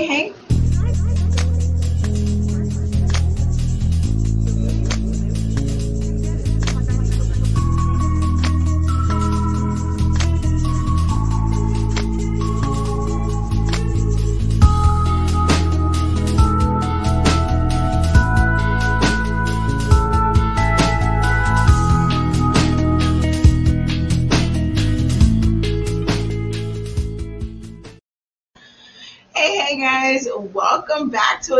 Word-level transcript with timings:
Hey, 0.00 0.06
hey. 0.06 0.49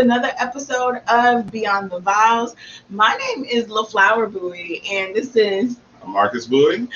Another 0.01 0.33
episode 0.39 1.03
of 1.09 1.51
Beyond 1.51 1.91
the 1.91 2.01
Vowz. 2.01 2.55
My 2.89 3.15
name 3.17 3.45
is 3.45 3.67
LaFlower 3.67 4.33
Bowie, 4.33 4.81
and 4.91 5.15
this 5.15 5.37
is 5.37 5.79
Marcus 6.07 6.47
Bowie. 6.47 6.89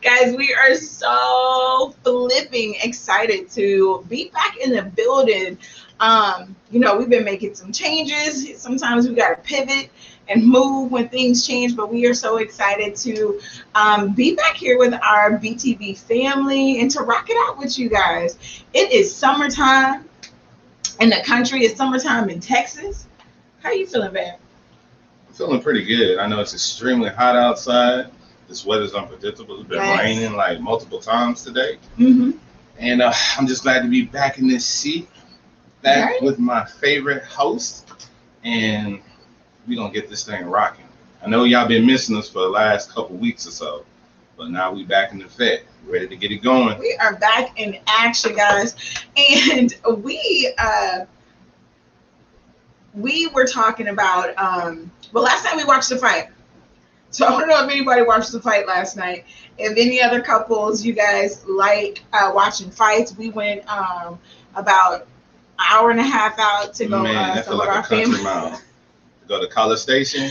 guys, 0.00 0.36
we 0.36 0.54
are 0.54 0.76
so 0.76 1.92
flipping 2.04 2.76
excited 2.84 3.50
to 3.50 4.06
be 4.08 4.28
back 4.28 4.56
in 4.58 4.70
the 4.70 4.82
building. 4.82 5.58
Um, 5.98 6.54
you 6.70 6.78
know, 6.78 6.96
we've 6.96 7.10
been 7.10 7.24
making 7.24 7.56
some 7.56 7.72
changes. 7.72 8.56
Sometimes 8.56 9.08
we 9.08 9.16
gotta 9.16 9.40
pivot 9.42 9.90
and 10.28 10.46
move 10.46 10.92
when 10.92 11.08
things 11.08 11.44
change, 11.44 11.74
but 11.74 11.92
we 11.92 12.06
are 12.06 12.14
so 12.14 12.36
excited 12.36 12.94
to 12.94 13.40
um, 13.74 14.12
be 14.12 14.36
back 14.36 14.54
here 14.54 14.78
with 14.78 14.94
our 14.94 15.40
BTV 15.40 15.98
family 15.98 16.80
and 16.80 16.88
to 16.92 17.00
rock 17.00 17.26
it 17.28 17.36
out 17.48 17.58
with 17.58 17.76
you 17.80 17.88
guys. 17.88 18.38
It 18.72 18.92
is 18.92 19.12
summertime 19.12 20.08
in 21.00 21.10
the 21.10 21.22
country. 21.24 21.60
It's 21.64 21.76
summertime 21.76 22.28
in 22.30 22.40
Texas. 22.40 23.06
How 23.62 23.70
you 23.72 23.86
feeling, 23.86 24.12
babe? 24.12 24.34
I'm 25.28 25.34
feeling 25.34 25.60
pretty 25.60 25.84
good. 25.84 26.18
I 26.18 26.26
know 26.26 26.40
it's 26.40 26.54
extremely 26.54 27.10
hot 27.10 27.36
outside. 27.36 28.10
This 28.48 28.64
weather's 28.64 28.94
unpredictable. 28.94 29.60
It's 29.60 29.68
been 29.68 29.78
Yes. 29.78 29.98
raining 30.00 30.32
like 30.34 30.60
multiple 30.60 31.00
times 31.00 31.42
today. 31.42 31.78
Mm-hmm. 31.98 32.32
And 32.78 33.02
uh, 33.02 33.12
I'm 33.38 33.46
just 33.46 33.62
glad 33.62 33.82
to 33.82 33.88
be 33.88 34.02
back 34.04 34.38
in 34.38 34.48
this 34.48 34.66
seat, 34.66 35.08
back 35.82 36.10
Right. 36.12 36.22
with 36.22 36.38
my 36.38 36.64
favorite 36.64 37.24
host. 37.24 37.90
And 38.44 39.00
we're 39.66 39.76
going 39.76 39.92
to 39.92 39.98
get 40.00 40.10
this 40.10 40.24
thing 40.24 40.44
rocking. 40.44 40.84
I 41.24 41.28
know 41.28 41.44
y'all 41.44 41.66
been 41.66 41.86
missing 41.86 42.16
us 42.16 42.28
for 42.28 42.40
the 42.40 42.48
last 42.48 42.92
couple 42.92 43.16
weeks 43.16 43.46
or 43.46 43.50
so, 43.50 43.84
but 44.36 44.50
now 44.50 44.72
we 44.72 44.84
back 44.84 45.12
in 45.12 45.22
effect, 45.22 45.66
ready 45.86 46.08
to 46.08 46.16
get 46.16 46.32
it 46.32 46.42
going. 46.42 46.78
We 46.78 46.96
are 47.00 47.16
back 47.16 47.58
in 47.58 47.78
action, 47.86 48.34
guys, 48.34 48.74
and 49.16 49.74
we 50.02 50.54
uh, 50.58 51.04
we 52.94 53.28
were 53.28 53.46
talking 53.46 53.88
about. 53.88 54.36
Um, 54.38 54.90
well, 55.12 55.24
last 55.24 55.44
time 55.46 55.56
we 55.56 55.64
watched 55.64 55.88
the 55.88 55.98
fight, 55.98 56.28
so 57.10 57.26
I 57.26 57.38
don't 57.38 57.48
know 57.48 57.64
if 57.64 57.70
anybody 57.70 58.02
watched 58.02 58.32
the 58.32 58.40
fight 58.40 58.66
last 58.66 58.96
night. 58.96 59.24
If 59.58 59.76
any 59.76 60.02
other 60.02 60.20
couples, 60.20 60.84
you 60.84 60.92
guys 60.92 61.46
like 61.46 62.02
uh, 62.12 62.32
watching 62.34 62.70
fights, 62.70 63.16
we 63.16 63.30
went 63.30 63.66
um, 63.70 64.18
about 64.56 65.06
hour 65.58 65.90
and 65.90 66.00
a 66.00 66.04
half 66.04 66.38
out 66.38 66.74
to 66.74 66.86
go 66.86 67.02
Man, 67.02 67.38
uh, 67.38 67.42
some 67.42 67.54
of 67.54 67.58
like 67.60 67.68
our 67.68 67.84
family. 67.84 68.22
mile. 68.22 68.60
Go 69.28 69.40
to 69.40 69.46
College 69.46 69.78
Station. 69.78 70.30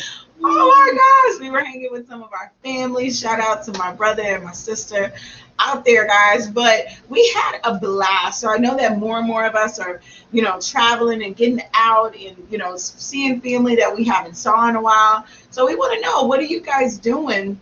Oh 0.55 0.67
my 0.67 1.31
gosh, 1.33 1.41
we 1.41 1.49
were 1.49 1.63
hanging 1.63 1.91
with 1.91 2.07
some 2.07 2.21
of 2.21 2.31
our 2.31 2.51
family. 2.63 3.09
Shout 3.11 3.39
out 3.39 3.63
to 3.65 3.77
my 3.77 3.91
brother 3.93 4.21
and 4.23 4.43
my 4.43 4.51
sister 4.51 5.13
out 5.59 5.83
there, 5.83 6.05
guys. 6.07 6.49
But 6.49 6.87
we 7.09 7.27
had 7.35 7.59
a 7.63 7.79
blast. 7.79 8.41
So 8.41 8.49
I 8.51 8.57
know 8.57 8.75
that 8.77 8.97
more 8.97 9.17
and 9.17 9.27
more 9.27 9.45
of 9.45 9.55
us 9.55 9.79
are, 9.79 10.01
you 10.31 10.41
know, 10.41 10.59
traveling 10.59 11.23
and 11.23 11.35
getting 11.35 11.61
out 11.73 12.15
and, 12.15 12.35
you 12.49 12.57
know, 12.57 12.77
seeing 12.77 13.41
family 13.41 13.75
that 13.77 13.95
we 13.95 14.03
haven't 14.05 14.35
saw 14.35 14.69
in 14.69 14.75
a 14.75 14.81
while. 14.81 15.25
So 15.49 15.65
we 15.65 15.75
want 15.75 15.95
to 15.95 16.01
know 16.01 16.23
what 16.23 16.39
are 16.39 16.43
you 16.43 16.61
guys 16.61 16.97
doing 16.97 17.59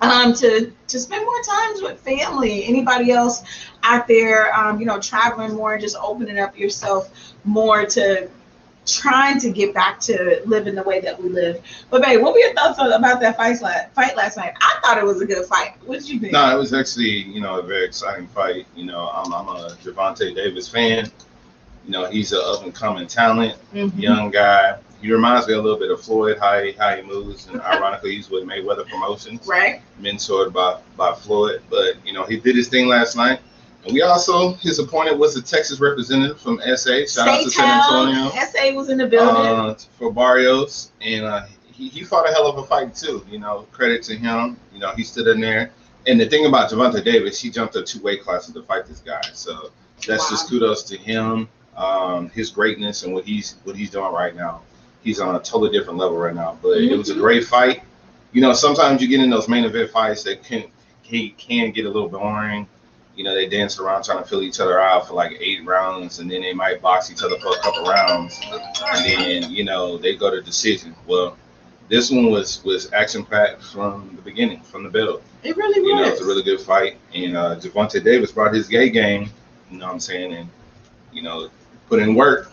um, 0.00 0.34
to 0.34 0.72
to 0.88 0.98
spend 0.98 1.24
more 1.24 1.42
times 1.42 1.82
with 1.82 2.00
family? 2.00 2.64
Anybody 2.64 3.10
else 3.10 3.42
out 3.82 4.06
there, 4.06 4.54
um, 4.56 4.80
you 4.80 4.86
know, 4.86 5.00
traveling 5.00 5.54
more 5.54 5.72
and 5.72 5.82
just 5.82 5.96
opening 6.00 6.38
up 6.38 6.56
yourself 6.58 7.34
more 7.44 7.84
to 7.86 8.28
trying 8.86 9.38
to 9.40 9.50
get 9.50 9.74
back 9.74 10.00
to 10.00 10.40
living 10.46 10.74
the 10.74 10.82
way 10.82 11.00
that 11.00 11.20
we 11.22 11.28
live. 11.28 11.62
But 11.90 12.02
babe, 12.02 12.20
what 12.22 12.32
were 12.32 12.38
your 12.38 12.54
thoughts 12.54 12.78
about 12.78 13.20
that 13.20 13.36
fight 13.36 13.60
last 13.60 13.92
fight 13.94 14.16
last 14.16 14.36
night? 14.36 14.54
I 14.60 14.78
thought 14.82 14.98
it 14.98 15.04
was 15.04 15.20
a 15.20 15.26
good 15.26 15.44
fight. 15.46 15.72
What 15.84 16.00
did 16.00 16.08
you 16.08 16.18
think? 16.18 16.32
No, 16.32 16.54
it 16.54 16.58
was 16.58 16.72
actually, 16.72 17.10
you 17.10 17.40
know, 17.40 17.58
a 17.58 17.62
very 17.62 17.84
exciting 17.84 18.26
fight. 18.28 18.66
You 18.74 18.86
know, 18.86 19.08
I'm, 19.12 19.32
I'm 19.32 19.48
a 19.48 19.70
Gervonta 19.82 20.34
Davis 20.34 20.68
fan. 20.68 21.10
You 21.84 21.92
know, 21.92 22.06
he's 22.10 22.32
an 22.32 22.40
up 22.44 22.62
and 22.62 22.74
coming 22.74 23.06
talent, 23.06 23.56
Mhm. 23.74 23.98
young 23.98 24.30
guy. 24.30 24.76
He 25.00 25.10
reminds 25.10 25.48
me 25.48 25.54
a 25.54 25.60
little 25.60 25.78
bit 25.78 25.90
of 25.90 26.02
Floyd, 26.02 26.36
how 26.38 26.60
he, 26.62 26.72
how 26.72 26.94
he 26.94 27.02
moves, 27.02 27.46
and 27.48 27.60
ironically, 27.62 28.16
he's 28.16 28.28
with 28.28 28.44
Mayweather 28.44 28.86
Promotions, 28.88 29.46
Right? 29.46 29.80
mentored 30.00 30.52
by 30.52 30.78
by 30.96 31.14
Floyd. 31.14 31.62
But 31.70 31.94
you 32.04 32.12
know, 32.12 32.24
he 32.24 32.36
did 32.38 32.54
his 32.56 32.68
thing 32.68 32.86
last 32.86 33.16
night. 33.16 33.40
And 33.84 33.94
we 33.94 34.02
also, 34.02 34.52
his 34.54 34.78
opponent 34.78 35.18
was 35.18 35.36
a 35.36 35.42
Texas 35.42 35.80
representative 35.80 36.38
from 36.40 36.60
SA. 36.76 37.06
Shout 37.06 37.28
out 37.28 37.42
to 37.44 37.50
San 37.50 37.80
Antonio 37.80 38.30
SA 38.30 38.74
was 38.74 38.90
in 38.90 38.98
the 38.98 39.06
building. 39.06 39.36
uh, 39.36 39.74
for 39.98 40.12
Barrios, 40.12 40.92
and 41.00 41.24
uh, 41.24 41.46
he, 41.72 41.88
he 41.88 42.04
fought 42.04 42.28
a 42.28 42.32
hell 42.32 42.46
of 42.46 42.58
a 42.58 42.64
fight 42.66 42.94
too. 42.94 43.24
You 43.30 43.38
know, 43.38 43.66
credit 43.72 44.02
to 44.04 44.16
him. 44.16 44.58
You 44.72 44.80
know, 44.80 44.90
he 44.92 45.02
stood 45.02 45.26
in 45.28 45.40
there. 45.40 45.70
And 46.06 46.20
the 46.20 46.26
thing 46.28 46.46
about 46.46 46.70
Gervonta 46.70 47.02
Davis, 47.04 47.40
he 47.40 47.50
jumped 47.50 47.76
up 47.76 47.84
two 47.86 48.02
weight 48.02 48.22
classes 48.22 48.54
to 48.54 48.62
fight 48.62 48.86
this 48.86 49.00
guy. 49.00 49.20
So 49.34 49.70
that's 50.06 50.28
just 50.30 50.48
kudos 50.48 50.82
to 50.84 50.96
him, 50.96 51.48
um, 51.76 52.28
his 52.30 52.50
greatness, 52.50 53.02
and 53.04 53.14
what 53.14 53.24
he's 53.24 53.56
what 53.64 53.76
he's 53.76 53.90
doing 53.90 54.12
right 54.12 54.34
now. 54.36 54.60
He's 55.02 55.20
on 55.20 55.36
a 55.36 55.40
totally 55.40 55.70
different 55.70 55.98
level 55.98 56.18
right 56.18 56.34
now. 56.34 56.58
But 56.62 56.78
it 56.78 56.96
was 56.96 57.08
a 57.08 57.14
Mhm. 57.14 57.18
great 57.20 57.44
fight. 57.46 57.82
You 58.32 58.42
know, 58.42 58.52
sometimes 58.52 59.00
you 59.00 59.08
get 59.08 59.20
in 59.20 59.30
those 59.30 59.48
main 59.48 59.64
event 59.64 59.90
fights 59.90 60.22
that 60.24 60.42
can 60.42 60.64
can, 61.02 61.32
can 61.38 61.70
get 61.72 61.86
a 61.86 61.88
little 61.90 62.08
boring. 62.08 62.66
You 63.16 63.24
know, 63.24 63.34
they 63.34 63.48
dance 63.48 63.78
around 63.78 64.04
trying 64.04 64.22
to 64.22 64.28
fill 64.28 64.42
each 64.42 64.60
other 64.60 64.80
out 64.80 65.06
for 65.08 65.14
like 65.14 65.36
eight 65.40 65.64
rounds, 65.66 66.20
and 66.20 66.30
then 66.30 66.40
they 66.42 66.54
might 66.54 66.80
box 66.80 67.10
each 67.10 67.22
other 67.22 67.38
for 67.38 67.48
a 67.48 67.60
couple 67.60 67.84
rounds 67.84 68.40
and 68.94 69.04
then 69.04 69.50
you 69.50 69.64
know 69.64 69.98
they 69.98 70.16
go 70.16 70.30
to 70.30 70.40
decision. 70.40 70.94
Well, 71.06 71.36
this 71.88 72.10
one 72.10 72.30
was 72.30 72.62
was 72.64 72.92
action 72.92 73.24
packed 73.24 73.62
from 73.62 74.12
the 74.16 74.22
beginning, 74.22 74.60
from 74.62 74.84
the 74.84 74.88
build. 74.90 75.22
it 75.42 75.56
really 75.56 75.80
was. 75.80 75.88
You 75.88 75.96
know, 75.96 76.04
it's 76.04 76.20
a 76.20 76.24
really 76.24 76.42
good 76.42 76.60
fight, 76.60 76.96
and 77.14 77.36
uh, 77.36 77.56
Gervonta 77.56 78.02
Davis 78.02 78.32
brought 78.32 78.54
his 78.54 78.68
gay 78.68 78.88
game. 78.90 79.28
You 79.70 79.78
know 79.78 79.86
what 79.86 79.92
I'm 79.94 80.00
saying, 80.00 80.32
and 80.34 80.48
you 81.12 81.22
know 81.22 81.50
put 81.88 82.00
in 82.00 82.14
work, 82.14 82.52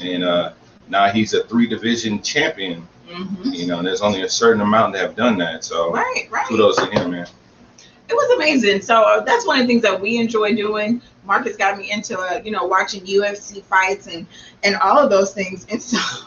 and 0.00 0.22
uh, 0.22 0.52
now 0.88 1.08
he's 1.08 1.32
a 1.34 1.42
three 1.44 1.66
division 1.66 2.22
champion. 2.22 2.86
Mhm. 3.08 3.54
You 3.54 3.66
know, 3.66 3.78
and 3.78 3.86
there's 3.86 4.02
only 4.02 4.22
a 4.22 4.28
certain 4.28 4.60
amount 4.60 4.92
that 4.94 5.02
have 5.02 5.14
done 5.16 5.38
that. 5.38 5.64
So 5.64 5.92
Right, 5.92 6.26
right. 6.30 6.46
kudos 6.46 6.76
to 6.76 6.86
him, 6.86 7.12
man. 7.12 7.26
It 8.08 8.14
was 8.14 8.36
amazing. 8.36 8.82
So 8.82 9.02
uh, 9.02 9.20
that's 9.20 9.46
one 9.46 9.58
of 9.58 9.66
the 9.66 9.72
things 9.72 9.82
that 9.82 10.00
we 10.00 10.18
enjoy 10.18 10.54
doing. 10.54 11.02
Marcus 11.24 11.56
got 11.56 11.76
me 11.76 11.90
into, 11.90 12.18
uh, 12.18 12.40
you 12.44 12.52
know, 12.52 12.64
watching 12.64 13.04
UFC 13.04 13.62
fights 13.62 14.06
and 14.06 14.26
and 14.62 14.76
all 14.76 14.98
of 14.98 15.10
those 15.10 15.34
things. 15.34 15.66
And 15.70 15.82
so, 15.82 15.98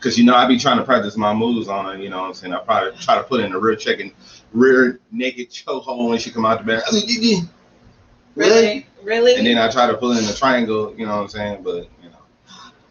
Cause 0.00 0.18
you 0.18 0.24
know 0.24 0.34
I 0.34 0.46
be 0.46 0.58
trying 0.58 0.76
to 0.76 0.84
practice 0.84 1.16
my 1.16 1.32
moves 1.32 1.66
on 1.66 1.86
her. 1.86 1.96
You 1.96 2.10
know 2.10 2.20
what 2.20 2.26
I'm 2.28 2.34
saying? 2.34 2.52
I 2.52 2.58
probably 2.60 2.92
try 2.98 3.16
to 3.16 3.22
put 3.22 3.40
in 3.40 3.52
a 3.52 3.58
rear 3.58 3.74
check 3.74 4.00
and 4.00 4.12
rear 4.52 5.00
naked 5.10 5.50
chokehold 5.50 6.10
when 6.10 6.18
she 6.18 6.30
come 6.30 6.44
out 6.44 6.58
the 6.58 6.64
back. 6.64 6.82
really, 8.34 8.86
really. 9.02 9.34
And 9.36 9.46
then 9.46 9.56
I 9.56 9.70
try 9.70 9.86
to 9.86 9.96
pull 9.96 10.12
in 10.12 10.24
the 10.24 10.34
triangle, 10.34 10.94
you 10.96 11.06
know 11.06 11.16
what 11.16 11.22
I'm 11.22 11.28
saying? 11.28 11.62
But 11.62 11.88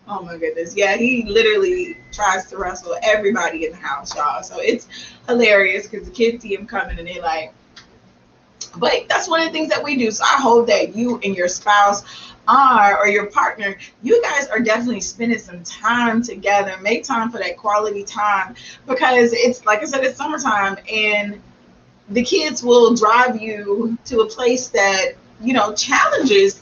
Oh 0.08 0.22
my 0.22 0.38
goodness. 0.38 0.76
Yeah, 0.76 0.98
he 0.98 1.24
literally 1.24 1.98
tries 2.12 2.48
to 2.48 2.58
wrestle 2.58 2.96
everybody 3.04 3.66
in 3.66 3.72
the 3.72 3.78
house, 3.78 4.16
y'all. 4.16 4.44
So 4.44 4.60
it's 4.60 4.88
hilarious 5.28 5.88
because 5.88 6.08
the 6.08 6.14
kids 6.14 6.44
see 6.44 6.54
him 6.56 6.68
coming 6.68 7.00
and 7.00 7.08
they 7.08 7.22
like, 7.22 7.54
but 8.78 9.06
that's 9.08 9.30
one 9.30 9.40
of 9.40 9.48
the 9.48 9.52
things 9.54 9.70
that 9.70 9.84
we 9.84 9.96
do. 9.96 10.12
So 10.12 10.24
I 10.24 10.42
hope 10.42 10.68
that 10.68 10.96
you 10.96 11.20
and 11.24 11.36
your 11.36 11.48
spouse 11.48 12.04
are 12.48 12.98
or 13.00 13.08
your 13.08 13.28
partner, 13.28 13.78
you 14.02 14.22
guys 14.22 14.48
are 14.48 14.60
definitely 14.60 15.00
spending 15.00 15.40
some 15.40 15.64
time 15.64 16.22
together. 16.22 16.76
Make 16.82 17.06
time 17.06 17.32
for 17.32 17.38
that 17.38 17.56
quality 17.56 18.04
time 18.04 18.56
because 18.88 19.32
it's 19.32 19.66
like 19.66 19.82
I 19.82 19.86
said, 19.86 20.04
it's 20.04 20.18
summertime 20.18 20.78
and 20.92 21.42
the 22.10 22.24
kids 22.24 22.62
will 22.62 22.94
drive 22.94 23.42
you 23.42 23.98
to 24.06 24.20
a 24.22 24.26
place 24.28 24.68
that, 24.70 25.14
you 25.42 25.54
know, 25.54 25.74
challenges 25.74 26.62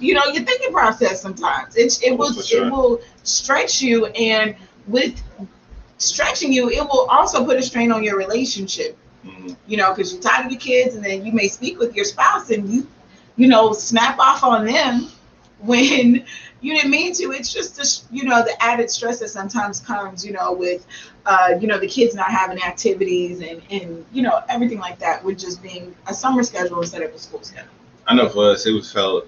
you 0.00 0.14
know 0.14 0.24
your 0.26 0.44
thinking 0.44 0.72
process 0.72 1.20
sometimes 1.20 1.76
it, 1.76 2.02
it 2.02 2.16
will 2.16 2.32
sure. 2.32 2.66
it 2.66 2.70
will 2.70 3.00
stretch 3.22 3.82
you 3.82 4.06
and 4.06 4.56
with 4.86 5.20
stretching 5.98 6.52
you 6.52 6.68
it 6.70 6.82
will 6.82 7.06
also 7.10 7.44
put 7.44 7.56
a 7.56 7.62
strain 7.62 7.92
on 7.92 8.02
your 8.02 8.16
relationship 8.16 8.96
mhm. 9.24 9.56
you 9.66 9.76
know 9.76 9.92
because 9.94 10.12
you're 10.12 10.22
tired 10.22 10.46
of 10.46 10.52
your 10.52 10.60
kids 10.60 10.94
and 10.94 11.04
then 11.04 11.24
you 11.24 11.32
may 11.32 11.48
speak 11.48 11.78
with 11.78 11.94
your 11.94 12.04
spouse 12.04 12.50
and 12.50 12.68
you 12.68 12.86
you 13.36 13.46
know 13.46 13.72
snap 13.72 14.18
off 14.18 14.42
on 14.42 14.64
them 14.66 15.08
when 15.60 16.24
you 16.60 16.74
didn't 16.74 16.90
mean 16.90 17.12
to 17.14 17.30
it's 17.32 17.52
just 17.52 17.76
the, 17.76 18.14
you 18.14 18.24
know 18.24 18.42
the 18.42 18.62
added 18.62 18.90
stress 18.90 19.20
that 19.20 19.28
sometimes 19.28 19.80
comes 19.80 20.24
you 20.24 20.32
know 20.32 20.52
with 20.52 20.86
uh, 21.26 21.54
you 21.60 21.66
know 21.66 21.78
the 21.78 21.86
kids 21.86 22.14
not 22.14 22.30
having 22.30 22.62
activities 22.62 23.40
and 23.40 23.62
and 23.70 24.04
you 24.12 24.22
know 24.22 24.42
everything 24.48 24.78
like 24.78 24.98
that 24.98 25.22
with 25.24 25.38
just 25.38 25.62
being 25.62 25.94
a 26.08 26.14
summer 26.14 26.42
schedule 26.42 26.80
instead 26.80 27.02
of 27.02 27.14
a 27.14 27.18
school 27.18 27.42
schedule 27.42 27.70
I 28.06 28.14
know 28.14 28.28
for 28.28 28.50
us 28.50 28.66
it 28.66 28.72
was 28.72 28.92
felt 28.92 29.26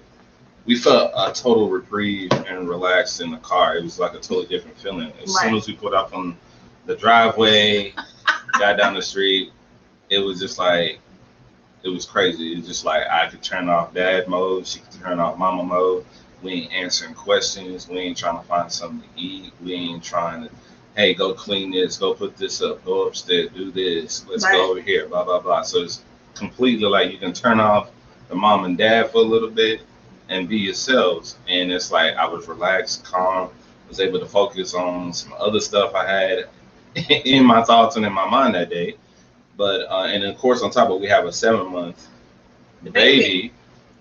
we 0.67 0.75
felt 0.75 1.11
a 1.15 1.31
total 1.31 1.69
reprieve 1.69 2.31
and 2.33 2.67
relaxed 2.69 3.21
in 3.21 3.31
the 3.31 3.37
car. 3.37 3.77
It 3.77 3.83
was 3.83 3.99
like 3.99 4.11
a 4.13 4.19
totally 4.19 4.47
different 4.47 4.77
feeling. 4.77 5.11
As 5.23 5.33
Right. 5.33 5.45
soon 5.47 5.55
as 5.55 5.67
we 5.67 5.73
put 5.75 5.93
up 5.93 6.13
on 6.13 6.37
the 6.85 6.95
driveway, 6.95 7.93
got 8.59 8.77
down 8.77 8.93
the 8.93 9.01
street, 9.01 9.53
it 10.09 10.19
was 10.19 10.39
just 10.39 10.59
like 10.59 10.99
it 11.83 11.89
was 11.89 12.05
crazy. 12.05 12.51
It 12.53 12.57
was 12.57 12.67
just 12.67 12.83
like 12.83 13.07
I 13.07 13.27
could 13.27 13.41
turn 13.41 13.69
off 13.69 13.93
dad 13.93 14.27
mode, 14.27 14.67
she 14.67 14.79
could 14.79 15.01
turn 15.01 15.19
off 15.19 15.37
mama 15.37 15.63
mode. 15.63 16.05
We 16.43 16.51
ain't 16.51 16.73
answering 16.73 17.13
questions. 17.13 17.87
We 17.87 17.99
ain't 17.99 18.17
trying 18.17 18.37
to 18.39 18.45
find 18.45 18.71
something 18.71 19.01
to 19.09 19.19
eat. 19.19 19.53
We 19.63 19.73
ain't 19.73 20.03
trying 20.03 20.43
to, 20.43 20.49
hey, 20.95 21.13
go 21.13 21.33
clean 21.33 21.71
this, 21.71 21.97
go 21.97 22.13
put 22.13 22.35
this 22.35 22.61
up, 22.61 22.83
go 22.83 23.07
upstairs, 23.07 23.49
do 23.55 23.71
this. 23.71 24.25
Let's 24.29 24.43
Right. 24.43 24.51
go 24.53 24.71
over 24.71 24.81
here, 24.81 25.07
blah 25.07 25.23
blah 25.23 25.39
blah. 25.39 25.61
So 25.61 25.79
it's 25.79 26.01
completely 26.35 26.87
like 26.89 27.11
you 27.11 27.17
can 27.17 27.31
turn 27.31 27.61
off 27.61 27.89
the 28.27 28.35
mom 28.35 28.65
and 28.65 28.77
dad 28.77 29.11
for 29.11 29.19
a 29.19 29.21
little 29.21 29.49
bit 29.49 29.81
and 30.29 30.49
be 30.49 30.57
yourselves. 30.57 31.37
And 31.47 31.71
it's 31.71 31.91
like 31.91 32.15
I 32.15 32.27
was 32.27 32.47
relaxed, 32.47 33.03
calm, 33.05 33.49
was 33.87 33.99
able 33.99 34.19
to 34.19 34.25
focus 34.25 34.73
on 34.73 35.13
some 35.13 35.33
other 35.39 35.59
stuff 35.59 35.95
I 35.95 36.07
had 36.07 36.49
in 37.25 37.45
my 37.45 37.63
thoughts 37.63 37.95
and 37.95 38.05
in 38.05 38.13
my 38.13 38.29
mind 38.29 38.55
that 38.55 38.69
day. 38.69 38.95
But 39.55 39.89
uh, 39.89 40.05
and 40.05 40.23
of 40.23 40.37
course 40.37 40.61
on 40.61 40.71
top 40.71 40.89
of 40.89 40.95
it, 40.95 41.01
we 41.01 41.07
have 41.07 41.25
a 41.25 41.31
seven 41.31 41.71
month 41.71 42.07
baby 42.91 43.51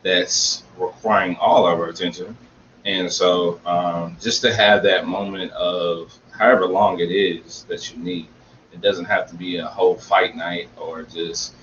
that's 0.03 0.65
requiring 0.79 1.37
all 1.37 1.67
of 1.67 1.79
our 1.79 1.89
attention. 1.89 2.37
And 2.85 3.11
so 3.11 3.61
um, 3.67 4.17
just 4.21 4.43
to 4.43 4.55
have 4.55 4.83
that 4.85 5.07
moment 5.07 5.51
of 5.53 6.17
however 6.31 6.67
long 6.67 7.01
it 7.01 7.11
is 7.11 7.65
that 7.65 7.91
you 7.93 8.03
need, 8.03 8.29
it 8.73 8.81
doesn't 8.81 9.07
have 9.07 9.29
to 9.31 9.35
be 9.35 9.57
a 9.57 9.67
whole 9.67 9.97
fight 9.97 10.37
night 10.37 10.69
or 10.77 11.03
just 11.03 11.55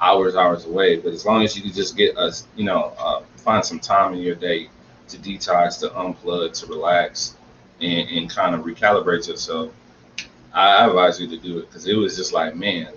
hours, 0.00 0.34
hours 0.34 0.64
away. 0.64 0.96
But 0.96 1.12
as 1.12 1.26
long 1.26 1.42
as 1.42 1.54
you 1.56 1.62
can 1.62 1.72
just 1.72 1.96
get 1.96 2.16
us, 2.16 2.46
you 2.56 2.64
know, 2.64 2.94
uh, 2.98 3.22
find 3.42 3.64
some 3.64 3.78
time 3.80 4.14
in 4.14 4.20
your 4.20 4.34
day 4.34 4.68
to 5.08 5.18
detox, 5.18 5.78
to 5.80 5.88
unplug, 5.90 6.52
to 6.60 6.66
relax, 6.66 7.36
and, 7.80 8.08
and 8.08 8.30
kind 8.30 8.54
of 8.54 8.62
recalibrate 8.62 9.28
yourself, 9.28 9.70
I, 10.54 10.76
I 10.76 10.86
advise 10.86 11.20
you 11.20 11.26
to 11.28 11.36
do 11.36 11.58
it 11.58 11.68
because 11.68 11.86
it 11.86 11.94
was 11.96 12.16
just 12.16 12.32
like, 12.32 12.54
man, 12.56 12.88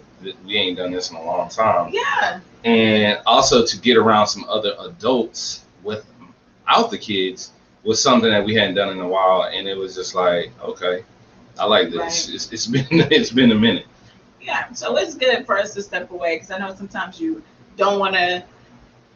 we 0.45 0.55
ain't 0.55 0.77
done 0.77 0.91
this 0.91 1.09
in 1.11 1.17
a 1.17 1.23
long 1.23 1.49
time 1.49 1.91
Yeah. 1.93 2.39
and 2.63 3.19
also 3.25 3.65
to 3.65 3.79
get 3.79 3.97
around 3.97 4.27
some 4.27 4.45
other 4.49 4.73
adults 4.79 5.65
without 5.83 6.89
the 6.89 6.97
kids 6.97 7.51
was 7.83 8.01
something 8.01 8.31
that 8.31 8.43
we 8.43 8.55
hadn't 8.55 8.75
done 8.75 8.89
in 8.89 8.99
a 8.99 9.07
while 9.07 9.43
and 9.53 9.67
it 9.67 9.77
was 9.77 9.93
just 9.93 10.15
like 10.15 10.51
okay 10.63 11.03
i 11.59 11.65
like 11.65 11.91
this 11.91 12.27
Right. 12.27 12.35
it's, 12.35 12.51
it's 12.51 12.65
been 12.75 12.85
it's 12.91 13.29
been 13.31 13.51
a 13.51 13.55
minute 13.55 13.85
Yeah. 14.41 14.71
So 14.73 14.95
it's 14.97 15.15
good 15.15 15.45
for 15.45 15.57
us 15.59 15.73
to 15.75 15.83
step 15.83 16.09
away 16.11 16.37
because 16.37 16.49
I 16.51 16.57
know 16.57 16.73
sometimes 16.75 17.19
you 17.19 17.43
don't 17.77 17.99
want 17.99 18.15
to, 18.15 18.43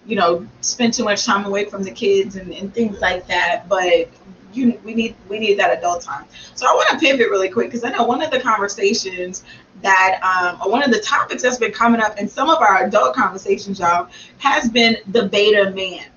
you 0.09 0.15
know, 0.15 0.45
spend 0.61 0.93
too 0.93 1.03
much 1.03 1.23
time 1.23 1.45
away 1.45 1.65
from 1.65 1.83
the 1.83 1.91
kids 1.91 2.35
and, 2.35 2.51
and 2.51 2.73
things 2.73 2.99
like 2.99 3.27
that. 3.27 3.69
But 3.69 4.09
you, 4.51 4.79
we 4.83 4.95
need 4.95 5.15
we 5.29 5.37
need 5.37 5.59
that 5.59 5.77
adult 5.77 6.01
time. 6.01 6.25
So 6.55 6.65
I 6.67 6.73
want 6.73 6.89
to 6.89 6.97
pivot 6.97 7.29
really 7.29 7.49
quick 7.49 7.67
because 7.67 7.83
I 7.83 7.91
know 7.91 8.03
one 8.03 8.23
of 8.23 8.31
the 8.31 8.39
conversations 8.39 9.43
that 9.83 10.19
um, 10.23 10.59
or 10.65 10.71
one 10.71 10.83
of 10.83 10.91
the 10.91 10.99
topics 10.99 11.43
that's 11.43 11.59
been 11.59 11.71
coming 11.71 12.01
up 12.01 12.17
in 12.17 12.27
some 12.27 12.49
of 12.49 12.57
our 12.59 12.85
adult 12.85 13.15
conversations, 13.15 13.79
y'all, 13.79 14.09
has 14.39 14.67
been 14.69 14.97
the 15.07 15.27
beta 15.27 15.69
man. 15.71 16.07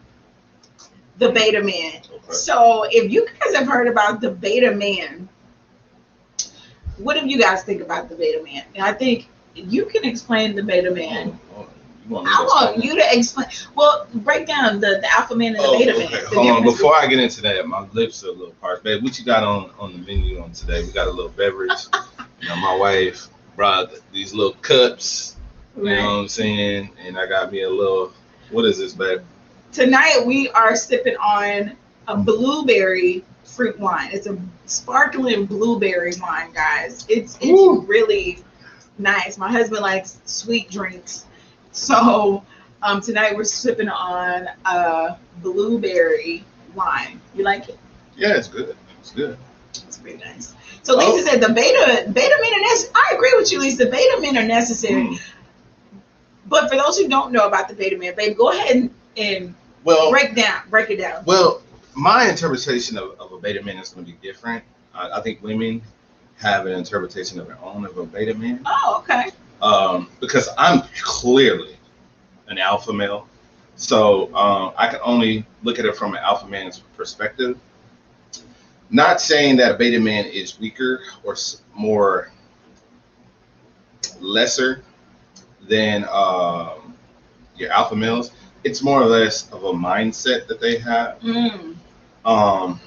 The 1.18 1.30
beta 1.30 1.62
man. 1.62 2.00
So 2.30 2.86
if 2.90 3.12
you 3.12 3.26
guys 3.26 3.54
have 3.54 3.68
heard 3.68 3.88
about 3.88 4.22
the 4.22 4.30
beta 4.30 4.74
man, 4.74 5.28
what 6.96 7.20
do 7.20 7.28
you 7.28 7.38
guys 7.38 7.62
think 7.62 7.82
about 7.82 8.08
the 8.08 8.14
beta 8.14 8.42
man? 8.42 8.64
And 8.74 8.84
I 8.84 8.94
think 8.94 9.28
you 9.54 9.84
can 9.84 10.04
explain 10.04 10.56
the 10.56 10.62
beta 10.62 10.90
man. 10.90 11.38
Oh, 11.54 11.68
want 12.12 12.28
I 12.28 12.42
want 12.42 12.84
you 12.84 12.94
to 12.96 13.04
explain. 13.16 13.46
Well, 13.74 14.06
break 14.14 14.46
down 14.46 14.80
the, 14.80 14.98
the 15.00 15.08
alpha 15.12 15.34
man 15.34 15.48
and 15.54 15.56
the 15.56 15.68
Oh, 15.68 15.78
beta 15.78 15.92
okay. 15.92 16.04
man. 16.04 16.10
the 16.24 16.28
Hold 16.28 16.48
on. 16.48 16.62
Before 16.62 16.94
I 16.96 17.06
get 17.06 17.18
into 17.18 17.40
that, 17.42 17.66
my 17.66 17.86
lips 17.92 18.22
are 18.24 18.28
a 18.28 18.32
little 18.32 18.54
parched. 18.60 18.82
Babe, 18.84 19.02
what 19.02 19.18
you 19.18 19.24
got 19.24 19.42
on 19.42 19.70
on 19.78 19.92
the 19.92 19.98
menu 19.98 20.40
on 20.40 20.52
today? 20.52 20.82
We 20.84 20.92
got 20.92 21.08
a 21.08 21.10
little 21.10 21.30
beverage. 21.32 21.72
you 22.40 22.48
know, 22.48 22.56
my 22.56 22.74
wife 22.76 23.28
brought 23.56 23.92
these 24.12 24.32
little 24.32 24.54
cups. 24.62 25.36
You 25.76 25.84
Right. 25.86 25.96
know 25.96 26.04
what 26.16 26.20
I'm 26.22 26.28
saying? 26.28 26.90
And 27.04 27.18
I 27.18 27.26
got 27.26 27.50
me 27.52 27.62
a 27.62 27.70
little. 27.70 28.12
What 28.50 28.64
is 28.66 28.78
this, 28.78 28.92
babe? 28.92 29.20
Tonight 29.72 30.22
we 30.26 30.50
are 30.50 30.76
sipping 30.76 31.16
on 31.16 31.72
a 32.08 32.16
blueberry 32.16 33.24
fruit 33.44 33.78
wine. 33.78 34.10
It's 34.12 34.26
a 34.26 34.36
sparkling 34.66 35.46
blueberry 35.46 36.12
wine, 36.20 36.52
guys. 36.52 37.06
It's 37.08 37.36
it's 37.40 37.46
Woo. 37.46 37.80
really 37.82 38.42
nice. 38.98 39.38
My 39.38 39.50
husband 39.50 39.80
likes 39.80 40.20
sweet 40.26 40.70
drinks, 40.70 41.24
so 41.72 42.44
um, 42.82 43.00
tonight 43.00 43.34
we're 43.36 43.44
sipping 43.44 43.88
on 43.88 44.48
a 44.64 45.16
blueberry 45.42 46.44
wine. 46.74 47.20
You 47.34 47.44
like 47.44 47.68
it? 47.68 47.78
Yeah, 48.16 48.36
it's 48.36 48.48
good. 48.48 48.76
It's 49.00 49.10
good. 49.12 49.36
It's 49.70 49.98
pretty 49.98 50.18
nice. 50.18 50.54
So 50.82 50.96
Lisa 50.96 51.10
Oh. 51.12 51.20
said 51.24 51.40
the 51.40 51.52
beta 51.52 52.10
beta 52.12 52.38
men 52.40 52.54
are 52.54 52.60
necessary. 52.60 52.92
I 52.94 53.14
agree 53.14 53.32
with 53.36 53.50
you, 53.52 53.60
Lisa. 53.60 53.86
Beta 53.86 54.18
men 54.20 54.36
are 54.36 54.46
necessary. 54.46 55.04
Mm. 55.04 55.20
But 56.46 56.68
for 56.68 56.76
those 56.76 56.98
who 56.98 57.08
don't 57.08 57.32
know 57.32 57.46
about 57.46 57.68
the 57.68 57.74
beta 57.74 57.96
man, 57.96 58.14
babe, 58.16 58.36
go 58.36 58.50
ahead 58.50 58.76
and, 58.76 58.90
and 59.16 59.54
Well, 59.84 60.10
break 60.10 60.34
down, 60.34 60.62
break 60.68 60.90
it 60.90 60.96
down. 60.98 61.24
Well, 61.24 61.62
my 61.94 62.28
interpretation 62.28 62.98
of, 62.98 63.18
of 63.20 63.32
a 63.32 63.38
beta 63.38 63.62
man 63.62 63.78
is 63.78 63.90
going 63.90 64.04
to 64.06 64.12
be 64.12 64.18
different. 64.26 64.62
I, 64.94 65.18
I 65.18 65.20
think 65.22 65.42
women 65.42 65.80
have 66.38 66.66
an 66.66 66.72
interpretation 66.72 67.38
of 67.40 67.46
their 67.46 67.58
own 67.62 67.84
of 67.86 67.96
a 67.96 68.04
beta 68.04 68.34
man 68.34 68.60
Oh, 68.66 69.02
okay. 69.04 69.30
Um, 69.62 70.10
because 70.20 70.48
I'm 70.58 70.82
clearly 71.02 71.76
an 72.48 72.58
alpha 72.58 72.92
male. 72.92 73.28
So 73.76 74.34
um, 74.34 74.72
I 74.76 74.88
can 74.88 75.00
only 75.04 75.46
look 75.62 75.78
at 75.78 75.86
it 75.86 75.96
from 75.96 76.14
an 76.14 76.20
alpha 76.22 76.46
man's 76.46 76.80
perspective. 76.96 77.58
Not 78.90 79.20
saying 79.20 79.56
that 79.56 79.72
a 79.72 79.78
beta 79.78 79.98
man 79.98 80.26
is 80.26 80.60
weaker 80.60 81.00
or 81.24 81.36
more 81.74 82.30
lesser 84.20 84.82
than 85.68 86.04
um, 86.10 86.94
your 87.56 87.70
alpha 87.70 87.96
males. 87.96 88.32
It's 88.64 88.82
more 88.82 89.02
or 89.02 89.06
less 89.06 89.50
of 89.50 89.64
a 89.64 89.72
mindset 89.72 90.46
that 90.48 90.60
they 90.60 90.78
have 90.78 91.18
Mm, 91.20 91.76
um 92.24 92.80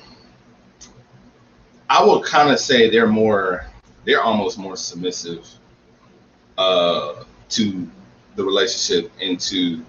I 1.89 2.03
would 2.03 2.23
kind 2.23 2.49
of 2.49 2.59
say 2.59 2.89
they're 2.89 3.07
more 3.07 3.65
they're 4.05 4.21
almost 4.21 4.57
more 4.57 4.77
submissive 4.77 5.47
uh 6.57 7.23
to 7.49 7.87
the 8.35 8.43
relationship 8.43 9.11
and 9.21 9.39
to 9.39 9.81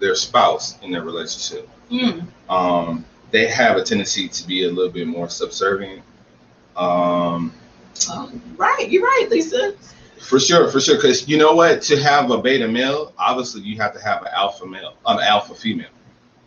their 0.00 0.14
spouse 0.14 0.78
in 0.82 0.90
their 0.90 1.02
relationship. 1.04 1.68
mm. 1.90 2.24
Um 2.48 3.04
they 3.30 3.46
have 3.46 3.76
a 3.78 3.82
tendency 3.82 4.28
to 4.28 4.46
be 4.46 4.64
a 4.64 4.70
little 4.70 4.90
bit 4.92 5.06
more 5.06 5.28
subservient. 5.28 6.02
Um 6.76 7.52
Oh, 8.08 8.32
right, 8.56 8.88
you're 8.90 9.02
right, 9.02 9.26
Lisa. 9.30 9.74
for 10.20 10.40
sure, 10.40 10.70
for 10.70 10.80
sure. 10.80 10.96
Because 10.96 11.28
you 11.28 11.36
know 11.36 11.52
what? 11.54 11.82
To 11.82 11.96
have 12.02 12.30
a 12.30 12.38
beta 12.38 12.66
male, 12.66 13.12
obviously 13.18 13.60
you 13.62 13.76
have 13.80 13.92
to 13.94 14.00
have 14.02 14.22
an 14.22 14.28
alpha 14.34 14.64
male, 14.66 14.94
an 15.06 15.20
alpha 15.20 15.54
female, 15.54 15.90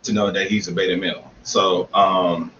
to 0.02 0.12
know 0.12 0.30
that 0.32 0.48
he's 0.48 0.66
a 0.68 0.72
beta 0.72 0.96
male. 0.96 1.30
So, 1.44 1.88
um, 1.94 2.50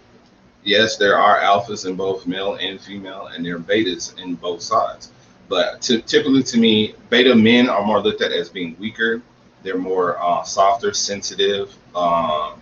yes, 0.63 0.95
there 0.95 1.17
are 1.17 1.37
alphas 1.39 1.85
in 1.85 1.95
both 1.97 2.25
male 2.25 2.55
and 2.55 2.79
female, 2.79 3.27
and 3.27 3.45
there 3.45 3.57
are 3.57 3.59
betas 3.59 4.17
in 4.17 4.35
both 4.35 4.61
sides. 4.61 5.11
But 5.49 5.81
to, 5.83 6.01
typically, 6.01 6.43
to 6.43 6.57
me, 6.57 6.95
beta 7.09 7.33
men 7.35 7.69
are 7.69 7.85
more 7.85 8.01
looked 8.01 8.21
at 8.21 8.31
as 8.31 8.49
being 8.49 8.75
weaker. 8.79 9.21
They're 9.63 9.77
more 9.77 10.21
uh, 10.21 10.43
softer, 10.43 10.93
sensitive, 10.93 11.73
um, 11.95 12.61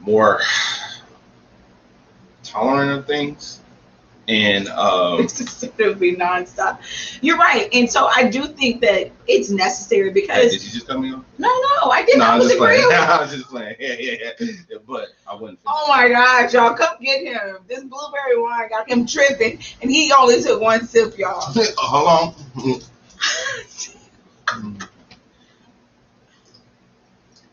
more 0.00 0.40
tolerant 2.42 2.98
of 2.98 3.06
things, 3.06 3.61
and 4.28 4.68
um, 4.68 5.20
it 5.20 5.74
would 5.78 5.98
be 5.98 6.14
nonstop. 6.14 6.78
You're 7.22 7.38
right, 7.38 7.68
and 7.72 7.90
so 7.90 8.06
I 8.06 8.28
do 8.28 8.46
think 8.46 8.80
that 8.82 9.10
it's 9.26 9.50
necessary 9.50 10.08
Hey, 10.08 10.12
because 10.12 10.52
did 10.52 10.64
you 10.64 10.70
just 10.70 10.86
cut 10.86 11.00
me 11.00 11.12
off? 11.12 11.24
no, 11.38 11.48
no, 11.48 11.90
I 11.90 12.04
didn't. 12.04 12.20
No, 12.20 12.26
I 12.26 12.38
was 12.38 12.46
just 12.48 12.58
playing. 12.58 12.80
agreeing. 12.84 13.00
I 13.02 13.20
was 13.20 13.32
just 13.32 13.48
playing. 13.48 13.76
Yeah, 13.80 13.94
yeah, 13.98 14.16
yeah. 14.38 14.46
yeah 14.70 14.78
but 14.86 15.08
I 15.26 15.34
wouldn't. 15.34 15.58
Oh 15.66 15.86
my 15.88 16.08
God, 16.08 16.52
y'all, 16.52 16.74
come 16.74 16.96
get 17.00 17.24
him. 17.24 17.58
This 17.66 17.82
blueberry 17.82 18.40
wine 18.40 18.68
got 18.68 18.88
him 18.88 19.06
tripping, 19.06 19.58
and 19.80 19.90
he 19.90 20.12
only 20.12 20.40
took 20.42 20.60
one 20.60 20.86
sip, 20.86 21.18
y'all. 21.18 21.40
Hold 21.76 22.34
on. 22.56 22.80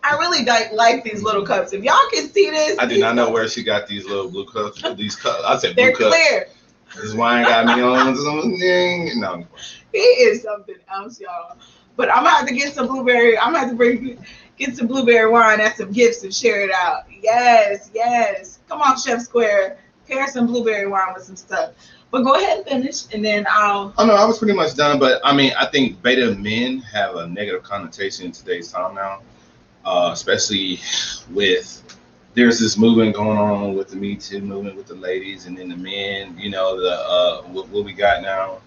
I 0.01 0.13
really 0.13 0.45
like, 0.45 0.71
like 0.71 1.03
these 1.03 1.21
little 1.23 1.45
cups. 1.45 1.73
If 1.73 1.83
y'all 1.83 1.97
can 2.11 2.29
see 2.29 2.49
this, 2.49 2.79
I 2.79 2.85
do 2.85 2.97
not 2.99 3.15
know 3.15 3.29
where 3.29 3.47
she 3.47 3.63
got 3.63 3.87
these 3.87 4.05
little 4.05 4.29
blue 4.29 4.45
cups. 4.45 4.81
These 4.95 5.15
cups. 5.15 5.43
I 5.45 5.57
said 5.57 5.75
They're 5.75 5.91
blue 5.95 6.09
cups. 6.09 6.15
clear. 6.15 6.47
This 6.95 7.13
wine 7.13 7.43
got 7.43 7.65
me 7.77 7.81
on 7.81 8.15
something. 8.15 9.19
No. 9.19 9.45
He 9.91 9.99
is 9.99 10.43
something 10.43 10.75
else, 10.91 11.19
y'all. 11.19 11.57
But 11.95 12.09
I'm 12.09 12.23
gonna 12.23 12.29
have 12.29 12.47
to 12.47 12.53
get 12.53 12.73
some 12.73 12.87
blueberry. 12.87 13.37
I'm 13.37 13.53
gonna 13.53 13.59
have 13.59 13.69
to 13.69 13.75
bring 13.75 14.23
get 14.57 14.75
some 14.75 14.87
blueberry 14.87 15.29
wine 15.29 15.61
and 15.61 15.73
some 15.73 15.91
gifts 15.91 16.23
and 16.23 16.33
share 16.33 16.61
it 16.61 16.71
out. 16.71 17.03
Yes, 17.21 17.89
yes. 17.93 18.59
Come 18.67 18.81
on, 18.81 18.99
Chef 18.99 19.21
Square. 19.21 19.79
Pair 20.07 20.27
some 20.27 20.47
blueberry 20.47 20.87
wine 20.87 21.13
with 21.13 21.23
some 21.23 21.35
stuff. 21.35 21.73
But 22.11 22.23
go 22.23 22.33
ahead 22.33 22.57
and 22.59 22.67
finish, 22.67 23.13
and 23.13 23.23
then 23.23 23.45
I'll. 23.49 23.93
Oh 23.97 24.05
no, 24.05 24.15
I 24.15 24.25
was 24.25 24.39
pretty 24.39 24.53
much 24.53 24.75
done. 24.75 24.99
But 24.99 25.21
I 25.23 25.35
mean, 25.35 25.53
I 25.59 25.67
think 25.67 26.01
beta 26.01 26.35
men 26.35 26.79
have 26.79 27.15
a 27.15 27.27
negative 27.27 27.63
connotation 27.63 28.25
in 28.25 28.31
today's 28.31 28.71
time 28.71 28.95
now, 28.95 29.21
uh, 29.85 30.09
especially 30.11 30.79
with 31.31 31.83
there's 32.33 32.59
this 32.59 32.77
movement 32.77 33.15
going 33.15 33.37
on 33.37 33.75
with 33.75 33.89
the 33.89 33.95
Me 33.95 34.15
Too 34.15 34.41
movement 34.41 34.75
with 34.75 34.87
the 34.87 34.95
ladies 34.95 35.45
and 35.45 35.57
then 35.57 35.69
the 35.69 35.77
men. 35.77 36.37
You 36.37 36.49
know 36.49 36.79
the 36.79 36.91
uh, 36.91 37.41
what, 37.43 37.69
what 37.69 37.85
we 37.85 37.93
got 37.93 38.21
now. 38.21 38.59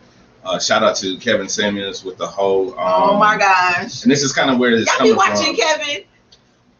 Uh, 0.45 0.59
shout 0.59 0.83
out 0.83 0.97
to 0.97 1.17
Kevin 1.19 1.49
Samuels 1.49 2.05
with 2.05 2.17
the 2.17 2.27
whole. 2.27 2.71
Um, 2.73 3.11
oh 3.11 3.19
my 3.19 3.39
gosh. 3.39 4.03
And 4.03 4.11
this 4.11 4.23
is 4.23 4.33
kind 4.33 4.51
of 4.51 4.59
where 4.59 4.77
this 4.77 4.89
Y'all 4.99 5.07
be 5.07 5.13
watching 5.13 5.55
from. 5.55 5.57
Kevin. 5.57 6.05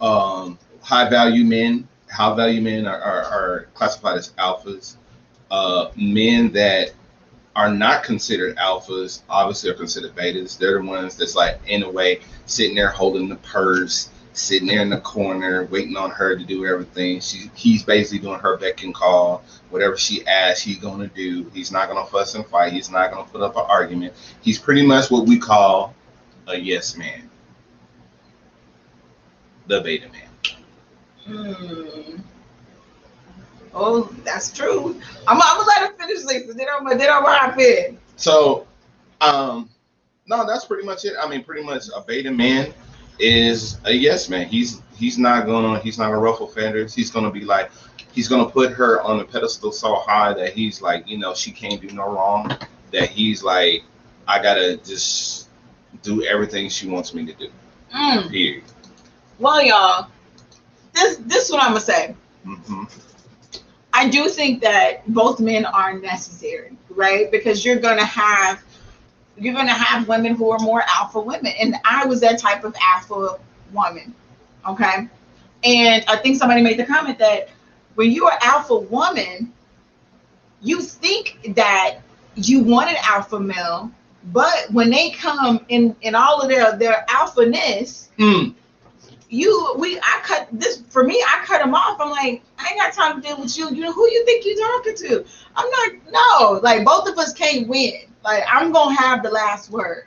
Um, 0.01 0.59
high 0.81 1.09
value 1.09 1.45
men, 1.45 1.87
high 2.11 2.35
value 2.35 2.61
men 2.61 2.87
are, 2.87 3.01
are, 3.01 3.23
are 3.25 3.69
classified 3.75 4.19
as 4.19 4.33
alphas. 4.33 4.97
Uh, 5.51 5.91
men 5.97 6.51
that 6.53 6.93
are 7.55 7.71
not 7.71 8.03
considered 8.03 8.57
alphas 8.57 9.23
obviously 9.29 9.71
are 9.71 9.75
considered 9.75 10.15
betas. 10.17 10.59
They're 10.59 10.81
the 10.81 10.89
ones 10.89 11.17
that's 11.17 11.37
like 11.37 11.61
in 11.67 11.83
a 11.83 11.91
way 11.91 12.21
sitting 12.47 12.75
there 12.75 12.89
holding 12.89 13.29
the 13.29 13.37
purse, 13.37 14.11
sitting 14.35 14.69
there 14.69 14.83
in 14.83 14.91
the 14.91 15.01
corner, 15.01 15.65
waiting 15.67 15.97
on 15.97 16.11
her 16.11 16.37
to 16.37 16.45
do 16.45 16.67
everything. 16.67 17.21
She 17.21 17.51
he's 17.55 17.83
basically 17.83 18.19
doing 18.19 18.41
her 18.41 18.57
beck 18.57 18.83
and 18.83 18.95
call. 18.95 19.45
Whatever 19.71 19.97
she 19.97 20.27
asks, 20.27 20.63
he's 20.63 20.79
gonna 20.79 21.09
do. 21.09 21.51
He's 21.55 21.73
not 21.73 21.89
gonna 21.89 22.07
fuss 22.07 22.35
and 22.35 22.47
fight. 22.47 22.73
He's 22.73 22.91
not 22.91 23.11
gonna 23.11 23.29
put 23.29 23.43
up 23.43 23.57
an 23.57 23.65
argument. 23.69 24.15
He's 24.41 24.59
pretty 24.59 24.87
much 24.87 25.11
what 25.11 25.27
we 25.27 25.39
call 25.39 25.95
a 26.47 26.57
yes 26.57 26.97
man. 26.97 27.31
The 29.67 29.81
beta 29.81 30.09
man. 30.11 30.29
Hmm. 31.25 32.21
Oh, 33.75 34.03
that's 34.25 34.53
true. 34.53 35.01
I'm, 35.27 35.41
I'm 35.41 35.57
gonna 35.57 35.67
let 35.67 35.91
her 35.91 35.97
finish 35.97 36.25
Lisa. 36.25 36.53
Then 36.53 36.67
I'm 36.71 36.99
then 36.99 37.11
I'm 37.11 37.25
hop 37.25 37.59
in. 37.59 37.99
So, 38.17 38.67
um, 39.21 39.71
no, 40.27 40.47
that's 40.47 40.65
pretty 40.65 40.85
much 40.85 41.05
it. 41.05 41.15
I 41.21 41.29
mean, 41.29 41.43
pretty 41.43 41.65
much 41.65 41.85
a 41.95 42.03
beta 42.03 42.31
man 42.31 42.75
is 43.19 43.79
a 43.85 43.93
yes 43.93 44.29
man. 44.29 44.47
He's 44.47 44.83
he's 44.95 45.19
not 45.19 45.47
gonna 45.47 45.79
he's 45.81 45.99
not 45.99 46.07
gonna 46.07 46.19
ruffle 46.19 46.47
feathers. 46.47 46.95
He's 46.95 47.11
gonna 47.11 47.31
be 47.31 47.43
like 47.43 47.71
he's 48.13 48.29
gonna 48.29 48.49
put 48.49 48.73
her 48.73 49.03
on 49.03 49.21
a 49.21 49.25
pedestal 49.25 49.73
so 49.73 49.97
high 49.97 50.33
that 50.35 50.53
he's 50.53 50.83
like, 50.83 51.09
you 51.09 51.19
know, 51.19 51.35
she 51.35 51.51
can't 51.51 51.81
do 51.81 51.89
no 51.89 52.11
wrong. 52.11 52.57
That 52.93 53.09
he's 53.09 53.43
like, 53.43 53.85
I 54.27 54.43
gotta 54.43 54.77
just 54.79 55.49
do 56.03 56.23
everything 56.25 56.69
she 56.69 56.89
wants 56.89 57.15
me 57.15 57.27
to 57.27 57.33
do. 57.35 57.49
Mm. 57.95 58.31
Period. 58.31 58.65
Well, 59.39 59.63
y'all, 59.63 60.09
this 60.93 61.17
this 61.19 61.45
is 61.47 61.51
what 61.53 61.63
I'm 61.63 61.71
gonna 61.71 61.81
say. 61.81 62.15
hmm 62.45 62.85
I 63.95 64.09
do 64.09 64.29
think 64.29 64.63
that 64.63 65.07
both 65.13 65.39
men 65.39 65.67
are 65.67 65.99
necessary, 65.99 66.77
right? 66.91 67.31
Because 67.31 67.65
you're 67.65 67.77
gonna 67.77 68.05
have 68.05 68.63
you're 69.37 69.55
gonna 69.55 69.73
have 69.73 70.09
women 70.09 70.35
who 70.35 70.51
are 70.51 70.59
more 70.59 70.83
alpha 70.87 71.21
women, 71.21 71.53
and 71.61 71.77
I 71.85 72.07
was 72.07 72.21
that 72.21 72.39
type 72.39 72.65
of 72.65 72.75
alpha 72.95 73.39
woman, 73.73 74.15
okay? 74.67 75.09
And 75.65 76.05
I 76.09 76.17
think 76.17 76.37
somebody 76.37 76.63
made 76.63 76.79
the 76.79 76.85
comment 76.85 77.19
that 77.19 77.49
when 77.95 78.11
you're 78.11 78.33
alpha 78.43 78.79
woman, 78.79 79.53
you 80.61 80.81
think 80.81 81.55
that 81.55 81.99
you 82.35 82.63
want 82.63 82.91
an 82.91 82.97
alpha 83.03 83.39
male, 83.39 83.91
but 84.33 84.67
when 84.71 84.91
they 84.91 85.11
come 85.11 85.65
in 85.69 85.97
in 86.03 86.15
all 86.15 86.41
of 86.41 86.49
their 86.49 86.77
their 86.77 87.05
alphaness, 87.09 88.09
Mm. 88.19 88.55
You 89.33 89.75
we 89.79 89.99
I 89.99 90.21
cut 90.23 90.49
this 90.53 90.83
for 90.91 91.05
me. 91.05 91.25
I 91.27 91.43
cut 91.47 91.63
him 91.63 91.75
off. 91.75 91.99
I'm 91.99 92.11
like, 92.11 92.43
I 92.59 92.69
ain't 92.69 92.79
got 92.79 92.93
time 92.93 93.21
to 93.21 93.27
deal 93.27 93.41
with 93.41 93.57
you. 93.57 93.71
You 93.71 93.81
know 93.81 93.93
who 93.93 94.09
you 94.11 94.25
think 94.27 94.45
you're 94.45 94.57
talking 94.57 94.95
to? 94.95 95.25
I'm 95.57 95.71
not. 95.71 95.93
No, 96.13 96.61
like 96.63 96.85
both 96.85 97.09
of 97.09 97.19
us 97.19 97.33
can't 97.33 97.67
win. 97.67 97.95
Like 98.23 98.45
I'm 98.51 98.73
gonna 98.73 98.95
have 98.95 99.23
the 99.23 99.31
last 99.31 99.71
word. 99.71 100.05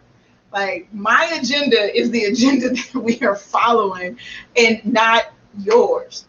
Like 0.54 0.88
my 0.94 1.38
agenda 1.42 1.98
is 1.98 2.12
the 2.12 2.26
agenda 2.26 2.70
that 2.94 2.94
we 2.94 3.20
are 3.22 3.36
following, 3.36 4.20
and 4.56 4.86
not 4.86 5.34
yours. 5.58 6.26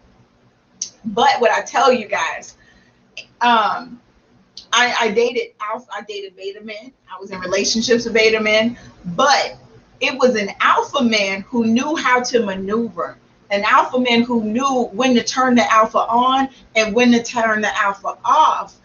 But 1.04 1.38
what 1.38 1.50
I 1.50 1.60
tell 1.60 1.92
you 1.92 2.08
guys, 2.08 2.56
um, 3.42 4.00
I, 4.72 4.94
I 4.98 5.10
dated 5.10 5.52
alpha. 5.60 5.86
I 5.92 6.00
dated 6.02 6.34
beta 6.34 6.62
men. 6.62 6.92
I 7.14 7.20
was 7.20 7.30
in 7.30 7.40
relationships 7.40 8.06
with 8.06 8.14
beta 8.14 8.40
men, 8.40 8.78
but 9.14 9.58
it 10.00 10.18
was 10.18 10.34
an 10.36 10.50
alpha 10.60 11.02
man 11.02 11.42
who 11.42 11.66
knew 11.66 11.96
how 11.96 12.20
to 12.22 12.44
maneuver 12.44 13.16
an 13.50 13.62
alpha 13.64 13.98
man 13.98 14.22
who 14.22 14.42
knew 14.44 14.88
when 14.92 15.14
to 15.14 15.22
turn 15.22 15.54
the 15.54 15.72
alpha 15.72 15.98
on 15.98 16.48
and 16.74 16.94
when 16.94 17.12
to 17.12 17.22
turn 17.22 17.60
the 17.60 17.76
alpha 17.78 18.16
off 18.24 18.76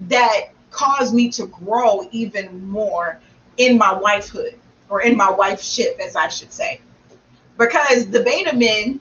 that 0.00 0.50
caused 0.70 1.14
me 1.14 1.30
to 1.30 1.46
grow 1.46 2.06
even 2.12 2.68
more 2.68 3.18
in 3.56 3.78
my 3.78 3.94
wifehood 3.94 4.54
or 4.90 5.02
in 5.02 5.16
my 5.16 5.28
wifeship 5.28 5.98
as 5.98 6.16
i 6.16 6.28
should 6.28 6.52
say. 6.52 6.80
Because 7.58 8.08
the 8.10 8.22
beta 8.22 8.54
men 8.54 9.00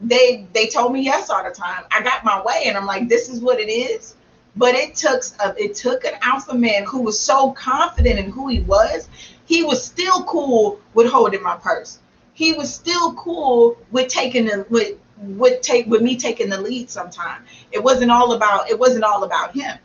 they 0.00 0.46
they 0.52 0.66
told 0.68 0.92
me 0.92 1.02
yes 1.02 1.28
all 1.28 1.44
the 1.44 1.50
time. 1.50 1.84
I 1.90 2.02
got 2.02 2.24
my 2.24 2.42
way 2.42 2.64
and 2.66 2.76
i'm 2.76 2.86
like 2.86 3.08
this 3.08 3.28
is 3.28 3.40
what 3.40 3.60
it 3.60 3.70
is. 3.70 4.14
But 4.56 4.74
it 4.74 4.96
took 4.96 5.22
a, 5.44 5.54
it 5.62 5.76
took 5.76 6.04
an 6.04 6.14
alpha 6.22 6.54
man 6.54 6.84
who 6.84 7.02
was 7.02 7.20
so 7.20 7.52
confident 7.52 8.18
in 8.18 8.30
who 8.30 8.48
he 8.48 8.60
was 8.60 9.08
he 9.48 9.62
was 9.62 9.82
still 9.82 10.24
cool 10.24 10.78
with 10.92 11.10
holding 11.10 11.42
my 11.42 11.56
purse. 11.56 11.98
He 12.34 12.52
was 12.52 12.72
still 12.72 13.14
cool 13.14 13.78
with 13.90 14.08
taking 14.08 14.44
the 14.44 14.66
with 14.68 14.98
with 15.16 15.62
take 15.62 15.86
with 15.86 16.02
me 16.02 16.16
taking 16.16 16.50
the 16.50 16.60
lead 16.60 16.90
sometime. 16.90 17.42
It 17.72 17.82
wasn't 17.82 18.10
all 18.10 18.34
about 18.34 18.68
it 18.68 18.78
wasn't 18.78 19.04
all 19.04 19.24
about 19.24 19.56
him. 19.56 19.78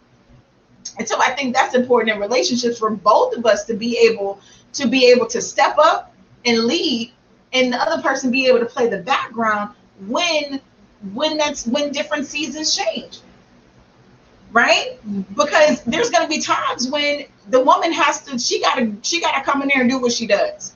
And 0.99 1.07
so 1.07 1.17
I 1.19 1.31
think 1.31 1.55
that's 1.55 1.75
important 1.75 2.13
in 2.13 2.21
relationships 2.21 2.77
for 2.77 2.89
both 2.89 3.37
of 3.37 3.45
us 3.45 3.63
to 3.65 3.73
be 3.73 3.97
able 3.99 4.41
to 4.73 4.87
be 4.87 5.09
able 5.09 5.27
to 5.27 5.41
step 5.41 5.77
up 5.77 6.13
and 6.45 6.65
lead 6.65 7.13
and 7.53 7.71
the 7.71 7.77
other 7.77 8.01
person 8.01 8.31
be 8.31 8.47
able 8.47 8.59
to 8.59 8.65
play 8.65 8.89
the 8.89 8.97
background 8.97 9.73
when 10.07 10.59
when 11.13 11.37
that's 11.37 11.65
when 11.67 11.93
different 11.93 12.25
seasons 12.27 12.75
change 12.75 13.19
right 14.53 14.99
because 15.35 15.81
there's 15.83 16.09
going 16.09 16.23
to 16.23 16.29
be 16.29 16.39
times 16.41 16.89
when 16.89 17.25
the 17.49 17.59
woman 17.59 17.91
has 17.91 18.21
to 18.21 18.37
she 18.39 18.61
got 18.61 18.75
to 18.75 18.95
she 19.01 19.19
got 19.19 19.35
to 19.35 19.41
come 19.43 19.61
in 19.61 19.67
there 19.67 19.81
and 19.81 19.89
do 19.89 19.99
what 19.99 20.11
she 20.13 20.25
does 20.27 20.75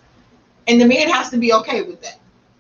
and 0.68 0.82
the 0.82 0.86
man 0.86 1.08
has 1.10 1.30
to 1.30 1.38
be 1.38 1.54
okay 1.54 1.84
with 1.84 2.02
that 2.02 2.20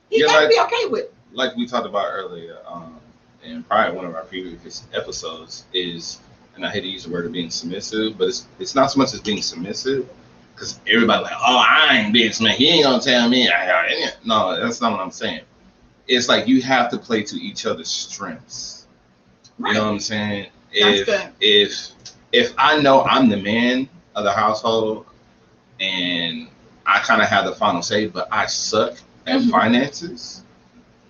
he 0.09 0.21
Yeah, 0.21 0.27
got 0.27 0.33
to 0.35 0.45
like- 0.45 0.49
be 0.49 0.59
okay 0.61 0.85
with 0.89 1.01
it. 1.05 1.13
like 1.33 1.55
we 1.57 1.67
talked 1.67 1.85
about 1.85 2.05
earlier, 2.09 2.57
um, 2.67 2.95
in 3.43 3.63
probably 3.63 3.95
one 3.95 4.05
of 4.05 4.15
our 4.15 4.23
previous 4.23 4.83
episodes, 4.93 5.65
is 5.73 6.19
and 6.55 6.65
I 6.65 6.69
hate 6.71 6.81
to 6.81 6.87
use 6.87 7.03
the 7.03 7.11
word 7.11 7.25
of 7.25 7.31
being 7.31 7.49
submissive, 7.49 8.17
but 8.17 8.29
it's 8.29 8.47
it's 8.59 8.73
not 8.75 8.91
so 8.91 8.97
much 8.99 9.13
as 9.13 9.19
being 9.21 9.41
submissive, 9.41 10.09
because 10.55 10.79
everybody 10.87 11.23
like, 11.23 11.33
oh, 11.35 11.63
I 11.67 11.97
ain't 11.99 12.13
being 12.13 12.31
submissive. 12.31 12.57
He 12.57 12.69
ain't 12.69 12.83
gonna 12.85 13.01
tell 13.01 13.27
me. 13.29 13.47
I, 13.49 13.71
I, 13.81 14.09
no, 14.25 14.59
that's 14.59 14.81
not 14.81 14.91
what 14.93 15.01
I'm 15.01 15.11
saying. 15.11 15.41
It's 16.07 16.27
like 16.29 16.47
you 16.47 16.61
have 16.61 16.89
to 16.91 16.97
play 16.97 17.21
to 17.23 17.35
each 17.35 17.65
other's 17.65 17.89
strengths. 17.89 18.87
right 19.59 19.73
You 19.73 19.79
know 19.79 19.85
what 19.85 19.91
I'm 19.91 19.99
saying? 19.99 20.47
If 20.71 21.07
if 21.39 21.91
if 22.31 22.53
I 22.57 22.79
know 22.81 23.03
I'm 23.03 23.29
the 23.29 23.37
man 23.37 23.89
of 24.15 24.23
the 24.23 24.31
household 24.31 25.05
and 25.79 26.47
I 26.85 26.99
kind 26.99 27.21
of 27.21 27.27
have 27.27 27.45
the 27.45 27.53
final 27.53 27.81
say, 27.81 28.07
but 28.07 28.27
I 28.31 28.45
suck 28.47 28.93
at 29.25 29.41
Mhm. 29.41 29.49
finances, 29.51 30.43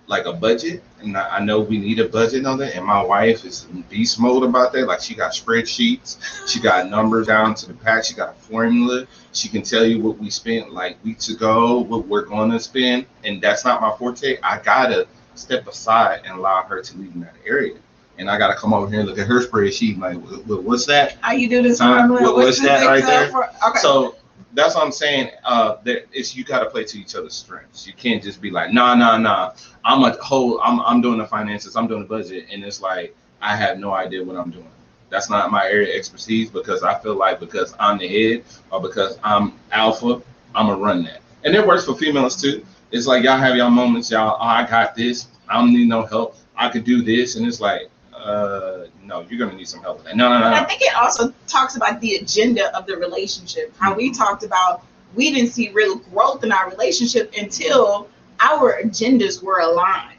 like 0.06 0.26
a 0.26 0.32
budget, 0.32 0.82
and 1.00 1.16
I, 1.16 1.36
I 1.36 1.40
know 1.40 1.60
we 1.60 1.78
need 1.78 1.98
a 2.00 2.08
budget 2.08 2.46
on 2.46 2.58
that. 2.58 2.74
And 2.74 2.84
my 2.84 3.02
wife 3.02 3.44
is 3.44 3.66
in 3.72 3.82
beast 3.82 4.18
mode 4.20 4.42
about 4.44 4.72
that. 4.72 4.86
Like 4.86 5.00
she 5.00 5.14
got 5.14 5.32
spreadsheets, 5.32 6.18
she 6.48 6.60
got 6.60 6.88
numbers 6.88 7.26
down 7.26 7.54
to 7.54 7.66
the 7.66 7.74
pack, 7.74 8.04
she 8.04 8.14
got 8.14 8.30
a 8.30 8.40
formula. 8.40 9.06
She 9.32 9.48
can 9.48 9.62
tell 9.62 9.84
you 9.84 10.00
what 10.00 10.18
we 10.18 10.30
spent 10.30 10.72
like 10.72 11.02
weeks 11.04 11.28
ago, 11.28 11.78
what 11.80 12.06
we're 12.06 12.24
going 12.24 12.50
to 12.50 12.60
spend, 12.60 13.06
and 13.24 13.40
that's 13.40 13.64
not 13.64 13.80
my 13.80 13.94
forte. 13.96 14.38
I 14.42 14.58
gotta 14.60 15.06
step 15.34 15.66
aside 15.68 16.22
and 16.24 16.34
allow 16.38 16.62
her 16.62 16.82
to 16.82 16.96
lead 16.98 17.14
in 17.14 17.20
that 17.20 17.36
area. 17.46 17.76
And 18.18 18.28
I 18.30 18.38
gotta 18.38 18.54
come 18.54 18.72
over 18.74 18.88
here 18.90 19.00
and 19.00 19.08
look 19.08 19.18
at 19.18 19.26
her 19.26 19.40
spreadsheet, 19.46 19.98
like, 19.98 20.16
"What- 20.18 20.46
what- 20.46 20.62
what's 20.64 20.86
that? 20.86 21.16
how 21.20 21.32
you 21.32 21.48
do 21.48 21.62
this 21.62 21.78
formula? 21.78 22.08
What- 22.22 22.34
What's 22.36 22.46
what's 22.46 22.60
that 22.60 22.86
right 22.86 23.04
there? 23.04 23.28
for- 23.28 23.48
okay 23.68 23.78
So 23.80 24.16
that's 24.54 24.74
what 24.74 24.84
I'm 24.84 24.92
saying. 24.92 25.30
Uh, 25.44 25.76
that 25.84 26.06
it's 26.12 26.34
you 26.34 26.42
got 26.44 26.60
to 26.60 26.66
play 26.66 26.84
to 26.84 26.98
each 26.98 27.14
other's 27.14 27.34
strengths. 27.34 27.86
You 27.86 27.92
can't 27.92 28.22
just 28.22 28.40
be 28.40 28.50
like, 28.50 28.72
nah, 28.72 28.94
nah, 28.94 29.16
nah. 29.18 29.52
I'm 29.84 30.02
a 30.04 30.12
whole. 30.22 30.60
I'm 30.62 30.80
I'm 30.80 31.00
doing 31.00 31.18
the 31.18 31.26
finances. 31.26 31.76
I'm 31.76 31.86
doing 31.86 32.00
the 32.02 32.08
budget, 32.08 32.46
and 32.52 32.64
it's 32.64 32.80
like 32.82 33.14
I 33.40 33.54
have 33.56 33.78
no 33.78 33.92
idea 33.92 34.24
what 34.24 34.36
I'm 34.36 34.50
doing. 34.50 34.66
That's 35.10 35.30
not 35.30 35.50
my 35.50 35.64
area 35.66 35.90
of 35.90 35.96
expertise 35.96 36.50
because 36.50 36.82
I 36.82 36.98
feel 36.98 37.14
like 37.14 37.40
because 37.40 37.74
I'm 37.78 37.98
the 37.98 38.08
head 38.08 38.44
or 38.70 38.80
because 38.80 39.18
I'm 39.22 39.52
alpha, 39.72 40.20
I'm 40.54 40.66
gonna 40.66 40.76
run 40.76 41.04
that. 41.04 41.20
And 41.44 41.54
it 41.54 41.64
works 41.66 41.84
for 41.84 41.94
females 41.94 42.40
too. 42.40 42.64
It's 42.90 43.06
like 43.06 43.22
y'all 43.22 43.38
have 43.38 43.54
y'all 43.56 43.70
moments, 43.70 44.10
y'all. 44.10 44.36
Oh, 44.40 44.44
I 44.44 44.66
got 44.68 44.94
this. 44.96 45.28
I 45.48 45.54
don't 45.54 45.72
need 45.72 45.88
no 45.88 46.02
help. 46.04 46.36
I 46.56 46.68
could 46.68 46.84
do 46.84 47.02
this, 47.02 47.36
and 47.36 47.46
it's 47.46 47.60
like, 47.60 47.88
uh, 48.28 48.86
no, 49.02 49.24
you're 49.28 49.38
gonna 49.38 49.56
need 49.56 49.68
some 49.68 49.80
help 49.80 49.98
with 49.98 50.06
that. 50.06 50.16
No, 50.16 50.28
no, 50.28 50.40
no. 50.40 50.46
And 50.46 50.54
I 50.54 50.64
think 50.64 50.82
it 50.82 50.94
also 50.94 51.32
talks 51.46 51.76
about 51.76 52.00
the 52.00 52.16
agenda 52.16 52.76
of 52.76 52.86
the 52.86 52.96
relationship. 52.96 53.74
How 53.78 53.94
we 53.94 54.12
talked 54.12 54.42
about 54.42 54.84
we 55.14 55.32
didn't 55.32 55.50
see 55.50 55.70
real 55.70 55.96
growth 55.96 56.44
in 56.44 56.52
our 56.52 56.70
relationship 56.70 57.32
until 57.36 58.08
our 58.40 58.80
agendas 58.82 59.42
were 59.42 59.60
aligned. 59.60 60.18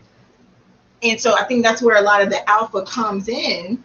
And 1.04 1.20
so 1.20 1.36
I 1.38 1.44
think 1.46 1.64
that's 1.64 1.82
where 1.82 1.98
a 1.98 2.02
lot 2.02 2.22
of 2.22 2.30
the 2.30 2.48
alpha 2.50 2.84
comes 2.84 3.30
in. 3.30 3.84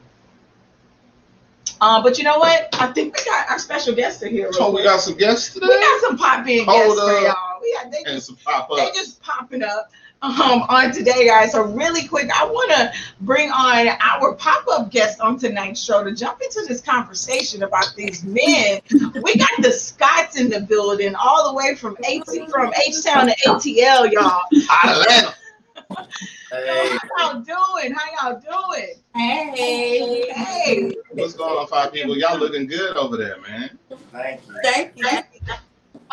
Uh, 1.80 2.02
but 2.02 2.18
you 2.18 2.24
know 2.24 2.38
what? 2.38 2.68
I 2.80 2.92
think 2.92 3.16
we 3.16 3.24
got 3.24 3.50
our 3.50 3.58
special 3.58 3.94
guests 3.94 4.22
are 4.22 4.28
here. 4.28 4.48
real 4.48 4.56
Oh, 4.58 4.72
we 4.72 4.82
got 4.82 5.00
some 5.00 5.16
guests 5.16 5.52
today. 5.52 5.66
we 5.68 5.74
got 5.74 6.00
some 6.00 6.16
pop 6.16 6.46
in 6.48 6.64
Hold 6.64 6.96
guests 6.96 7.00
for 7.00 7.20
y'all. 7.20 7.60
We 7.60 7.72
got, 7.74 7.92
they, 7.92 7.98
and 7.98 8.06
just, 8.06 8.26
some 8.26 8.36
pop 8.36 8.70
up. 8.70 8.78
they 8.78 8.90
just 8.92 9.22
popping 9.22 9.62
up. 9.62 9.90
Um, 10.24 10.62
on 10.70 10.90
today, 10.90 11.26
guys. 11.26 11.52
So 11.52 11.64
really 11.64 12.08
quick, 12.08 12.30
I 12.34 12.46
want 12.46 12.70
to 12.70 12.92
bring 13.20 13.50
on 13.50 13.88
our 14.00 14.32
pop-up 14.32 14.90
guest 14.90 15.20
on 15.20 15.38
tonight's 15.38 15.82
show 15.82 16.02
to 16.02 16.14
jump 16.14 16.40
into 16.40 16.64
this 16.66 16.80
conversation 16.80 17.62
about 17.62 17.92
these 17.94 18.24
men. 18.24 18.80
We 18.90 19.36
got 19.36 19.50
the 19.60 19.70
Scotts 19.70 20.40
in 20.40 20.48
the 20.48 20.60
building, 20.60 21.14
all 21.14 21.50
the 21.50 21.54
way 21.54 21.74
from 21.74 21.98
AT 22.08 22.50
from 22.50 22.72
H 22.86 23.04
Town 23.04 23.26
to 23.26 23.34
ATL, 23.46 24.10
y'all. 24.10 24.40
Atlanta. 24.82 25.34
Hey, 26.50 26.98
How 27.18 27.32
y'all 27.32 27.40
doing? 27.42 27.92
How 27.92 28.30
y'all 28.30 28.40
doing? 28.40 28.94
Hey. 29.14 30.30
Hey. 30.32 30.92
What's 31.10 31.34
going 31.34 31.58
on, 31.58 31.66
five 31.66 31.92
people? 31.92 32.16
Y'all 32.16 32.38
looking 32.38 32.66
good 32.66 32.96
over 32.96 33.18
there, 33.18 33.36
man. 33.42 33.78
thank 34.10 34.40
you. 34.96 35.02
Thank 35.02 35.26
you. 35.33 35.33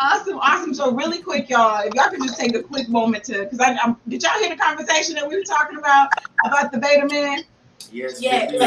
Awesome, 0.02 0.38
awesome. 0.38 0.74
So 0.74 0.90
really 0.90 1.22
quick, 1.22 1.48
y'all, 1.48 1.86
if 1.86 1.94
y'all 1.94 2.10
could 2.10 2.22
just 2.22 2.36
take 2.36 2.56
a 2.56 2.62
quick 2.62 2.88
moment 2.88 3.22
to, 3.24 3.44
because 3.44 3.60
I, 3.60 3.76
I'm, 3.76 3.96
did 4.08 4.20
y'all 4.24 4.36
hear 4.40 4.50
the 4.50 4.56
conversation 4.56 5.14
that 5.14 5.28
we 5.28 5.36
were 5.36 5.44
talking 5.44 5.78
about 5.78 6.08
about 6.44 6.72
the 6.72 6.78
beta 6.78 7.06
man? 7.08 7.44
Yes, 7.92 8.20
Yes. 8.20 8.50
we. 8.52 8.58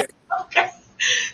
Okay. 0.41 0.69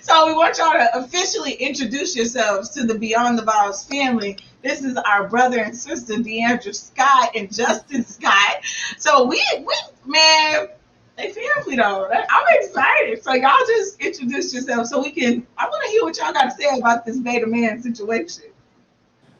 So 0.01 0.25
we 0.25 0.34
want 0.34 0.58
y'all 0.58 0.72
to 0.72 0.98
officially 0.98 1.53
introduce 1.53 2.15
yourselves 2.15 2.70
to 2.72 2.84
the 2.84 2.98
Beyond 2.98 3.38
the 3.38 3.43
Vowz 3.43 3.88
family. 3.88 4.39
This 4.63 4.84
is 4.84 4.98
our 4.98 5.27
brother 5.27 5.60
and 5.60 5.75
sister, 5.77 6.15
Deandra 6.15 6.74
Scott 6.74 7.36
and 7.36 7.53
Justin 7.53 8.03
Scott. 8.03 8.65
So 8.98 9.25
we, 9.25 9.39
we, 9.60 9.75
man, 10.05 10.67
they 11.15 11.31
family 11.31 11.75
though. 11.75 12.10
I'm 12.12 12.46
excited. 12.50 13.24
So 13.24 13.34
y'all 13.34 13.51
just 13.67 14.01
introduce 14.01 14.51
yourselves 14.51 14.89
so 14.89 15.00
we 15.00 15.12
can. 15.12 15.46
I 15.60 15.65
want 15.67 15.84
to 15.86 15.91
hear 15.91 16.03
what 16.03 16.17
y'all 16.17 16.34
got 16.34 16.46
to 16.46 16.51
say 16.51 16.75
about 16.75 17.05
this 17.05 17.20
beta 17.20 17.46
man 17.46 17.84
situation. 17.84 18.46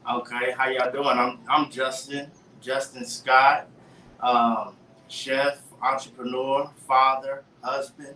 Okay, 0.10 0.52
how 0.58 0.68
y'all 0.68 0.92
doing? 0.92 1.06
I'm 1.10 1.38
I'm 1.48 1.70
Justin, 1.70 2.32
Justin 2.60 3.06
Scott, 3.06 3.68
um, 4.20 4.76
chef, 5.08 5.62
entrepreneur, 5.80 6.72
father, 6.88 7.44
husband, 7.62 8.16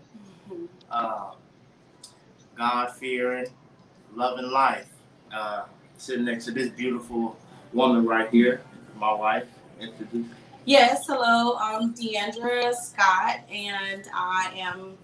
uh, 0.89 1.33
God 2.57 2.91
fearing, 2.93 3.45
loving 4.15 4.49
life. 4.49 4.89
Uh, 5.31 5.65
sitting 5.97 6.25
next 6.25 6.45
to 6.45 6.51
this 6.51 6.69
beautiful 6.69 7.37
woman 7.71 8.03
right 8.03 8.29
here, 8.31 8.61
my 8.97 9.13
wife. 9.13 9.45
Introduce. 9.79 10.25
Yes, 10.65 11.05
hello. 11.07 11.55
I'm 11.59 11.93
Deandra 11.93 12.73
Scott, 12.73 13.41
and 13.51 14.07
I 14.11 14.51
am 14.55 14.97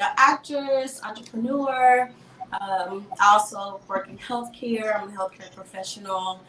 an 0.00 0.08
actress, 0.16 1.00
entrepreneur. 1.04 2.10
Um, 2.60 3.06
I 3.20 3.32
also 3.32 3.80
work 3.88 4.08
in 4.08 4.18
healthcare. 4.18 5.00
I'm 5.00 5.08
a 5.08 5.12
healthcare 5.12 5.54
professional, 5.54 6.40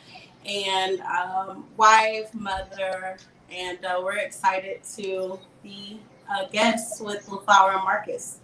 and 0.45 1.01
um, 1.01 1.65
wife, 1.75 2.33
mother, 2.33 3.17
and 3.51 3.83
uh, 3.85 3.99
we're 4.03 4.17
excited 4.17 4.83
to 4.95 5.39
be 5.63 5.99
uh, 6.29 6.47
guests 6.47 7.01
with 7.01 7.27
LaFlower 7.27 7.75
and 7.75 7.83
Marcus. 7.83 8.39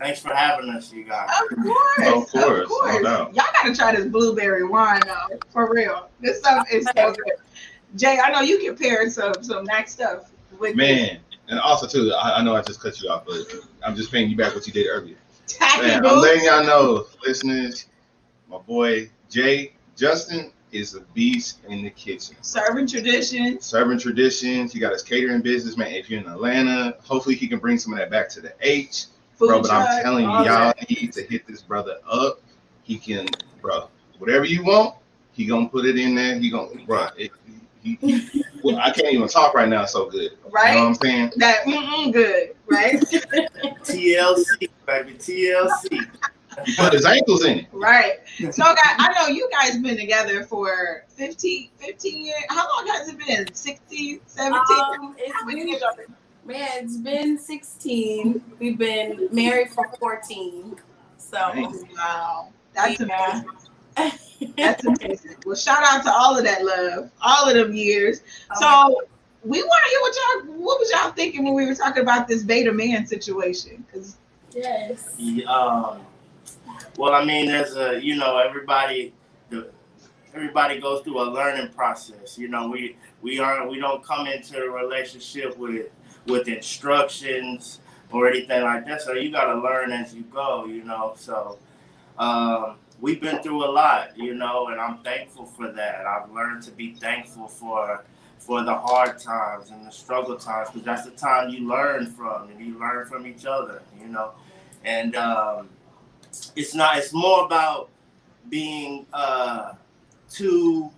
Thanks 0.00 0.20
for 0.20 0.34
having 0.34 0.68
us, 0.70 0.92
you 0.92 1.04
guys. 1.04 1.30
Of 1.52 1.58
course, 1.64 2.34
Of 2.34 2.68
course, 2.68 3.02
no. 3.02 3.30
Y'all 3.32 3.44
gotta 3.52 3.74
try 3.74 3.94
this 3.94 4.06
blueberry 4.06 4.66
wine 4.66 5.00
though, 5.06 5.38
for 5.50 5.72
real. 5.72 6.08
This 6.20 6.38
stuff 6.38 6.66
is 6.72 6.86
so 6.96 7.12
good. 7.12 7.34
Jay, 7.96 8.18
I 8.18 8.30
know 8.32 8.40
you 8.40 8.58
can 8.58 8.76
pair 8.76 9.08
some 9.08 9.34
some 9.42 9.64
nice 9.64 9.92
stuff 9.92 10.32
with 10.58 10.74
Man, 10.74 11.20
and 11.48 11.60
also 11.60 11.86
too, 11.86 12.12
I, 12.12 12.40
I 12.40 12.42
know 12.42 12.56
I 12.56 12.62
just 12.62 12.80
cut 12.80 13.00
you 13.00 13.08
off, 13.08 13.24
but 13.24 13.46
I'm 13.84 13.94
just 13.94 14.10
paying 14.10 14.28
you 14.28 14.36
back 14.36 14.54
what 14.54 14.66
you 14.66 14.72
did 14.72 14.88
earlier. 14.88 15.16
Tacky 15.46 15.86
Man, 15.86 16.06
I'm 16.06 16.20
letting 16.20 16.44
y'all 16.44 16.64
know, 16.64 17.06
listeners, 17.26 17.86
my 18.48 18.58
boy 18.58 19.10
Jay 19.28 19.72
Justin 19.96 20.52
is 20.72 20.94
a 20.94 21.00
beast 21.00 21.60
in 21.68 21.84
the 21.84 21.90
kitchen. 21.90 22.36
serving 22.42 22.86
tradition. 22.88 23.60
Serving 23.60 23.98
traditions. 23.98 24.72
He 24.72 24.80
got 24.80 24.92
his 24.92 25.02
catering 25.02 25.40
business, 25.40 25.76
man. 25.76 25.92
If 25.92 26.10
you're 26.10 26.20
in 26.20 26.26
Atlanta, 26.26 26.96
hopefully 27.04 27.36
he 27.36 27.46
can 27.46 27.60
bring 27.60 27.78
some 27.78 27.92
of 27.92 27.98
that 28.00 28.10
back 28.10 28.28
to 28.30 28.40
the 28.40 28.52
H. 28.60 29.06
Food 29.36 29.48
bro, 29.48 29.62
but 29.62 29.70
I'm 29.70 30.02
telling 30.02 30.24
you, 30.24 30.30
all 30.30 30.44
y'all 30.44 30.72
that. 30.78 30.90
need 30.90 31.12
to 31.12 31.22
hit 31.22 31.46
this 31.46 31.62
brother 31.62 31.98
up. 32.08 32.40
He 32.82 32.98
can, 32.98 33.26
bro, 33.60 33.88
whatever 34.18 34.44
you 34.44 34.64
want, 34.64 34.96
he 35.32 35.46
gonna 35.46 35.68
put 35.68 35.86
it 35.86 35.98
in 35.98 36.14
there. 36.14 36.38
He 36.38 36.50
gonna, 36.50 36.68
bro, 36.86 37.08
it, 37.16 37.30
he, 37.84 37.98
he, 38.00 38.44
well, 38.62 38.78
I 38.78 38.90
can't 38.90 39.12
even 39.12 39.28
talk 39.28 39.54
right 39.54 39.68
now. 39.68 39.84
So 39.84 40.08
good. 40.10 40.32
Right. 40.50 40.70
You 40.70 40.74
know 40.74 40.80
right? 40.80 40.80
what 40.80 40.88
I'm 40.88 40.94
saying? 40.94 41.32
That 41.36 41.64
mm-mm 41.64 42.12
good, 42.12 42.56
right? 42.66 43.00
TLC, 43.84 44.68
baby, 44.86 45.14
TLC. 45.14 46.06
He 46.64 46.74
put 46.76 46.92
his 46.92 47.04
ankles 47.04 47.44
in 47.44 47.58
it. 47.58 47.66
right. 47.72 48.20
So, 48.38 48.62
guys, 48.62 48.76
I 48.98 49.12
know 49.18 49.26
you 49.26 49.48
guys 49.50 49.76
been 49.78 49.96
together 49.96 50.44
for 50.44 51.04
15, 51.08 51.70
15 51.78 52.24
years. 52.26 52.36
How 52.48 52.66
long 52.76 52.86
has 52.86 53.08
it 53.08 53.18
been? 53.18 53.52
16, 53.52 54.20
17? 54.26 54.60
Um, 54.78 55.16
it's 55.18 55.32
How 55.34 55.44
many 55.46 55.60
been, 55.60 55.68
years 55.68 55.82
man, 56.44 56.68
it's 56.84 56.96
been 56.96 57.38
16. 57.38 58.42
We've 58.60 58.78
been 58.78 59.28
married 59.32 59.70
for 59.70 59.90
14. 59.98 60.76
So, 61.18 61.38
Nice. 61.54 61.82
Wow. 61.96 62.52
That's 62.74 63.00
Yeah. 63.00 63.30
amazing. 63.30 63.50
That's 64.56 64.84
amazing. 64.84 65.36
Well, 65.46 65.56
shout 65.56 65.82
out 65.82 66.04
to 66.04 66.12
all 66.12 66.36
of 66.36 66.44
that 66.44 66.64
love, 66.64 67.10
all 67.22 67.48
of 67.48 67.54
them 67.54 67.74
years. 67.74 68.20
Um, 68.50 68.56
So 68.60 69.02
we 69.44 69.62
want 69.62 69.84
to 69.84 69.90
hear 69.90 70.00
what 70.00 70.16
y'all, 70.16 70.64
what 70.64 70.78
was 70.78 70.90
y'all 70.90 71.12
thinking 71.12 71.44
when 71.44 71.54
we 71.54 71.66
were 71.66 71.74
talking 71.74 72.02
about 72.02 72.28
this 72.28 72.42
beta 72.42 72.72
man 72.72 73.06
situation? 73.06 73.84
Because 73.86 74.16
yes. 74.54 75.14
Yeah, 75.18 75.44
Um, 75.46 76.00
well, 76.96 77.12
I 77.12 77.24
mean, 77.24 77.46
there's 77.46 77.76
a 77.76 78.02
you 78.02 78.16
know 78.16 78.38
everybody 78.38 79.12
the 79.50 79.68
everybody 80.34 80.80
goes 80.80 81.02
through 81.02 81.20
a 81.20 81.28
learning 81.30 81.68
process. 81.72 82.38
You 82.38 82.48
know, 82.48 82.68
we 82.68 82.96
we 83.22 83.38
aren't 83.38 83.70
we 83.70 83.78
don't 83.78 84.02
come 84.02 84.26
into 84.26 84.62
a 84.62 84.70
relationship 84.70 85.56
with 85.56 85.88
with 86.26 86.48
instructions 86.48 87.80
or 88.10 88.28
anything 88.28 88.62
like 88.62 88.86
that. 88.86 89.02
So 89.02 89.12
you 89.12 89.30
got 89.30 89.52
to 89.52 89.60
learn 89.60 89.92
as 89.92 90.14
you 90.14 90.22
go. 90.22 90.64
You 90.66 90.84
know, 90.84 91.14
so 91.16 91.58
um, 92.18 92.76
we've 93.04 93.20
been 93.20 93.42
through 93.42 93.64
a 93.64 93.70
lot. 93.70 94.16
You 94.16 94.34
know, 94.34 94.68
and 94.68 94.80
I'm 94.80 94.98
thankful 94.98 95.46
for 95.46 95.70
that. 95.72 96.06
I've 96.06 96.30
learned 96.32 96.62
to 96.64 96.70
be 96.70 96.94
thankful 96.94 97.48
for 97.48 98.04
for 98.38 98.62
the 98.62 98.74
hard 98.74 99.18
times 99.18 99.70
and 99.70 99.86
the 99.86 99.90
struggle 99.90 100.36
times 100.36 100.68
because 100.68 100.84
that's 100.84 101.04
the 101.04 101.12
time 101.12 101.48
you 101.48 101.66
learn 101.66 102.06
from 102.06 102.50
and 102.50 102.60
you 102.60 102.78
learn 102.78 103.06
from 103.06 103.26
each 103.26 103.46
other. 103.46 103.82
You 104.00 104.08
know 104.08 104.32
and 104.84 105.16
um, 105.16 105.68
it's 106.56 106.74
not 106.74 106.98
it's 106.98 107.12
more 107.12 107.44
about 107.44 107.90
being 108.48 109.06
uh, 109.12 109.72
too 110.30 110.90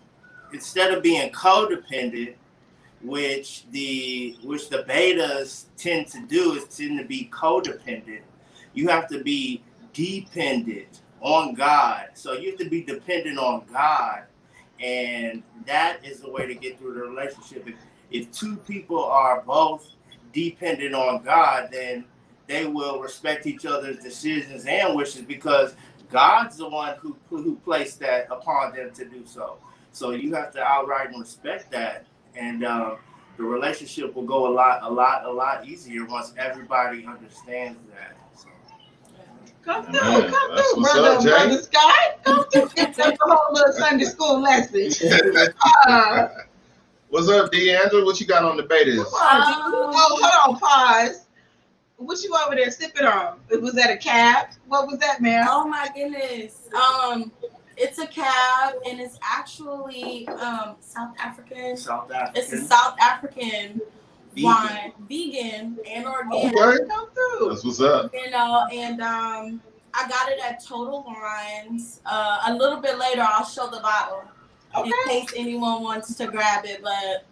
instead 0.52 0.92
of 0.92 1.02
being 1.02 1.30
codependent 1.32 2.34
which 3.02 3.64
the 3.70 4.36
which 4.42 4.68
the 4.68 4.78
betas 4.88 5.64
tend 5.76 6.06
to 6.08 6.20
do 6.26 6.54
is 6.54 6.64
tend 6.64 6.98
to 6.98 7.04
be 7.04 7.28
codependent 7.32 8.20
you 8.74 8.88
have 8.88 9.06
to 9.06 9.22
be 9.22 9.62
dependent 9.92 11.00
on 11.20 11.54
god 11.54 12.08
so 12.14 12.32
you 12.32 12.50
have 12.50 12.58
to 12.58 12.68
be 12.68 12.82
dependent 12.82 13.38
on 13.38 13.64
god 13.72 14.24
and 14.80 15.42
that 15.64 15.98
is 16.04 16.20
the 16.20 16.30
way 16.30 16.46
to 16.46 16.54
get 16.54 16.78
through 16.78 16.94
the 16.94 17.00
relationship 17.00 17.66
if, 17.66 17.74
if 18.10 18.30
two 18.32 18.56
people 18.58 19.02
are 19.02 19.42
both 19.42 19.90
dependent 20.32 20.94
on 20.94 21.22
god 21.24 21.68
then 21.72 22.04
they 22.46 22.66
will 22.66 23.00
respect 23.00 23.46
each 23.46 23.66
other's 23.66 23.98
decisions 23.98 24.66
and 24.66 24.94
wishes 24.94 25.22
because 25.22 25.74
God's 26.10 26.56
the 26.56 26.68
one 26.68 26.96
who 26.98 27.16
who 27.28 27.56
placed 27.56 28.00
that 28.00 28.28
upon 28.30 28.74
them 28.74 28.92
to 28.92 29.04
do 29.04 29.24
so. 29.26 29.58
So 29.92 30.10
you 30.10 30.34
have 30.34 30.52
to 30.52 30.62
outright 30.62 31.10
respect 31.16 31.70
that, 31.72 32.06
and 32.36 32.64
um, 32.64 32.98
the 33.36 33.44
relationship 33.44 34.14
will 34.14 34.24
go 34.24 34.46
a 34.46 34.52
lot, 34.52 34.82
a 34.82 34.90
lot, 34.90 35.24
a 35.24 35.30
lot 35.30 35.66
easier 35.66 36.04
once 36.06 36.32
everybody 36.38 37.04
understands 37.06 37.78
that. 37.92 38.16
So, 39.66 39.82
come 39.82 39.92
Man, 39.92 40.20
through, 40.20 40.30
come 40.30 40.48
through, 40.50 40.80
what's 40.80 40.92
brother, 40.92 41.08
up, 41.08 41.22
brother 41.24 41.58
Scott. 41.60 42.24
Come 42.24 42.44
through. 42.52 42.68
That's 42.76 42.98
a 43.00 43.16
whole 43.20 43.52
little 43.52 43.72
Sunday 43.72 44.04
school 44.14 44.40
lesson. 44.40 44.90
Uh, 45.88 46.28
What's 47.08 47.28
up, 47.28 47.50
Deandra? 47.50 48.04
What 48.04 48.20
you 48.20 48.26
got 48.26 48.44
on 48.44 48.56
the 48.56 48.62
betas? 48.62 48.96
come 48.96 49.12
on, 49.12 49.72
oh, 49.74 49.90
hold 49.92 50.54
on, 50.54 50.60
pause. 50.60 51.26
What 51.96 52.22
you 52.22 52.36
over 52.36 52.54
there 52.54 52.70
sipping 52.70 53.06
on? 53.06 53.40
Was 53.60 53.74
that 53.74 53.90
a 53.90 53.96
cab? 53.96 54.48
What 54.68 54.86
was 54.86 55.00
that, 55.00 55.20
man? 55.20 55.46
Oh 55.48 55.66
my 55.66 55.88
goodness. 55.94 56.68
Um, 56.72 57.32
it's 57.76 57.98
a 57.98 58.06
cab 58.06 58.74
and 58.88 59.00
it's 59.00 59.18
actually 59.22 60.28
um 60.28 60.76
South 60.80 61.14
African. 61.18 61.76
South 61.76 62.10
African. 62.12 62.42
It's 62.42 62.52
a 62.52 62.66
South 62.66 62.96
African 63.00 63.80
vegan. 63.80 63.80
Wine, 64.42 64.92
vegan 65.08 65.78
and 65.88 66.06
organic. 66.06 66.56
Okay, 66.56 66.84
Come 66.88 67.08
through. 67.12 67.48
that's 67.48 67.64
what's 67.64 67.80
up. 67.80 68.12
You 68.14 68.30
know, 68.30 68.66
and 68.72 69.00
um, 69.00 69.60
I 69.94 70.08
got 70.08 70.30
it 70.30 70.38
at 70.44 70.64
Total 70.64 71.02
Wines. 71.06 72.00
Uh, 72.06 72.40
a 72.48 72.54
little 72.54 72.80
bit 72.80 72.98
later, 72.98 73.22
I'll 73.26 73.44
show 73.46 73.66
the 73.68 73.80
bottle 73.80 74.24
Okay. 74.76 74.90
in 74.90 75.08
case 75.08 75.32
anyone 75.36 75.82
wants 75.82 76.14
to 76.16 76.26
grab 76.26 76.64
it. 76.66 76.82
But 76.82 77.24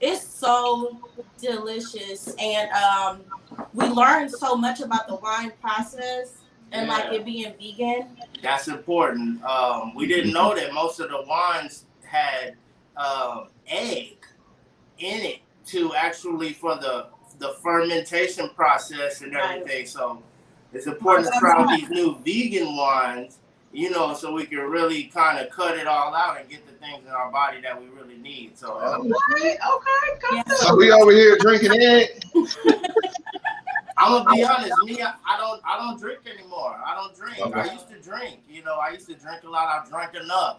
it's 0.00 0.24
so 0.24 0.98
delicious, 1.40 2.34
and 2.38 2.70
um, 2.72 3.20
we 3.74 3.86
learned 3.86 4.30
so 4.30 4.56
much 4.56 4.80
about 4.80 5.06
the 5.08 5.16
wine 5.16 5.52
process 5.60 6.38
and 6.72 6.88
like 6.88 7.12
it 7.12 7.24
being 7.24 7.52
vegan. 7.58 8.08
That's 8.42 8.68
important. 8.68 9.42
Um, 9.44 9.94
we 9.94 10.06
didn't 10.06 10.32
know 10.32 10.54
that 10.54 10.72
most 10.74 11.00
of 11.00 11.08
the 11.10 11.22
wines 11.26 11.84
had 12.04 12.56
um, 12.96 13.48
egg 13.66 14.16
in 14.98 15.20
it 15.22 15.38
to 15.68 15.94
actually 15.94 16.52
for 16.52 16.76
the 16.76 17.06
the 17.38 17.54
fermentation 17.62 18.48
process 18.50 19.20
and 19.20 19.34
everything. 19.34 19.86
So 19.86 20.22
it's 20.72 20.86
important 20.86 21.32
to 21.32 21.38
try 21.38 21.62
out 21.62 21.68
these 21.68 21.88
new 21.88 22.18
vegan 22.24 22.76
ones, 22.76 23.38
you 23.72 23.90
know, 23.90 24.14
so 24.14 24.32
we 24.32 24.44
can 24.44 24.58
really 24.58 25.04
kind 25.04 25.38
of 25.38 25.50
cut 25.50 25.78
it 25.78 25.86
all 25.86 26.14
out 26.14 26.40
and 26.40 26.48
get 26.48 26.66
the 26.66 26.72
things 26.84 27.04
in 27.06 27.12
our 27.12 27.30
body 27.30 27.60
that 27.60 27.80
we 27.80 27.88
really 27.88 28.18
need. 28.18 28.58
So 28.58 28.76
Okay, 28.78 29.50
okay, 29.50 30.20
come 30.20 30.36
Yeah. 30.36 30.54
So 30.56 30.76
we 30.76 30.90
over 30.90 31.12
here 31.12 31.36
drinking 31.38 31.72
it. 31.74 32.24
I'm 33.96 34.24
gonna 34.24 34.36
be 34.36 34.44
honest, 34.44 34.72
me, 34.84 35.02
I, 35.02 35.14
I 35.26 35.36
don't 35.36 35.60
I 35.64 35.76
don't 35.76 35.98
drink 35.98 36.20
anymore. 36.32 36.76
I 36.84 36.94
don't 36.94 37.16
drink. 37.16 37.40
Okay. 37.40 37.60
I 37.60 37.72
used 37.72 37.88
to 37.88 38.00
drink, 38.00 38.40
you 38.48 38.62
know, 38.62 38.76
I 38.76 38.90
used 38.90 39.08
to 39.08 39.14
drink 39.14 39.42
a 39.44 39.48
lot. 39.48 39.68
I 39.68 39.88
drank 39.88 40.14
enough. 40.14 40.58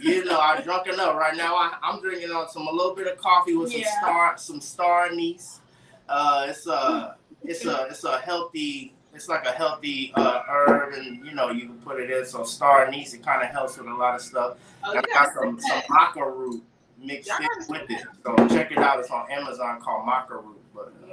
You 0.00 0.24
know, 0.24 0.38
I 0.40 0.60
drunk 0.60 0.86
enough. 0.88 1.16
Right 1.16 1.36
now, 1.36 1.54
I, 1.56 1.76
I'm 1.82 2.00
drinking 2.00 2.30
on 2.30 2.48
some 2.48 2.66
a 2.66 2.70
little 2.70 2.94
bit 2.94 3.06
of 3.06 3.18
coffee 3.18 3.54
with 3.56 3.72
some 3.72 3.82
star, 3.98 4.38
some 4.38 4.60
star 4.60 5.06
anise. 5.06 5.60
Uh, 6.08 6.46
it's 6.48 6.66
a, 6.66 7.16
it's 7.44 7.64
a, 7.64 7.86
it's 7.90 8.04
a 8.04 8.18
healthy. 8.18 8.94
It's 9.14 9.28
like 9.28 9.46
a 9.46 9.52
healthy 9.52 10.12
uh, 10.16 10.42
herb, 10.48 10.92
and 10.94 11.24
you 11.24 11.32
know 11.34 11.50
you 11.50 11.66
can 11.66 11.78
put 11.78 12.00
it 12.00 12.10
in. 12.10 12.26
So 12.26 12.42
star 12.44 12.84
anise, 12.86 13.14
it 13.14 13.22
kind 13.24 13.42
of 13.42 13.48
helps 13.50 13.78
with 13.78 13.86
a 13.86 13.94
lot 13.94 14.16
of 14.16 14.20
stuff. 14.20 14.56
Oh, 14.82 14.90
I 14.92 14.96
you 14.96 15.02
got 15.14 15.32
some 15.34 15.60
say 15.60 15.68
some 15.68 15.82
that. 15.88 16.12
maca 16.14 16.36
root 16.36 16.62
mixed 16.98 17.30
in 17.30 17.46
with 17.68 17.88
it. 17.90 18.02
So 18.24 18.34
check 18.48 18.72
it 18.72 18.78
out. 18.78 18.98
It's 18.98 19.10
on 19.10 19.30
Amazon 19.30 19.80
called 19.80 20.06
maca 20.06 20.42
root. 20.42 20.58
But 20.74 20.92
uh, 21.04 21.06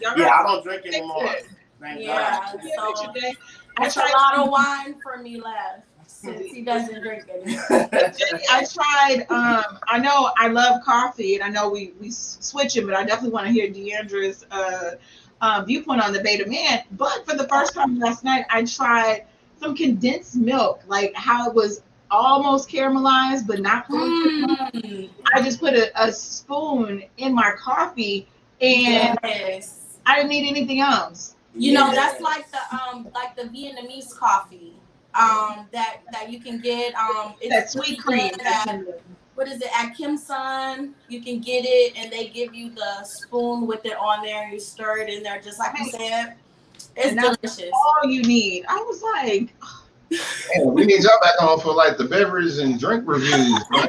Yeah. 0.00 0.14
Yeah, 0.16 0.28
I 0.30 0.42
don't 0.44 0.62
drink 0.62 0.86
anymore. 0.86 1.28
Thank 1.80 2.00
Yeah. 2.02 2.46
God. 2.52 2.62
So- 2.62 3.12
I 3.16 3.84
That's 3.84 3.96
a 3.96 4.00
lot 4.00 4.38
of 4.38 4.48
wine 4.48 4.96
for 5.02 5.20
me 5.22 5.40
left 5.40 5.87
since 6.20 6.50
he 6.50 6.62
doesn't 6.62 7.00
drink 7.02 7.28
anymore. 7.28 7.62
I 8.50 8.64
tried. 8.64 9.26
Um, 9.30 9.78
I 9.86 9.98
know 9.98 10.30
I 10.36 10.48
love 10.48 10.82
coffee, 10.84 11.36
and 11.36 11.44
I 11.44 11.48
know 11.48 11.68
we 11.68 11.92
we 12.00 12.10
switch 12.10 12.76
it, 12.76 12.86
but 12.86 12.94
I 12.94 13.04
definitely 13.04 13.30
want 13.30 13.46
to 13.46 13.52
hear 13.52 13.68
Deandra's 13.68 14.44
uh, 14.50 14.92
uh, 15.40 15.64
viewpoint 15.66 16.02
on 16.02 16.12
the 16.12 16.20
Beta 16.20 16.48
Man. 16.48 16.82
But 16.92 17.24
for 17.26 17.36
the 17.36 17.46
first 17.48 17.74
time 17.74 17.98
last 17.98 18.24
night, 18.24 18.44
I 18.50 18.64
tried 18.64 19.26
some 19.60 19.76
condensed 19.76 20.36
milk, 20.36 20.82
like 20.88 21.14
how 21.14 21.48
it 21.48 21.54
was 21.54 21.82
almost 22.10 22.68
caramelized, 22.68 23.46
but 23.46 23.60
not. 23.60 23.88
Mm, 23.88 25.10
I 25.34 25.42
just 25.42 25.60
put 25.60 25.74
a, 25.74 25.90
a 26.02 26.12
spoon 26.12 27.04
in 27.18 27.34
my 27.34 27.52
coffee, 27.56 28.26
and 28.60 29.18
yes. 29.22 29.98
I 30.04 30.16
didn't 30.16 30.30
need 30.30 30.48
anything 30.48 30.80
else. 30.80 31.36
You 31.54 31.72
know, 31.74 31.92
that's 31.92 32.20
like 32.20 32.50
the 32.50 32.58
um 32.74 33.08
like 33.14 33.36
the 33.36 33.44
Vietnamese 33.44 34.16
coffee 34.16 34.74
um 35.18 35.66
that 35.72 35.98
that 36.12 36.30
you 36.30 36.40
can 36.40 36.60
get 36.60 36.94
um 36.94 37.34
it's 37.40 37.54
That 37.54 37.70
sweet 37.70 37.98
cream. 38.00 38.30
at- 38.44 38.80
what 39.34 39.46
is 39.46 39.60
it 39.62 39.68
at 39.72 39.96
Kim 39.96 40.16
Son? 40.16 40.94
You 41.08 41.22
can 41.22 41.38
get 41.40 41.64
it 41.64 41.92
and 41.96 42.10
they 42.12 42.26
give 42.28 42.54
you 42.54 42.70
the 42.70 43.04
spoon 43.04 43.68
with 43.68 43.84
it 43.84 43.96
on 43.96 44.24
there. 44.24 44.42
And 44.42 44.52
you 44.52 44.58
stir 44.58 44.98
it 44.98 45.08
in 45.08 45.22
there 45.22 45.40
just 45.40 45.60
like 45.60 45.78
you 45.78 45.90
said. 45.90 46.34
It's 46.96 47.14
delicious. 47.14 47.70
All 47.72 48.10
you 48.10 48.22
need. 48.22 48.64
I 48.68 48.76
was 48.78 49.00
like, 49.00 49.54
Man, 50.10 50.72
we 50.74 50.86
need 50.86 51.02
y'all 51.02 51.20
back 51.20 51.34
on 51.42 51.60
for 51.60 51.74
like 51.74 51.98
the 51.98 52.04
beverage 52.04 52.56
and 52.58 52.80
drink 52.80 53.04
reviews. 53.06 53.32
Man. 53.70 53.88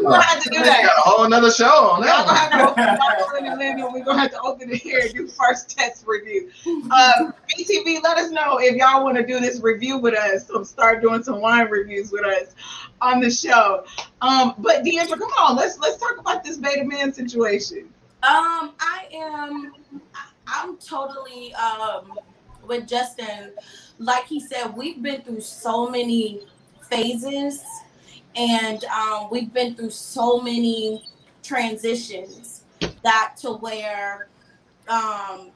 we're 0.00 0.10
gonna 0.10 0.22
have 0.22 0.42
to 0.42 0.50
do 0.50 0.58
that. 0.62 0.78
We 0.80 0.86
got 0.86 0.96
a 0.98 1.00
whole 1.00 1.28
nother 1.28 1.50
show 1.50 1.64
on 1.66 2.02
Y'all 2.04 2.24
that 2.24 2.50
gonna 2.52 2.64
one. 2.64 2.76
have 2.76 3.18
to 3.18 3.24
open, 3.24 3.78
y'all 3.78 3.92
we're 3.92 4.04
gonna 4.04 4.20
have 4.20 4.30
to 4.30 4.40
open 4.42 4.70
it 4.70 4.76
here 4.76 5.00
and 5.00 5.12
do 5.12 5.26
first 5.26 5.76
test 5.76 6.04
review. 6.06 6.50
Um, 6.66 7.34
BTV, 7.50 8.02
let 8.02 8.18
us 8.18 8.30
know 8.30 8.58
if 8.60 8.76
y'all 8.76 9.02
want 9.02 9.16
to 9.16 9.26
do 9.26 9.40
this 9.40 9.60
review 9.60 9.98
with 9.98 10.14
us. 10.14 10.46
So 10.46 10.62
start 10.62 11.02
doing 11.02 11.22
some 11.24 11.40
wine 11.40 11.68
reviews 11.68 12.12
with 12.12 12.24
us 12.24 12.54
on 13.00 13.20
the 13.20 13.30
show. 13.30 13.84
Um, 14.20 14.54
but 14.58 14.84
Deandra, 14.84 15.18
come 15.18 15.32
on, 15.40 15.56
let's 15.56 15.78
let's 15.80 15.96
talk 15.98 16.18
about 16.18 16.44
this 16.44 16.58
beta 16.58 16.84
man 16.84 17.12
situation. 17.12 17.88
Um, 18.22 18.72
I 18.80 19.06
am. 19.12 19.72
I- 20.14 20.28
I'm 20.46 20.76
totally 20.76 21.54
um 21.54 22.12
with 22.66 22.86
Justin. 22.86 23.52
Like 23.98 24.26
he 24.26 24.40
said, 24.40 24.76
we've 24.76 25.02
been 25.02 25.22
through 25.22 25.40
so 25.40 25.88
many 25.88 26.46
phases, 26.88 27.62
and 28.36 28.84
um, 28.86 29.28
we've 29.30 29.52
been 29.52 29.74
through 29.74 29.90
so 29.90 30.40
many 30.40 31.04
transitions 31.42 32.62
that 33.02 33.34
to 33.36 33.52
where 33.52 34.28
um 34.88 35.50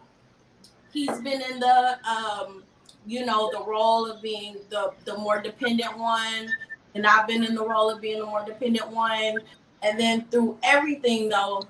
he's 0.92 1.18
been 1.20 1.40
in 1.40 1.58
the 1.58 1.98
um 2.08 2.62
you 3.06 3.24
know 3.24 3.50
the 3.52 3.64
role 3.64 4.10
of 4.10 4.20
being 4.22 4.56
the 4.70 4.92
the 5.04 5.16
more 5.16 5.40
dependent 5.40 5.96
one 5.98 6.48
and 6.94 7.06
I've 7.06 7.26
been 7.26 7.44
in 7.44 7.54
the 7.54 7.66
role 7.66 7.90
of 7.90 8.00
being 8.00 8.18
the 8.18 8.26
more 8.26 8.44
dependent 8.44 8.88
one. 8.90 9.38
And 9.82 9.98
then 9.98 10.24
through 10.30 10.58
everything 10.62 11.28
though 11.28 11.62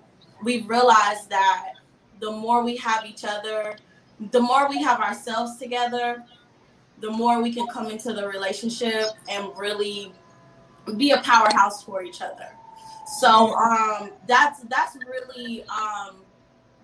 we've 0.42 0.68
realized 0.68 1.28
that 1.30 1.72
the 2.20 2.30
more 2.30 2.64
we 2.64 2.76
have 2.78 3.04
each 3.04 3.24
other, 3.24 3.76
the 4.30 4.40
more 4.40 4.68
we 4.68 4.82
have 4.82 5.00
ourselves 5.00 5.58
together, 5.58 6.24
the 7.00 7.10
more 7.10 7.42
we 7.42 7.52
can 7.52 7.66
come 7.68 7.90
into 7.90 8.12
the 8.12 8.26
relationship 8.26 9.06
and 9.28 9.48
really 9.56 10.12
be 10.96 11.12
a 11.12 11.18
powerhouse 11.18 11.82
for 11.82 12.02
each 12.02 12.22
other. 12.22 12.48
So 13.20 13.54
um, 13.54 14.10
that's 14.26 14.60
that's 14.64 14.96
really 15.06 15.64
um, 15.64 16.16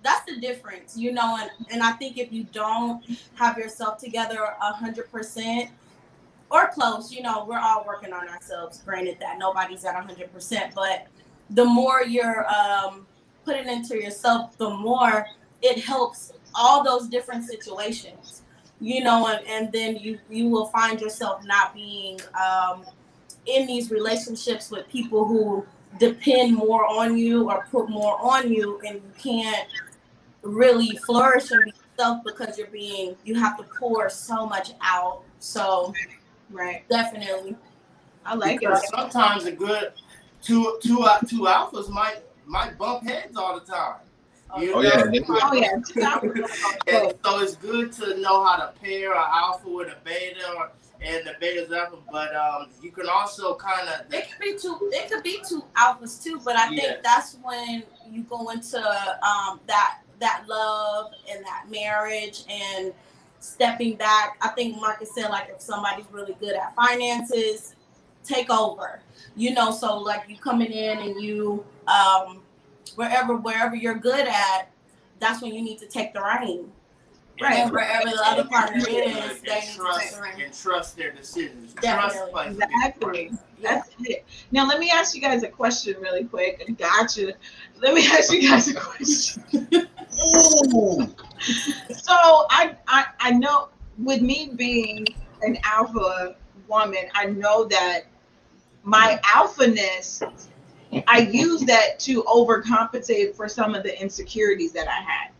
that's 0.03 0.25
the 0.31 0.41
difference, 0.41 0.97
you 0.97 1.13
know. 1.13 1.39
And 1.41 1.51
and 1.71 1.83
I 1.83 1.93
think 1.93 2.19
if 2.19 2.33
you 2.33 2.45
don't 2.45 3.05
have 3.35 3.59
yourself 3.59 3.99
together 3.99 4.39
a 4.39 4.73
hundred 4.73 5.11
percent 5.11 5.71
or 6.51 6.69
close, 6.69 7.13
you 7.13 7.23
know, 7.23 7.45
we're 7.47 7.59
all 7.59 7.85
working 7.87 8.13
on 8.13 8.29
ourselves. 8.29 8.83
Granted 8.85 9.19
that 9.21 9.39
nobody's 9.39 9.85
at 9.85 9.97
a 9.97 10.01
hundred 10.01 10.33
percent, 10.33 10.75
but 10.75 11.07
the 11.51 11.65
more 11.65 12.03
you're 12.03 12.47
um, 12.49 13.07
putting 13.45 13.69
into 13.69 13.97
yourself, 13.97 14.57
the 14.57 14.71
more 14.71 15.27
it 15.61 15.79
helps 15.79 16.33
all 16.55 16.85
those 16.85 17.09
different 17.09 17.45
situations, 17.45 18.44
you 18.81 19.03
know, 19.03 19.27
and, 19.29 19.47
and 19.47 19.73
then 19.73 19.97
you 19.97 20.19
you 20.29 20.49
will 20.49 20.67
find 20.67 21.01
yourself 21.01 21.45
not 21.45 21.75
being 21.75 22.21
um, 22.41 22.85
in 23.47 23.67
these 23.67 23.91
relationships 23.91 24.71
with 24.71 24.89
people 24.89 25.25
who 25.25 25.67
depend 25.99 26.55
more 26.55 26.87
on 26.87 27.17
you 27.17 27.51
or 27.51 27.67
put 27.71 27.89
more 27.89 28.19
on 28.21 28.53
you, 28.53 28.81
and 28.87 28.97
you 28.97 29.13
can't 29.19 29.69
really 30.43 30.97
flourish 30.97 31.51
and 31.51 31.65
be 31.65 31.73
yourself 31.97 32.23
because 32.25 32.59
you're 32.59 32.67
being 32.69 33.17
you 33.25 33.35
have 33.35 33.57
to 33.57 33.65
pour 33.79 34.09
so 34.11 34.47
much 34.47 34.73
out. 34.83 35.23
So 35.39 35.95
Right. 36.51 36.87
definitely, 36.89 37.57
I 38.25 38.35
like 38.35 38.63
it. 38.63 38.77
Sometimes 38.77 39.47
a 39.47 39.53
good 39.53 39.93
two 40.43 40.79
two 40.83 41.01
uh, 41.01 41.19
two 41.21 41.41
alphas 41.43 41.89
might 41.89 42.19
might 42.47 42.77
bump 42.79 43.05
heads 43.05 43.37
all 43.37 43.59
the 43.59 43.65
time. 43.65 43.97
You 44.61 44.75
Oh, 44.75 44.81
know? 44.81 45.11
yeah. 45.13 45.21
Oh 45.43 45.53
yeah. 45.55 45.73
and 46.87 47.15
so 47.25 47.41
it's 47.41 47.57
good 47.57 47.93
to 47.93 48.19
know 48.21 48.45
how 48.45 48.57
to 48.57 48.73
pair 48.81 49.13
an 49.13 49.25
alpha 49.33 49.69
with 49.69 49.89
a 49.89 49.97
beta 50.05 50.49
or, 50.57 50.71
and 51.03 51.27
the 51.27 51.35
beta's 51.41 51.73
alpha, 51.73 51.97
but 52.11 52.35
um, 52.37 52.69
you 52.81 52.91
can 52.93 53.09
also 53.09 53.55
kind 53.57 53.89
of 53.89 54.13
it 54.15 54.29
could 54.31 54.41
be 54.41 54.57
two. 54.57 54.79
It 54.93 55.11
could 55.11 55.23
be 55.25 55.41
two 55.47 55.65
alphas 55.77 56.23
too, 56.23 56.41
but 56.45 56.57
I 56.57 56.69
think 56.69 57.03
that's 57.03 57.37
when 57.43 57.83
you 58.11 58.23
go 58.23 58.49
into 58.51 58.79
um, 58.79 59.61
that 59.67 59.99
that 60.21 60.45
love 60.49 61.11
and 61.31 61.45
that 61.45 61.65
marriage 61.69 62.45
and 62.49 62.93
stepping 63.41 63.97
back. 63.97 64.39
I 64.41 64.49
think 64.49 64.77
Marcus 64.77 65.13
said 65.15 65.31
like 65.31 65.49
if 65.53 65.61
somebody's 65.61 66.07
really 66.13 66.37
good 66.39 66.55
at 66.55 66.75
finances, 66.77 67.75
take 68.23 68.51
over. 68.51 69.01
You 69.37 69.53
know, 69.53 69.73
so 69.73 69.99
like 69.99 70.23
you 70.29 70.37
coming 70.37 70.71
in 70.71 70.99
and 71.01 71.21
you 71.21 71.65
um, 71.89 72.41
wherever 72.97 73.37
wherever 73.37 73.75
you're 73.75 73.99
good 73.99 74.27
at, 74.27 74.71
that's 75.21 75.43
when 75.43 75.55
you 75.55 75.63
need 75.63 75.79
to 75.79 75.87
take 75.87 76.13
the 76.13 76.21
reign. 76.21 76.71
Right. 77.41 77.59
And 77.59 77.73
wherever 77.73 78.09
the 78.09 78.23
other 78.25 78.45
partner 78.45 78.79
is, 78.79 78.85
they 78.85 79.07
and 79.07 79.15
need 79.15 79.23
to 79.23 79.41
take 79.43 79.75
trust 79.75 80.21
and 80.39 80.55
trust 80.55 80.97
their 80.97 81.11
decisions. 81.11 81.75
Definitely. 81.75 82.45
big 82.45 82.63
Exactly. 82.63 83.33
That's 83.61 83.91
it. 84.01 84.25
Now 84.53 84.69
let 84.69 84.79
me 84.79 84.91
ask 84.91 85.17
you 85.17 85.21
guys 85.21 85.43
a 85.43 85.49
question 85.49 85.97
really 86.01 86.25
quick. 86.25 86.63
Gotcha. 86.79 87.33
Let 87.81 87.95
me 87.95 88.07
ask 88.07 88.33
you 88.33 88.49
guys 88.49 88.69
a 88.69 88.75
question. 88.75 89.89
So 91.91 92.15
I, 92.51 92.77
I 92.87 93.07
I 93.19 93.31
know 93.33 93.69
with 93.99 94.23
me 94.23 94.53
being 94.55 95.07
an 95.43 95.59
alpha 95.65 96.37
woman, 96.69 97.05
I 97.15 97.27
know 97.27 97.65
that 97.65 98.03
my 98.83 99.19
alphaness, 99.25 100.23
I 101.07 101.19
use 101.19 101.63
that 101.63 101.99
to 102.01 102.23
overcompensate 102.25 103.35
for 103.35 103.49
some 103.49 103.75
of 103.75 103.83
the 103.83 104.01
insecurities 104.01 104.73
that 104.73 104.89
I 104.89 105.01
had. 105.01 105.31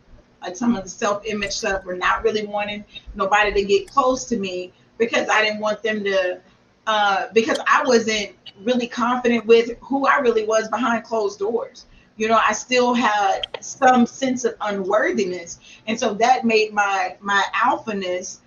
Like 0.41 0.55
some 0.55 0.75
of 0.75 0.83
the 0.83 0.89
self-image 0.89 1.51
stuff, 1.51 1.83
or 1.85 1.95
not 1.95 2.23
really 2.23 2.45
wanting 2.45 2.85
nobody 3.15 3.51
to 3.53 3.63
get 3.63 3.89
close 3.89 4.25
to 4.25 4.37
me 4.37 4.73
because 4.97 5.27
I 5.27 5.43
didn't 5.43 5.59
want 5.59 5.81
them 5.81 6.03
to 6.03 6.39
uh, 6.87 7.27
because 7.33 7.57
I 7.67 7.83
wasn't 7.83 8.35
really 8.63 8.87
confident 8.87 9.45
with 9.45 9.71
who 9.81 10.05
I 10.05 10.19
really 10.19 10.45
was 10.45 10.67
behind 10.67 11.03
closed 11.03 11.39
doors. 11.39 11.87
You 12.17 12.27
know, 12.27 12.39
I 12.41 12.53
still 12.53 12.93
had 12.93 13.47
some 13.59 14.05
sense 14.05 14.45
of 14.45 14.55
unworthiness, 14.61 15.59
and 15.87 15.99
so 15.99 16.13
that 16.15 16.45
made 16.45 16.73
my 16.73 17.17
my 17.19 17.43
alphaness 17.53 18.39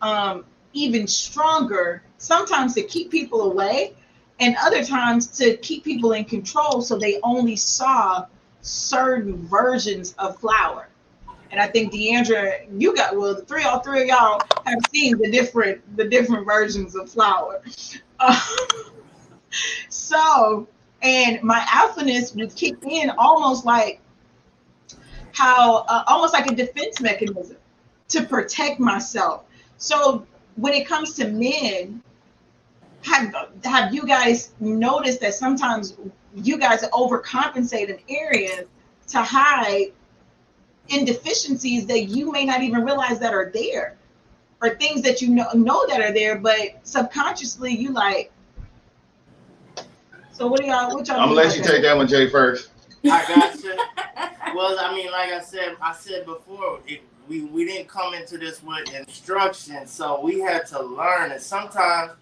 um, 0.00 0.44
even 0.72 1.06
stronger. 1.06 2.02
Sometimes 2.18 2.74
to 2.74 2.82
keep 2.82 3.10
people 3.10 3.42
away, 3.42 3.94
and 4.42 4.56
other 4.60 4.84
times 4.84 5.28
to 5.28 5.56
keep 5.58 5.84
people 5.84 6.12
in 6.12 6.24
control, 6.24 6.82
so 6.82 6.98
they 6.98 7.20
only 7.22 7.54
saw 7.54 8.26
certain 8.60 9.46
versions 9.46 10.14
of 10.18 10.36
flower. 10.38 10.88
And 11.52 11.60
I 11.60 11.68
think 11.68 11.92
Deandra, 11.92 12.66
you 12.76 12.92
got 12.92 13.16
well, 13.16 13.36
the 13.36 13.42
three 13.42 13.62
all 13.62 13.78
three 13.80 14.02
of 14.02 14.08
y'all 14.08 14.40
have 14.66 14.80
seen 14.90 15.16
the 15.16 15.30
different 15.30 15.96
the 15.96 16.08
different 16.08 16.44
versions 16.44 16.96
of 16.96 17.08
flower. 17.08 17.62
Uh, 18.18 18.40
so, 19.88 20.66
and 21.02 21.40
my 21.42 21.60
alphaness 21.68 22.34
would 22.34 22.56
kick 22.56 22.74
in 22.82 23.10
almost 23.10 23.64
like 23.64 24.00
how 25.32 25.84
uh, 25.88 26.02
almost 26.08 26.34
like 26.34 26.50
a 26.50 26.54
defense 26.54 27.00
mechanism 27.00 27.58
to 28.08 28.24
protect 28.24 28.80
myself. 28.80 29.44
So 29.76 30.26
when 30.56 30.72
it 30.72 30.88
comes 30.88 31.14
to 31.14 31.28
men, 31.28 32.02
have 33.02 33.34
have 33.64 33.94
you 33.94 34.06
guys 34.06 34.52
noticed 34.60 35.20
that 35.20 35.34
sometimes 35.34 35.96
you 36.34 36.58
guys 36.58 36.82
overcompensate 36.90 37.88
in 37.88 37.98
areas 38.08 38.66
to 39.08 39.20
hide 39.20 39.92
in 40.88 41.04
deficiencies 41.04 41.86
that 41.86 42.04
you 42.04 42.30
may 42.30 42.44
not 42.44 42.62
even 42.62 42.84
realize 42.84 43.18
that 43.18 43.34
are 43.34 43.50
there 43.52 43.96
or 44.60 44.70
things 44.76 45.02
that 45.02 45.20
you 45.20 45.28
know 45.28 45.50
know 45.52 45.86
that 45.88 46.00
are 46.00 46.12
there 46.12 46.38
but 46.38 46.78
subconsciously 46.82 47.72
you 47.72 47.92
like 47.92 48.32
so 50.32 50.46
what 50.46 50.60
do 50.60 50.66
y'all 50.66 50.94
what 50.94 51.06
y'all 51.06 51.20
I'm 51.20 51.28
gonna 51.28 51.40
let 51.40 51.56
you 51.56 51.62
that? 51.62 51.70
take 51.70 51.82
that 51.82 51.96
one, 51.96 52.08
Jay, 52.08 52.28
first. 52.28 52.70
I 53.04 53.24
got 53.28 53.62
you. 53.64 53.76
Well, 54.56 54.78
I 54.80 54.94
mean, 54.94 55.10
like 55.12 55.30
I 55.30 55.40
said, 55.40 55.76
I 55.80 55.92
said 55.92 56.24
before, 56.24 56.80
it, 56.86 57.02
we 57.28 57.42
we 57.42 57.64
didn't 57.64 57.88
come 57.88 58.14
into 58.14 58.38
this 58.38 58.62
with 58.62 58.92
instructions, 58.92 59.90
so 59.90 60.20
we 60.20 60.40
had 60.40 60.66
to 60.68 60.82
learn. 60.82 61.32
And 61.32 61.40
sometimes 61.40 62.12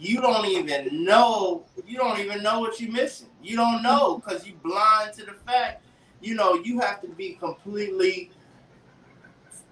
you 0.00 0.20
don't 0.22 0.46
even 0.46 1.04
know, 1.04 1.66
you 1.86 1.98
don't 1.98 2.18
even 2.18 2.42
know 2.42 2.60
what 2.60 2.80
you're 2.80 2.90
missing. 2.90 3.28
You 3.42 3.56
don't 3.56 3.82
know 3.82 4.18
because 4.18 4.46
you're 4.46 4.56
blind 4.56 5.12
to 5.14 5.26
the 5.26 5.32
fact. 5.32 5.84
You 6.22 6.34
know, 6.34 6.54
you 6.54 6.80
have 6.80 7.02
to 7.02 7.08
be 7.08 7.34
completely. 7.34 8.30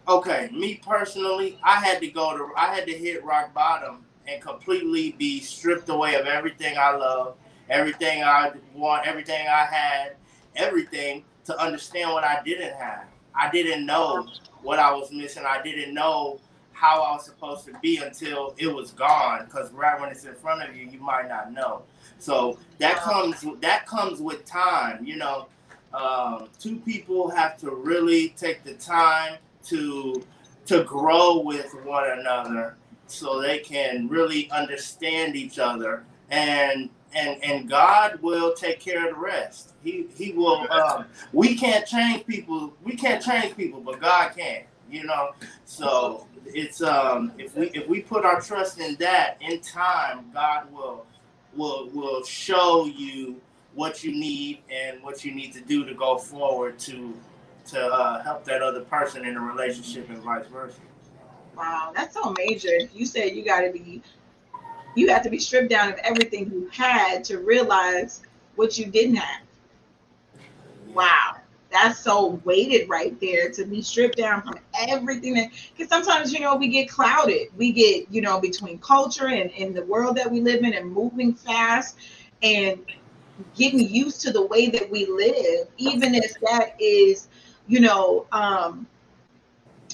Okay, 0.07 0.51
me 0.53 0.81
personally, 0.87 1.59
I 1.63 1.81
had 1.81 2.01
to 2.01 2.09
go 2.09 2.37
to, 2.37 2.49
I 2.57 2.75
had 2.75 2.87
to 2.87 2.93
hit 2.93 3.25
rock 3.25 3.55
bottom 3.55 4.05
and 4.27 4.41
completely 4.41 5.13
be 5.13 5.41
stripped 5.41 5.89
away 5.89 6.15
of 6.15 6.27
everything 6.27 6.77
I 6.79 6.95
love, 6.95 7.37
everything 7.71 8.23
I 8.23 8.53
want, 8.75 9.07
everything 9.07 9.47
I 9.49 9.65
had, 9.65 10.17
everything 10.57 11.25
to 11.45 11.59
understand 11.59 12.11
what 12.11 12.25
I 12.25 12.43
didn't 12.43 12.75
have. 12.75 13.05
I 13.35 13.51
didn't 13.51 13.87
know 13.87 14.29
what 14.63 14.79
I 14.79 14.93
was 14.93 15.11
missing. 15.11 15.45
I 15.47 15.63
didn't 15.63 15.95
know 15.95 16.41
how 16.79 17.03
I 17.03 17.13
was 17.13 17.25
supposed 17.25 17.67
to 17.67 17.73
be 17.83 17.99
until 17.99 18.55
it 18.59 18.73
was 18.73 18.93
gone. 18.93 19.45
Because 19.45 19.73
right 19.73 20.01
when 20.01 20.11
it's 20.11 20.25
in 20.25 20.35
front 20.35 20.63
of 20.63 20.77
you, 20.77 20.87
you 20.87 21.01
might 21.01 21.29
not 21.29 21.53
know. 21.53 21.83
So 22.19 22.59
that 22.79 22.97
comes 22.97 23.45
that 23.61 23.87
comes 23.87 24.21
with 24.21 24.45
time. 24.45 25.05
You 25.05 25.17
know, 25.17 25.49
um, 25.93 26.49
two 26.59 26.77
people 26.81 27.31
have 27.31 27.57
to 27.59 27.71
really 27.71 28.31
take 28.31 28.65
the 28.65 28.75
time 28.75 29.39
to 29.67 30.25
to 30.67 30.85
grow 30.85 31.41
with 31.41 31.75
one 31.85 32.11
another, 32.11 32.77
so 33.07 33.41
they 33.41 33.59
can 33.59 34.09
really 34.09 34.51
understand 34.51 35.35
each 35.35 35.59
other 35.59 36.05
and 36.31 36.91
and 37.15 37.43
and 37.43 37.69
God 37.69 38.21
will 38.21 38.53
take 38.55 38.81
care 38.81 39.09
of 39.09 39.15
the 39.15 39.21
rest. 39.21 39.73
He 39.83 40.07
he 40.17 40.33
will. 40.33 40.71
Um, 40.71 41.07
we 41.33 41.57
can't 41.57 41.87
change 41.87 42.27
people. 42.27 42.73
We 42.85 42.97
can't 42.97 43.23
change 43.23 43.57
people, 43.57 43.81
but 43.81 44.01
God 44.01 44.33
can. 44.37 44.65
You 44.91 45.05
know. 45.05 45.31
So 45.65 46.27
it's 46.55 46.83
um 46.83 47.33
if 47.39 47.57
we 47.57 47.69
if 47.71 47.89
we 47.89 48.01
put 48.01 48.25
our 48.25 48.41
trust 48.41 48.81
in 48.81 48.97
that 48.97 49.37
in 49.41 49.61
time, 49.61 50.27
God 50.33 50.73
will 50.73 51.07
will 51.55 51.89
will 51.89 52.25
show 52.25 52.87
you 52.87 53.41
what 53.75 54.03
you 54.03 54.13
need 54.13 54.61
and 54.71 55.03
what 55.03 55.25
you 55.25 55.35
need 55.35 55.53
to 55.53 55.61
do 55.61 55.85
to 55.85 55.95
go 55.95 56.19
forward 56.19 56.79
to 56.81 57.15
to 57.67 57.87
uh, 57.87 58.23
help 58.23 58.45
that 58.45 58.63
other 58.63 58.81
person 58.81 59.25
in 59.27 59.37
a 59.37 59.41
relationship 59.41 60.09
and 60.09 60.19
vice 60.19 60.47
versa. 60.47 60.79
Wow, 61.57 61.93
that's 61.95 62.15
so 62.15 62.35
major. 62.39 62.79
You 62.95 63.05
said 63.05 63.35
you 63.35 63.45
got 63.45 63.63
to 63.63 63.73
be, 63.73 64.03
you 64.95 65.09
have 65.11 65.23
to 65.23 65.31
be 65.31 65.39
stripped 65.39 65.71
down 65.71 65.93
of 65.93 65.99
everything 65.99 66.51
you 66.51 66.69
had 66.73 67.25
to 67.25 67.39
realize 67.39 68.23
what 68.57 68.79
you 68.79 68.87
didn't 68.87 69.17
have. 69.17 69.43
Wow, 70.95 71.37
that's 71.71 72.01
so 72.01 72.41
weighted 72.45 72.89
right 72.89 73.19
there 73.21 73.51
to 73.51 73.65
be 73.65 73.83
stripped 73.83 74.17
down 74.17 74.43
from 74.43 74.59
everything 74.89 75.35
that. 75.35 75.51
Because 75.77 75.89
sometimes 75.89 76.33
you 76.33 76.41
know 76.41 76.57
we 76.57 76.69
get 76.69 76.89
clouded. 76.89 77.49
We 77.57 77.73
get 77.73 78.11
you 78.11 78.21
know 78.21 78.41
between 78.41 78.79
culture 78.79 79.29
and 79.29 79.51
in 79.51 79.75
the 79.75 79.85
world 79.85 80.17
that 80.17 80.31
we 80.31 80.41
live 80.41 80.63
in 80.63 80.75
and 80.75 80.91
moving 80.91 81.35
fast 81.35 81.97
and 82.43 82.81
getting 83.57 83.81
used 83.81 84.21
to 84.23 84.33
the 84.33 84.43
way 84.47 84.69
that 84.71 84.91
we 84.91 85.07
live, 85.07 85.69
even 85.77 86.15
if 86.15 86.35
that 86.41 86.81
is 86.81 87.29
you 87.67 87.81
know. 87.81 88.27
um 88.33 88.87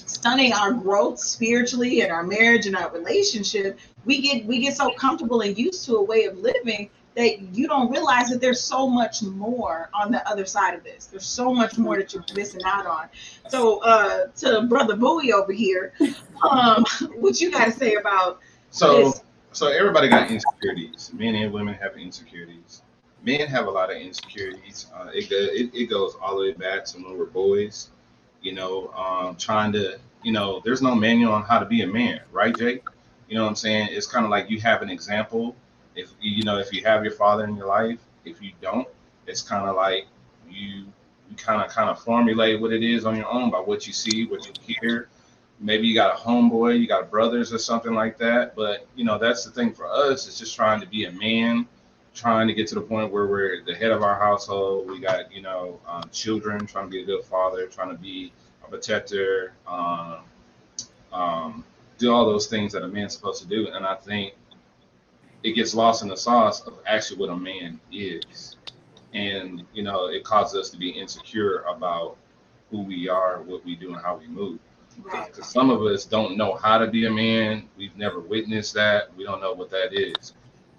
stunning 0.07 0.53
our 0.53 0.71
growth 0.71 1.19
spiritually 1.19 2.01
and 2.01 2.11
our 2.11 2.23
marriage 2.23 2.67
and 2.67 2.75
our 2.75 2.91
relationship 2.91 3.79
we 4.05 4.21
get 4.21 4.45
we 4.45 4.59
get 4.59 4.75
so 4.75 4.91
comfortable 4.91 5.41
and 5.41 5.57
used 5.57 5.85
to 5.85 5.95
a 5.95 6.03
way 6.03 6.25
of 6.25 6.37
living 6.37 6.89
that 7.15 7.41
you 7.55 7.67
don't 7.67 7.91
realize 7.91 8.29
that 8.29 8.41
there's 8.41 8.61
so 8.61 8.87
much 8.87 9.23
more 9.23 9.89
on 9.93 10.11
the 10.11 10.27
other 10.29 10.45
side 10.45 10.73
of 10.73 10.83
this 10.83 11.05
there's 11.05 11.25
so 11.25 11.53
much 11.53 11.77
more 11.77 11.97
that 11.97 12.13
you're 12.13 12.23
missing 12.35 12.61
out 12.65 12.85
on 12.85 13.07
so 13.47 13.81
uh 13.83 14.27
to 14.35 14.63
brother 14.63 14.95
bowie 14.95 15.33
over 15.33 15.51
here 15.51 15.93
um 16.49 16.83
what 17.15 17.39
you 17.39 17.51
got 17.51 17.65
to 17.65 17.71
say 17.71 17.95
about 17.95 18.39
So, 18.69 19.05
this 19.05 19.21
so 19.55 19.67
everybody 19.67 20.09
got 20.09 20.29
insecurities. 20.29 21.11
Men 21.13 21.33
and 21.35 21.53
women 21.53 21.75
have 21.75 21.95
insecurities. 21.95 22.81
Men 23.23 23.47
have 23.47 23.67
a 23.67 23.71
lot 23.71 23.89
of 23.89 23.95
insecurities. 23.95 24.87
Uh, 24.93 25.09
it, 25.13 25.29
go, 25.29 25.37
it 25.37 25.73
it 25.73 25.85
goes 25.85 26.15
all 26.21 26.35
the 26.35 26.41
way 26.41 26.51
back 26.51 26.83
to 26.85 26.97
when 26.97 27.17
we're 27.17 27.25
boys. 27.25 27.89
You 28.41 28.51
know, 28.51 28.89
um, 28.89 29.37
trying 29.37 29.71
to, 29.71 29.97
you 30.23 30.33
know, 30.33 30.61
there's 30.65 30.81
no 30.81 30.93
manual 30.93 31.31
on 31.31 31.43
how 31.43 31.57
to 31.59 31.65
be 31.65 31.83
a 31.83 31.87
man, 31.87 32.19
right, 32.33 32.55
Jake? 32.55 32.83
You 33.29 33.35
know 33.35 33.43
what 33.43 33.49
I'm 33.49 33.55
saying? 33.55 33.87
It's 33.91 34.05
kind 34.05 34.25
of 34.25 34.29
like 34.29 34.49
you 34.49 34.59
have 34.59 34.81
an 34.81 34.89
example. 34.89 35.55
If 35.95 36.11
you 36.19 36.43
know, 36.43 36.57
if 36.59 36.73
you 36.73 36.83
have 36.83 37.03
your 37.03 37.13
father 37.13 37.45
in 37.45 37.55
your 37.55 37.67
life, 37.67 37.99
if 38.25 38.41
you 38.41 38.51
don't, 38.61 38.87
it's 39.27 39.41
kind 39.41 39.67
of 39.67 39.75
like 39.75 40.05
you 40.49 40.85
you 41.29 41.35
kind 41.37 41.61
of 41.61 41.69
kind 41.69 41.89
of 41.89 41.99
formulate 42.01 42.61
what 42.61 42.71
it 42.71 42.83
is 42.83 43.05
on 43.05 43.15
your 43.15 43.27
own 43.27 43.49
by 43.49 43.59
what 43.59 43.87
you 43.87 43.93
see, 43.93 44.25
what 44.25 44.45
you 44.45 44.75
hear, 44.81 45.09
maybe 45.59 45.87
you 45.87 45.95
got 45.95 46.15
a 46.15 46.17
homeboy, 46.17 46.79
you 46.79 46.87
got 46.87 47.09
brothers 47.09 47.53
or 47.53 47.57
something 47.57 47.93
like 47.93 48.17
that. 48.17 48.55
But 48.55 48.87
you 48.95 49.05
know, 49.05 49.17
that's 49.17 49.43
the 49.45 49.51
thing 49.51 49.73
for 49.73 49.87
us. 49.87 50.27
It's 50.27 50.39
just 50.39 50.55
trying 50.55 50.81
to 50.81 50.87
be 50.87 51.05
a 51.05 51.11
man, 51.11 51.67
trying 52.13 52.47
to 52.47 52.53
get 52.53 52.67
to 52.67 52.75
the 52.75 52.81
point 52.81 53.11
where 53.11 53.27
we're 53.27 53.63
the 53.63 53.75
head 53.75 53.91
of 53.91 54.03
our 54.03 54.19
household. 54.19 54.89
We 54.89 54.99
got 54.99 55.31
you 55.33 55.41
know 55.41 55.79
um, 55.87 56.03
children, 56.11 56.65
trying 56.65 56.85
to 56.85 56.91
be 56.91 57.01
a 57.01 57.05
good 57.05 57.23
father, 57.23 57.67
trying 57.67 57.89
to 57.89 58.01
be 58.01 58.31
a 58.65 58.69
protector, 58.69 59.53
um, 59.67 60.17
um, 61.11 61.63
do 61.97 62.11
all 62.11 62.25
those 62.25 62.47
things 62.47 62.73
that 62.73 62.83
a 62.83 62.87
man's 62.87 63.15
supposed 63.15 63.41
to 63.41 63.47
do. 63.47 63.67
And 63.67 63.85
I 63.85 63.95
think 63.95 64.33
it 65.45 65.53
gets 65.53 65.75
lost 65.75 66.01
in 66.01 66.09
the 66.09 66.17
sauce 66.17 66.61
of 66.61 66.73
actually 66.87 67.19
what 67.19 67.29
a 67.29 67.37
man 67.37 67.79
is. 67.91 68.57
And 69.13 69.63
you 69.73 69.83
know, 69.83 70.07
it 70.07 70.23
causes 70.23 70.59
us 70.59 70.69
to 70.71 70.77
be 70.77 70.89
insecure 70.89 71.59
about 71.69 72.17
who 72.71 72.81
we 72.81 73.07
are, 73.07 73.43
what 73.43 73.63
we 73.63 73.75
do, 73.75 73.93
and 73.93 74.01
how 74.01 74.17
we 74.17 74.27
move 74.27 74.59
right 75.03 75.27
because 75.27 75.47
some 75.47 75.69
of 75.69 75.81
us 75.83 76.05
don't 76.05 76.35
know 76.35 76.55
how 76.55 76.79
to 76.79 76.87
be 76.87 77.05
a 77.05 77.11
man. 77.11 77.69
We've 77.77 77.95
never 77.95 78.19
witnessed 78.19 78.73
that. 78.73 79.15
We 79.15 79.23
don't 79.23 79.39
know 79.39 79.53
what 79.53 79.69
that 79.69 79.93
is, 79.93 80.33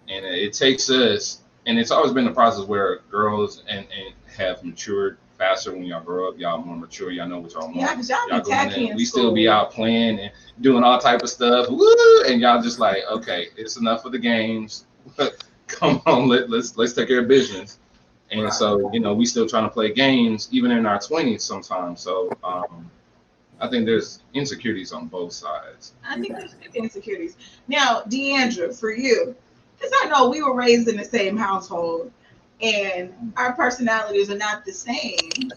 and 0.08 0.26
it 0.26 0.52
takes 0.52 0.90
us. 0.90 1.42
And 1.66 1.78
it's 1.78 1.90
always 1.90 2.12
been 2.12 2.28
a 2.28 2.32
process 2.32 2.64
where 2.66 3.00
girls 3.10 3.62
and, 3.68 3.86
and 3.96 4.14
have 4.36 4.62
matured 4.64 5.18
faster 5.36 5.72
when 5.72 5.84
y'all 5.84 6.02
grow 6.02 6.28
up. 6.28 6.38
Y'all 6.38 6.58
more 6.58 6.76
mature. 6.76 7.10
Y'all 7.10 7.28
know 7.28 7.38
what 7.40 7.52
y'all 7.52 7.64
want. 7.64 7.76
yeah 7.76 7.90
because 7.94 8.08
y'all 8.10 8.28
Y'all 8.28 8.40
be 8.42 8.50
tacky 8.50 8.84
in. 8.84 8.90
in 8.90 8.96
We 8.96 9.04
school. 9.04 9.22
still 9.22 9.34
be 9.34 9.48
out 9.48 9.70
playing 9.72 10.18
and 10.20 10.32
doing 10.60 10.82
all 10.84 10.98
type 10.98 11.22
of 11.22 11.28
stuff. 11.30 11.68
Woo! 11.70 12.22
And 12.26 12.40
y'all 12.40 12.62
just 12.62 12.78
like, 12.78 12.98
okay, 13.10 13.48
it's 13.56 13.76
enough 13.76 14.04
of 14.04 14.12
the 14.12 14.18
games. 14.18 14.86
Come 15.68 16.00
on, 16.06 16.28
let, 16.28 16.48
let's 16.50 16.76
let's 16.76 16.92
take 16.92 17.08
care 17.08 17.20
of 17.20 17.28
business. 17.28 17.78
And 18.30 18.42
Right. 18.44 18.52
so, 18.52 18.90
you 18.92 19.00
know, 19.00 19.14
we 19.14 19.24
still 19.24 19.48
trying 19.48 19.64
to 19.64 19.70
play 19.70 19.92
games 19.92 20.48
even 20.50 20.70
in 20.72 20.84
our 20.86 20.98
twenties 21.00 21.42
sometimes. 21.44 22.00
So 22.00 22.30
um 22.42 22.90
I 23.60 23.68
think 23.68 23.86
there's 23.86 24.22
insecurities 24.34 24.92
on 24.92 25.06
both 25.06 25.32
sides. 25.32 25.94
I 26.06 26.20
think 26.20 26.36
there's 26.36 26.54
insecurities. 26.74 27.36
Now, 27.68 28.02
Deandra, 28.06 28.78
for 28.78 28.92
you, 28.92 29.34
because 29.78 29.92
I 30.02 30.08
know 30.08 30.28
we 30.28 30.42
were 30.42 30.54
raised 30.54 30.88
in 30.88 30.96
the 30.96 31.04
same 31.04 31.36
household 31.36 32.12
and 32.60 33.32
our 33.36 33.52
personalities 33.52 34.30
are 34.30 34.36
not 34.36 34.64
the 34.64 34.72
same, 34.72 35.50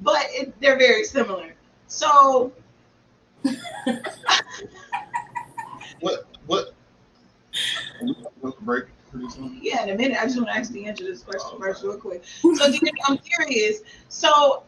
but 0.00 0.26
it, 0.30 0.54
they're 0.60 0.78
very 0.78 1.04
similar. 1.04 1.54
So, 1.86 2.52
What 6.00 6.26
what 6.46 6.74
what 8.40 8.60
break 8.60 8.84
pretty 9.10 9.28
soon? 9.30 9.58
yeah, 9.62 9.82
in 9.84 9.90
a 9.90 9.94
minute, 9.94 10.18
I 10.20 10.24
just 10.24 10.36
want 10.36 10.48
to 10.48 10.56
ask 10.56 10.72
Deandra 10.72 10.98
this 10.98 11.22
question 11.22 11.58
first, 11.58 11.82
real 11.82 11.96
quick. 11.96 12.24
So, 12.42 12.70
Deandra, 12.70 12.90
I'm 13.06 13.18
curious. 13.18 13.80
So, 14.08 14.62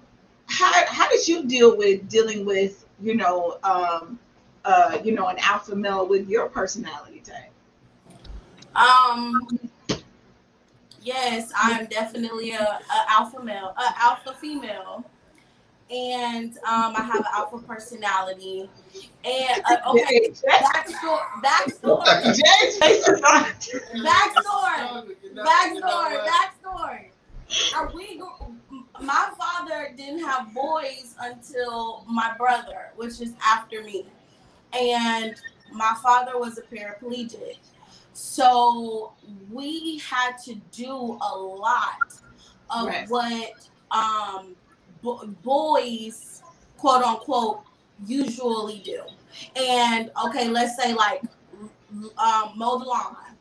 how, 0.47 0.73
how 0.87 1.09
did 1.11 1.27
you 1.29 1.45
deal 1.45 1.77
with 1.77 2.09
dealing 2.09 2.47
with, 2.47 2.87
you 3.01 3.15
know, 3.15 3.59
um, 3.63 4.19
uh, 4.65 4.99
you 5.05 5.13
know, 5.13 5.29
an 5.29 5.37
alpha 5.41 5.77
male 5.77 6.07
with 6.07 6.29
your 6.29 6.49
personality 6.49 7.23
type? 7.25 7.53
Um, 8.75 9.35
Yes, 11.09 11.51
I 11.59 11.71
am 11.71 11.87
definitely 11.87 12.51
a, 12.51 12.61
a 12.61 12.81
alpha 13.09 13.42
male, 13.42 13.73
a 13.79 13.94
alpha 13.99 14.35
female, 14.35 15.03
and 15.90 16.53
um, 16.59 16.92
I 16.97 17.01
have 17.03 17.21
an 17.21 17.25
alpha 17.33 17.57
personality. 17.61 18.68
And 19.25 19.62
uh, 19.64 19.77
okay, 19.92 20.29
backstory, 20.44 21.27
backstory, 21.42 22.25
Jay's 22.25 22.77
face 22.79 23.09
is 23.09 23.21
backstory, 23.23 25.16
backstory, 25.35 26.29
backstory. 26.29 27.05
Are 27.75 27.90
we? 27.94 28.18
go- 28.18 28.53
My 29.01 29.31
father 29.38 29.94
didn't 29.97 30.21
have 30.21 30.53
boys 30.53 31.14
until 31.23 32.05
my 32.07 32.35
brother, 32.37 32.90
which 32.97 33.23
is 33.23 33.33
after 33.42 33.83
me, 33.83 34.05
and 34.75 35.35
my 35.73 35.94
father 36.03 36.38
was 36.38 36.59
a 36.59 36.62
paraplegic. 36.62 37.57
So 38.19 39.13
we 39.49 39.99
had 39.99 40.39
to 40.45 40.57
do 40.73 40.91
a 40.91 41.39
lot 41.39 42.13
of 42.69 42.87
Right. 42.87 43.09
what 43.09 43.69
um, 43.93 44.57
bo- 45.03 45.25
boys, 45.45 46.43
quote 46.79 47.05
unquote, 47.05 47.61
usually 48.05 48.81
do. 48.81 49.03
And 49.55 50.11
okay, 50.27 50.49
let's 50.49 50.77
say 50.77 50.95
like 50.95 51.23
um, 52.19 52.53
mow 52.57 52.79
the 52.79 52.87
lawn, 52.87 53.37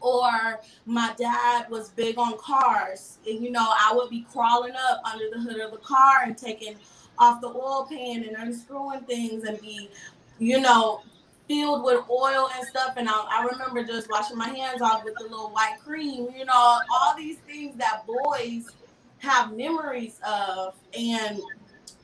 or 0.00 0.60
my 0.86 1.12
dad 1.18 1.68
was 1.68 1.88
big 1.90 2.16
on 2.16 2.38
cars. 2.38 3.18
And, 3.26 3.42
you 3.42 3.50
know, 3.50 3.66
I 3.68 3.92
would 3.96 4.10
be 4.10 4.24
crawling 4.32 4.74
up 4.90 5.02
under 5.04 5.24
the 5.28 5.40
hood 5.40 5.60
of 5.60 5.72
the 5.72 5.78
car 5.78 6.22
and 6.24 6.38
taking 6.38 6.76
off 7.18 7.40
the 7.40 7.48
oil 7.48 7.84
pan 7.90 8.22
and 8.22 8.36
unscrewing 8.36 9.00
things 9.00 9.42
and 9.42 9.60
be, 9.60 9.90
you 10.38 10.60
know, 10.60 11.02
filled 11.48 11.84
with 11.84 12.08
oil 12.08 12.48
and 12.56 12.66
stuff. 12.66 12.94
And 12.96 13.08
I, 13.08 13.12
I 13.12 13.48
remember 13.50 13.84
just 13.84 14.10
washing 14.10 14.36
my 14.36 14.48
hands 14.48 14.82
off 14.82 15.04
with 15.04 15.14
the 15.18 15.24
little 15.24 15.50
white 15.50 15.76
cream, 15.84 16.28
you 16.36 16.44
know, 16.44 16.78
all 16.90 17.14
these 17.16 17.38
things 17.38 17.76
that 17.76 18.04
boys 18.06 18.70
have 19.18 19.56
memories 19.56 20.20
of. 20.26 20.74
And 20.98 21.40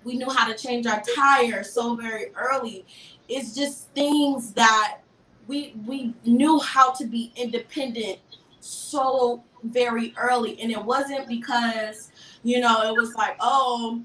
we 0.05 0.17
knew 0.17 0.31
how 0.31 0.51
to 0.51 0.57
change 0.57 0.87
our 0.87 1.03
tire 1.17 1.63
so 1.63 1.95
very 1.95 2.33
early. 2.35 2.85
It's 3.29 3.55
just 3.55 3.89
things 3.91 4.53
that 4.55 4.99
we 5.47 5.75
we 5.87 6.15
knew 6.25 6.59
how 6.61 6.93
to 6.93 7.07
be 7.07 7.33
independent 7.37 8.19
so 8.61 9.43
very 9.65 10.15
early. 10.17 10.61
And 10.61 10.71
it 10.71 10.83
wasn't 10.83 11.29
because, 11.29 12.11
you 12.43 12.61
know, 12.61 12.83
it 12.83 12.99
was 12.99 13.15
like, 13.15 13.37
oh, 13.41 14.03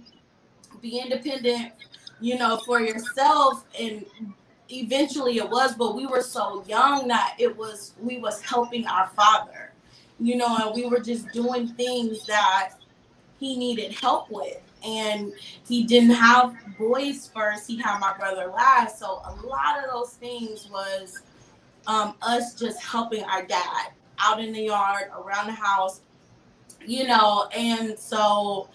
be 0.82 1.00
independent, 1.00 1.72
you 2.20 2.38
know, 2.38 2.58
for 2.66 2.80
yourself 2.82 3.66
and 3.80 4.06
eventually 4.70 5.38
it 5.38 5.50
was 5.50 5.76
but 5.76 5.96
we 5.96 6.06
were 6.06 6.22
so 6.22 6.64
young 6.68 7.08
that 7.08 7.36
it 7.38 7.56
was 7.56 7.94
we 8.02 8.18
was 8.18 8.42
helping 8.42 8.86
our 8.88 9.08
father 9.10 9.72
you 10.20 10.36
know 10.36 10.58
and 10.58 10.76
we 10.76 10.88
were 10.88 11.00
just 11.00 11.32
doing 11.32 11.68
things 11.68 12.26
that 12.26 12.74
he 13.40 13.58
needed 13.58 13.94
help 13.94 14.30
with. 14.30 14.58
And 14.86 15.34
he 15.68 15.84
didn't 15.84 16.12
have 16.12 16.56
boys 16.78 17.32
first 17.34 17.66
he 17.66 17.82
had 17.82 18.00
my 18.00 18.16
brother 18.18 18.48
last 18.48 19.00
so 19.00 19.22
a 19.26 19.34
lot 19.46 19.84
of 19.84 19.90
those 19.92 20.12
things 20.12 20.70
was 20.70 21.22
um, 21.88 22.16
us 22.22 22.54
just 22.54 22.84
helping 22.84 23.24
our 23.24 23.44
dad 23.46 23.92
out 24.20 24.40
in 24.40 24.52
the 24.54 24.62
yard 24.62 25.06
around 25.18 25.48
the 25.48 25.54
house 25.54 26.02
you 26.86 27.08
know 27.08 27.48
and 27.56 27.98
so 27.98 28.70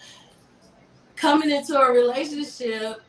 coming 1.15 1.49
into 1.49 1.79
a 1.79 1.91
relationship 1.91 3.01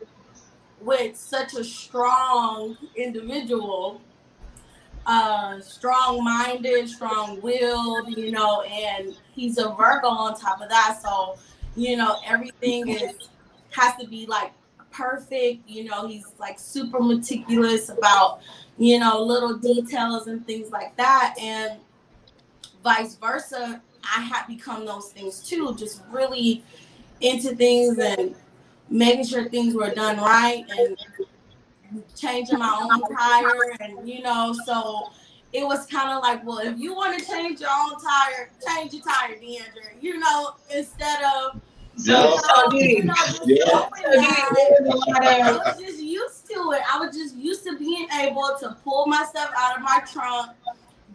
with 0.85 1.17
such 1.17 1.55
a 1.55 1.65
strong 1.65 2.77
individual, 2.97 4.01
uh, 5.07 5.61
strong 5.61 6.23
minded, 6.23 6.89
strong 6.89 7.41
willed, 7.41 8.17
you 8.17 8.31
know, 8.31 8.63
and 8.63 9.15
he's 9.33 9.59
a 9.59 9.71
Virgo 9.71 10.09
on 10.09 10.39
top 10.39 10.61
of 10.61 10.69
that. 10.69 11.01
So, 11.03 11.37
you 11.77 11.97
know, 11.97 12.17
everything 12.27 12.89
is 12.89 13.31
has 13.71 13.97
to 13.97 14.07
be 14.07 14.27
like 14.27 14.53
perfect. 14.91 15.69
You 15.69 15.85
know, 15.85 16.07
he's 16.07 16.27
like 16.39 16.59
super 16.59 17.01
meticulous 17.01 17.89
about, 17.89 18.41
you 18.79 18.99
know, 18.99 19.23
little 19.23 19.57
details 19.57 20.27
and 20.27 20.47
things 20.47 20.71
like 20.71 20.97
that. 20.97 21.35
And 21.41 21.81
vice 22.85 23.17
versa, 23.17 23.81
I 24.05 24.21
had 24.21 24.47
become 24.47 24.85
those 24.85 25.11
things 25.11 25.41
too, 25.41 25.75
just 25.77 26.03
really 26.11 26.63
into 27.21 27.55
things 27.55 27.99
and 27.99 28.35
making 28.93 29.25
sure 29.27 29.49
things 29.49 29.75
were 29.75 29.91
done 29.91 30.19
right 30.19 30.65
and 30.79 30.97
changing 32.17 32.59
my 32.59 32.79
own 32.83 33.17
tire 33.17 33.77
and 33.81 34.09
you 34.09 34.23
know 34.23 34.55
so 34.65 35.11
it 35.53 35.65
was 35.67 35.87
kind 35.87 36.11
of 36.11 36.23
like 36.23 36.45
well 36.47 36.59
if 36.59 36.79
you 36.79 36.95
want 36.95 37.19
to 37.19 37.25
change 37.27 37.61
your 37.61 37.71
own 37.71 37.93
tire 38.01 38.51
change 38.67 38.95
your 38.95 39.03
tire 39.03 39.35
Deandra 39.37 39.91
you 40.01 40.19
know 40.19 40.55
instead 40.75 41.23
of 41.23 41.61
Yeah. 41.99 42.37
So 42.39 42.73
you 42.73 43.05
know, 43.05 43.15
just 43.15 43.45
Yeah. 43.47 43.65
hoping 43.69 44.03
So 44.03 44.13
deep. 44.13 44.21
that- 44.23 44.79
There's 44.79 44.89
a 44.95 44.97
lot 44.97 45.23
I 45.23 45.53
was 45.53 45.79
just 45.79 45.99
used 46.01 46.47
to 46.49 46.73
it. 46.73 46.83
I 46.91 46.99
was 46.99 47.15
just 47.15 47.37
used 47.37 47.65
to 47.65 47.77
being 47.79 48.09
able 48.19 48.57
to 48.61 48.77
pull 48.83 49.07
my 49.07 49.25
stuff 49.25 49.53
out 49.57 49.77
of 49.77 49.83
my 49.83 50.01
trunk, 50.11 50.53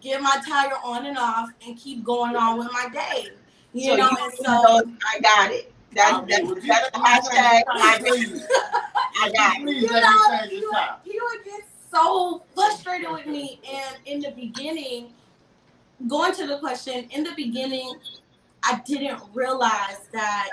get 0.02 0.22
my 0.22 0.40
tire 0.48 0.78
on 0.84 1.08
and 1.08 1.18
off, 1.18 1.50
and 1.66 1.76
keep 1.78 2.04
going 2.04 2.36
on 2.36 2.60
with 2.60 2.72
my 2.72 2.88
day. 2.94 3.30
You 3.74 3.90
So 3.92 3.96
know, 3.96 4.10
you 4.12 4.18
and 4.22 4.34
know, 4.44 4.62
so 4.84 4.92
I 5.12 5.20
got 5.20 5.52
it. 5.52 5.74
That, 5.98 6.14
oh, 6.14 6.26
that, 6.28 6.62
that's 6.68 7.30
the 7.30 7.36
hashtag. 7.36 7.64
I, 7.68 8.00
I 9.20 9.32
got 9.32 9.58
it. 9.58 9.62
You 9.62 9.88
know, 9.88 10.46
me 10.46 10.60
he 10.60 10.66
would, 10.66 10.72
top. 10.72 11.02
he 11.04 11.20
would 11.20 11.44
get 11.44 11.62
so 11.92 12.44
frustrated 12.54 13.12
with 13.12 13.26
me. 13.26 13.60
And 13.68 13.98
in 14.06 14.20
the 14.20 14.32
beginning, 14.32 15.14
going 16.08 16.34
to 16.36 16.46
the 16.46 16.60
question, 16.60 17.08
in 17.10 17.24
the 17.24 17.34
beginning, 17.36 17.96
I 18.64 18.82
didn't 18.86 19.22
realize 19.34 20.08
that 20.14 20.50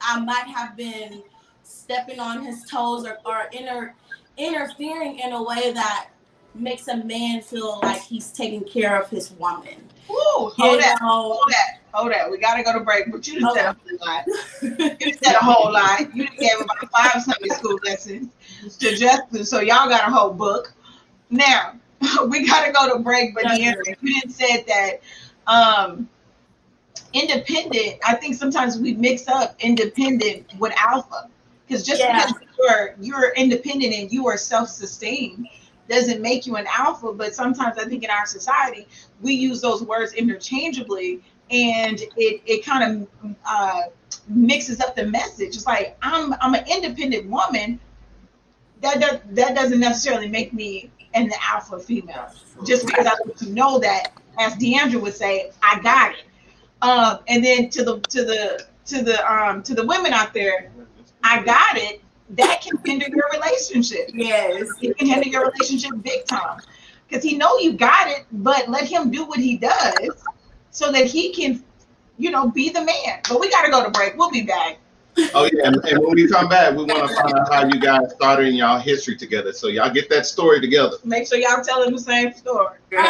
I 0.00 0.20
might 0.20 0.46
have 0.46 0.76
been 0.76 1.22
stepping 1.64 2.20
on 2.20 2.44
his 2.44 2.64
toes 2.70 3.04
or, 3.04 3.18
or 3.24 3.48
inter, 3.52 3.94
interfering 4.36 5.18
in 5.18 5.32
a 5.32 5.42
way 5.42 5.72
that 5.72 6.10
makes 6.54 6.86
a 6.88 6.96
man 6.98 7.40
feel 7.40 7.80
like 7.82 8.02
he's 8.02 8.30
taking 8.30 8.62
care 8.64 9.00
of 9.00 9.08
his 9.10 9.32
woman. 9.32 9.88
Ooh, 10.10 10.52
hold 10.56 10.80
that. 10.80 10.98
Hold 11.00 11.38
that. 11.48 11.80
Hold 11.92 12.12
that. 12.12 12.30
We 12.30 12.38
gotta 12.38 12.62
go 12.62 12.72
to 12.72 12.80
break. 12.80 13.10
But 13.10 13.26
you 13.26 13.40
just 13.40 13.54
said 13.54 13.66
a 13.66 13.74
whole 13.74 13.98
lot. 14.06 14.24
You 14.62 15.12
just 15.12 15.24
said 15.24 15.34
a 15.34 15.44
whole 15.44 15.72
lot. 15.72 16.14
You 16.14 16.26
just 16.26 16.38
gave 16.38 16.60
about 16.60 16.90
five 16.90 17.22
Sunday 17.22 17.48
school 17.48 17.78
lessons 17.84 18.30
to 18.78 18.96
Justin. 18.96 19.44
So 19.44 19.60
y'all 19.60 19.88
got 19.88 20.08
a 20.08 20.12
whole 20.12 20.32
book. 20.32 20.72
Now 21.30 21.74
we 22.28 22.46
gotta 22.46 22.72
go 22.72 22.92
to 22.92 22.98
break. 23.02 23.34
But 23.34 23.44
you 23.58 23.74
didn't 24.02 24.30
said 24.30 24.64
that 24.66 25.00
um 25.46 26.08
independent. 27.12 27.96
I 28.06 28.14
think 28.14 28.36
sometimes 28.36 28.78
we 28.78 28.94
mix 28.94 29.28
up 29.28 29.56
independent 29.60 30.52
with 30.58 30.72
alpha. 30.76 31.28
Because 31.66 31.86
just 31.86 32.00
Yeah. 32.00 32.26
because 32.26 32.42
you're 32.58 32.94
you're 33.00 33.32
independent 33.34 33.94
and 33.94 34.12
you 34.12 34.26
are 34.26 34.36
self-sustained 34.36 35.48
doesn't 35.92 36.20
make 36.20 36.46
you 36.46 36.56
an 36.56 36.66
alpha. 36.68 37.12
But 37.12 37.34
sometimes 37.34 37.78
I 37.78 37.84
think 37.84 38.02
in 38.02 38.10
our 38.10 38.26
society 38.26 38.88
we 39.20 39.34
use 39.34 39.60
those 39.60 39.82
words 39.82 40.12
interchangeably 40.14 41.22
and 41.50 42.00
it 42.16 42.42
it 42.46 42.64
kind 42.64 43.08
of 43.22 43.36
uh, 43.46 43.82
mixes 44.28 44.80
up 44.80 44.96
the 44.96 45.06
message. 45.06 45.54
It's 45.56 45.66
like 45.66 45.96
I'm 46.02 46.34
I'm 46.40 46.54
an 46.54 46.64
independent 46.66 47.28
woman. 47.28 47.78
That 48.80 49.00
does, 49.00 49.20
that 49.30 49.54
doesn't 49.54 49.78
necessarily 49.78 50.28
make 50.28 50.52
me 50.52 50.90
an 51.14 51.30
alpha 51.40 51.78
female. 51.78 52.28
Just 52.64 52.86
because 52.86 53.06
I 53.06 53.14
want 53.24 53.36
to 53.38 53.50
know 53.50 53.78
that, 53.78 54.12
as 54.38 54.54
Deandra 54.54 55.00
would 55.00 55.14
say, 55.14 55.52
I 55.62 55.80
got 55.80 56.14
it. 56.14 56.24
Um, 56.80 57.20
and 57.28 57.44
then 57.44 57.70
to 57.70 57.84
the 57.84 58.00
to 58.00 58.24
the 58.24 58.66
to 58.86 59.02
the 59.02 59.32
um 59.32 59.62
to 59.64 59.74
the 59.74 59.86
women 59.86 60.12
out 60.12 60.34
there, 60.34 60.72
I 61.22 61.42
got 61.44 61.76
it. 61.76 62.02
That 62.32 62.62
can 62.62 62.78
hinder 62.84 63.06
your 63.08 63.28
relationship. 63.32 64.10
Yes. 64.14 64.68
It 64.80 64.98
can 64.98 65.06
hinder 65.06 65.28
your 65.28 65.50
relationship 65.50 65.92
big 66.02 66.26
time. 66.26 66.60
Because 67.08 67.22
he 67.22 67.36
know 67.36 67.58
you 67.58 67.74
got 67.74 68.08
it, 68.08 68.24
but 68.32 68.68
let 68.68 68.84
him 68.84 69.10
do 69.10 69.26
what 69.26 69.38
he 69.38 69.58
does 69.58 70.24
so 70.70 70.90
that 70.92 71.06
he 71.06 71.34
can, 71.34 71.62
you 72.16 72.30
know, 72.30 72.48
be 72.48 72.70
the 72.70 72.82
man. 72.82 73.20
But 73.28 73.38
we 73.38 73.50
gotta 73.50 73.70
go 73.70 73.84
to 73.84 73.90
break. 73.90 74.16
We'll 74.16 74.30
be 74.30 74.42
back. 74.42 74.78
Oh 75.34 75.46
yeah, 75.52 75.66
and, 75.66 75.76
and 75.84 75.98
when 75.98 76.14
we 76.14 76.26
come 76.26 76.48
back, 76.48 76.74
we 76.74 76.84
want 76.84 77.06
to 77.06 77.14
find 77.14 77.34
out 77.34 77.52
how 77.52 77.66
you 77.66 77.78
guys 77.78 78.14
started 78.14 78.48
in 78.48 78.54
y'all 78.54 78.78
history 78.78 79.14
together. 79.14 79.52
So 79.52 79.68
y'all 79.68 79.92
get 79.92 80.08
that 80.08 80.24
story 80.24 80.58
together. 80.58 80.96
Make 81.04 81.28
sure 81.28 81.36
y'all 81.36 81.62
telling 81.62 81.92
the 81.92 81.98
same 81.98 82.32
story. 82.32 82.78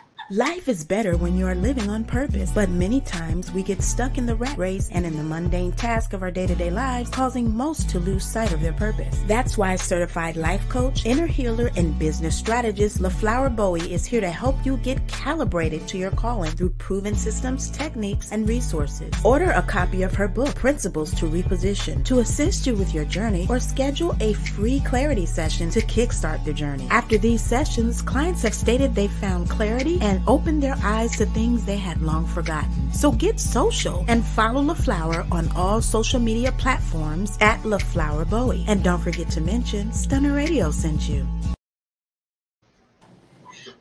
Life 0.32 0.68
is 0.68 0.84
better 0.84 1.16
when 1.16 1.36
you 1.36 1.44
are 1.48 1.56
living 1.56 1.90
on 1.90 2.04
purpose, 2.04 2.52
but 2.52 2.68
many 2.68 3.00
times 3.00 3.50
we 3.50 3.64
get 3.64 3.82
stuck 3.82 4.16
in 4.16 4.26
the 4.26 4.36
rat 4.36 4.56
race 4.56 4.88
and 4.92 5.04
in 5.04 5.16
the 5.16 5.24
mundane 5.24 5.72
task 5.72 6.12
of 6.12 6.22
our 6.22 6.30
day 6.30 6.46
to 6.46 6.54
day 6.54 6.70
lives, 6.70 7.10
causing 7.10 7.52
most 7.52 7.90
to 7.90 7.98
lose 7.98 8.24
sight 8.24 8.52
of 8.52 8.60
their 8.60 8.72
purpose. 8.72 9.24
That's 9.26 9.58
why 9.58 9.74
certified 9.74 10.36
life 10.36 10.62
coach, 10.68 11.04
inner 11.04 11.26
healer, 11.26 11.72
and 11.74 11.98
business 11.98 12.36
strategist 12.36 13.00
LaFlower 13.00 13.56
Bowie 13.56 13.92
is 13.92 14.06
here 14.06 14.20
to 14.20 14.30
help 14.30 14.54
you 14.64 14.76
get 14.76 15.04
calibrated 15.08 15.88
to 15.88 15.98
your 15.98 16.12
calling 16.12 16.52
through 16.52 16.74
proven 16.78 17.16
systems, 17.16 17.68
techniques, 17.68 18.30
and 18.30 18.48
resources. 18.48 19.12
Order 19.24 19.50
a 19.50 19.62
copy 19.62 20.04
of 20.04 20.14
her 20.14 20.28
book, 20.28 20.54
Principles 20.54 21.12
to 21.14 21.26
Reposition, 21.26 22.04
to 22.04 22.20
assist 22.20 22.68
you 22.68 22.76
with 22.76 22.94
your 22.94 23.04
journey, 23.04 23.48
or 23.50 23.58
schedule 23.58 24.14
a 24.20 24.34
free 24.34 24.78
clarity 24.86 25.26
session 25.26 25.70
to 25.70 25.80
kickstart 25.80 26.44
the 26.44 26.52
journey. 26.52 26.86
After 26.88 27.18
these 27.18 27.42
sessions, 27.42 28.00
clients 28.00 28.42
have 28.42 28.54
stated 28.54 28.94
they 28.94 29.08
found 29.08 29.50
clarity 29.50 29.98
and 30.00 30.19
open 30.26 30.60
their 30.60 30.76
eyes 30.82 31.16
to 31.18 31.26
things 31.26 31.64
they 31.64 31.76
had 31.76 32.02
long 32.02 32.26
forgotten. 32.26 32.92
So 32.92 33.12
get 33.12 33.40
social 33.40 34.04
and 34.08 34.24
follow 34.24 34.62
LaFlower 34.62 35.30
on 35.32 35.50
all 35.52 35.80
social 35.80 36.20
media 36.20 36.52
platforms 36.52 37.36
at 37.40 37.60
LaFlower 37.62 38.28
Bowie. 38.28 38.64
And 38.68 38.82
don't 38.82 39.00
forget 39.00 39.30
to 39.30 39.40
mention 39.40 39.92
Stunner 39.92 40.32
Radio 40.32 40.70
sent 40.70 41.08
you. 41.08 41.26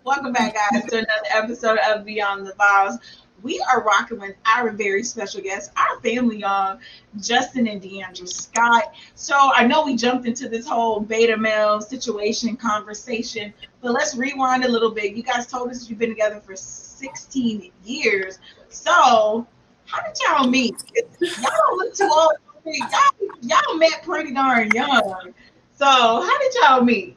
Welcome 0.04 0.34
back, 0.34 0.56
guys, 0.56 0.86
to 0.86 0.98
another 0.98 1.28
episode 1.32 1.78
of 1.88 2.06
Beyond 2.06 2.48
the 2.48 2.54
Vowz. 2.54 2.98
We 3.42 3.64
are 3.72 3.84
rocking 3.84 4.20
with 4.20 4.36
our 4.46 4.72
very 4.72 5.04
special 5.04 5.42
guest, 5.42 5.72
our 5.78 6.00
family, 6.02 6.38
y'all, 6.38 6.80
Justin 7.20 7.68
and 7.68 7.82
Deandra 7.82 8.28
Scott. 8.28 8.94
So 9.16 9.36
I 9.36 9.66
know 9.66 9.86
we 9.86 9.96
jumped 9.96 10.28
into 10.28 10.50
this 10.50 10.68
whole 10.68 11.00
beta 11.00 11.38
male 11.38 11.82
situation 11.82 12.56
conversation, 12.58 13.54
but 13.82 13.92
let's 13.92 14.16
rewind 14.16 14.66
a 14.66 14.70
little 14.70 14.92
bit. 14.92 15.16
You 15.16 15.24
guys 15.24 15.48
told 15.48 15.70
us 15.70 15.90
you've 15.90 16.00
been 16.00 16.10
together 16.10 16.40
for 16.40 16.56
16 16.56 17.72
years. 17.84 18.40
So 18.70 19.48
how 19.86 20.02
did 20.02 20.18
y'all 20.28 20.48
meet? 20.48 20.76
Y'all 21.22 21.30
don't 21.42 21.78
look 21.78 21.96
too 21.96 22.10
old. 22.12 22.34
Y'all, 22.66 23.30
y'all 23.42 23.78
met 23.78 24.04
pretty 24.04 24.34
darn 24.34 24.70
young. 24.72 25.34
So 25.74 25.86
how 25.86 26.40
did 26.40 26.54
y'all 26.62 26.84
meet? 26.84 27.16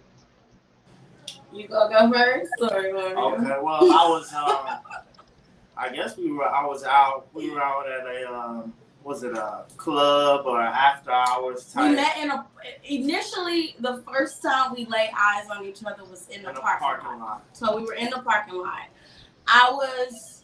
You 1.53 1.69
gonna 1.69 1.93
go 1.93 2.13
first, 2.13 2.51
or 2.61 2.81
you 2.83 2.95
want 2.95 3.41
me 3.41 3.47
to 3.49 3.55
Okay, 3.55 3.63
well, 3.63 3.93
I 3.93 4.09
was, 4.09 4.33
um, 4.33 4.79
I 5.77 5.91
guess 5.91 6.17
we 6.17 6.33
were, 6.33 6.49
I 6.49 6.67
was 6.67 6.85
out, 6.85 7.29
we 7.33 7.51
were 7.51 7.63
out 7.63 7.89
at 7.89 8.07
a, 8.07 8.33
um, 8.33 8.73
was 9.05 9.23
it 9.23 9.33
a 9.33 9.65
club 9.77 10.47
or 10.47 10.61
after 10.61 11.11
hours 11.11 11.73
time. 11.73 11.91
We 11.91 11.97
met 11.97 12.17
in 12.19 12.31
a 12.31 12.47
initially 12.85 13.75
the 13.81 14.03
first 14.09 14.43
time 14.43 14.75
we 14.75 14.85
laid 14.87 15.11
eyes 15.19 15.49
on 15.51 15.65
each 15.65 15.85
other 15.85 16.05
was 16.05 16.29
in 16.29 16.43
the 16.43 16.51
in 16.51 16.57
parking, 16.57 16.87
parking 16.87 17.09
lot. 17.09 17.19
lot. 17.19 17.45
So 17.53 17.77
we 17.77 17.85
were 17.85 17.95
in 17.95 18.11
the 18.11 18.21
parking 18.21 18.55
lot. 18.55 18.89
I 19.47 19.71
was 19.71 20.43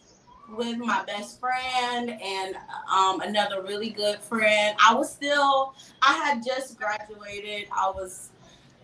with 0.55 0.77
my 0.77 1.03
best 1.05 1.39
friend 1.39 2.09
and 2.09 2.55
um, 2.91 3.21
another 3.21 3.61
really 3.61 3.89
good 3.89 4.19
friend. 4.19 4.75
I 4.83 4.93
was 4.93 5.11
still 5.11 5.73
I 6.01 6.13
had 6.13 6.43
just 6.45 6.77
graduated. 6.77 7.67
I 7.71 7.89
was 7.89 8.31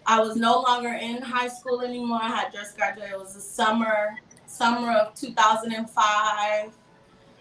I 0.05 0.19
was 0.19 0.35
no 0.35 0.61
longer 0.61 0.93
in 0.93 1.21
high 1.21 1.47
school 1.47 1.81
anymore. 1.81 2.19
I 2.21 2.29
had 2.29 2.53
just 2.53 2.77
graduated. 2.77 3.13
It 3.13 3.19
was 3.19 3.33
the 3.33 3.41
summer 3.41 4.15
summer 4.55 4.91
of 4.93 5.13
2005 5.15 6.71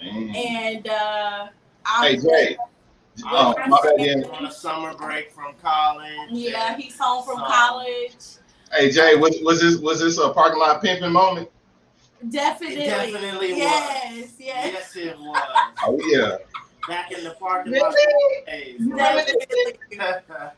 Dang. 0.00 0.36
and 0.36 0.88
uh 0.88 1.48
I 1.86 2.08
Hey 2.08 2.14
was 2.16 2.24
Jay. 2.24 2.56
Oh, 3.26 3.54
my 3.68 3.78
bad, 3.96 4.24
On 4.24 4.46
a 4.46 4.50
summer 4.50 4.92
break 4.94 5.30
from 5.30 5.54
college. 5.62 6.10
yeah, 6.30 6.76
he's 6.76 6.98
home 6.98 7.24
from 7.24 7.38
So- 7.38 7.44
college. 7.44 8.16
Hey 8.72 8.90
Jay, 8.90 9.14
was, 9.14 9.38
was 9.42 9.60
this 9.60 9.76
was 9.78 10.00
this 10.00 10.18
a 10.18 10.30
parking 10.30 10.58
lot 10.58 10.82
pimping 10.82 11.12
moment? 11.12 11.48
Definitely. 12.30 12.84
It 12.84 12.88
definitely 12.90 13.48
was. 13.50 13.58
yes, 13.58 14.32
yes. 14.38 14.72
Yes, 14.72 14.96
it 14.96 15.18
was. 15.18 15.42
Oh 15.84 16.00
yeah. 16.06 16.38
Back 16.88 17.12
in 17.12 17.22
the 17.22 17.30
parking 17.32 17.74
lot 17.74 17.94
Really? 17.94 18.44
days. 18.46 18.80
Definitely. 18.96 19.78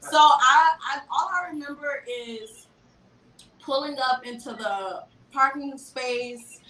So 0.01 0.17
I, 0.17 0.71
I 0.81 1.01
all 1.11 1.29
I 1.35 1.49
remember 1.51 2.03
is 2.09 2.69
pulling 3.61 3.97
up 3.99 4.25
into 4.25 4.51
the 4.55 5.03
parking 5.37 5.77
space 5.77 6.61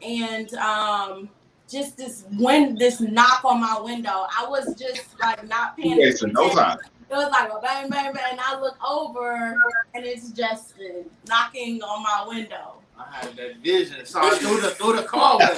and 0.00 0.52
um 0.54 1.28
just 1.68 1.96
this 1.96 2.24
when 2.38 2.74
this 2.76 3.00
knock 3.00 3.44
on 3.44 3.60
my 3.60 3.80
window. 3.80 4.26
I 4.38 4.46
was 4.48 4.74
just 4.78 5.18
like 5.20 5.46
not 5.48 5.76
paying 5.76 5.92
You 6.00 6.12
no 6.32 6.46
attention. 6.48 6.56
time. 6.56 6.78
It 7.10 7.14
was 7.14 7.30
like 7.30 7.50
a 7.50 7.60
bang 7.60 7.88
bang 7.90 8.12
bang 8.12 8.24
and 8.32 8.40
I 8.40 8.60
look 8.60 8.76
over 8.88 9.56
and 9.94 10.04
it's 10.04 10.30
Justin 10.30 11.04
knocking 11.26 11.82
on 11.82 12.02
my 12.02 12.24
window. 12.28 12.76
I 12.98 13.16
had 13.16 13.36
that 13.36 13.56
vision. 13.58 14.04
Saw 14.06 14.28
it 14.28 14.38
through 14.38 14.60
the 14.60 14.70
through 14.70 14.96
the 14.96 15.02
car. 15.02 15.38
And 15.40 15.50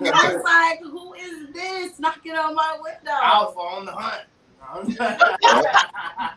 I 0.14 0.34
was 0.34 0.42
like, 0.44 0.80
who 0.80 1.14
is 1.14 1.52
this 1.52 1.98
knocking 1.98 2.34
on 2.34 2.54
my 2.54 2.78
window? 2.80 3.10
Alpha 3.22 3.58
on 3.58 3.84
the 3.86 3.92
hunt. 3.92 4.26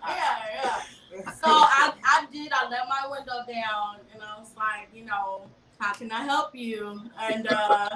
Yeah, 0.05 0.37
yeah. 0.63 0.81
So 1.23 1.47
I, 1.47 1.93
I 2.03 2.25
did. 2.31 2.51
I 2.51 2.69
let 2.69 2.87
my 2.89 3.09
window 3.09 3.39
down, 3.47 3.97
and 4.13 4.21
I 4.21 4.39
was 4.39 4.51
like, 4.57 4.89
you 4.93 5.05
know, 5.05 5.43
how 5.79 5.93
can 5.93 6.11
I 6.11 6.23
help 6.23 6.55
you? 6.55 7.01
And 7.21 7.47
uh, 7.47 7.89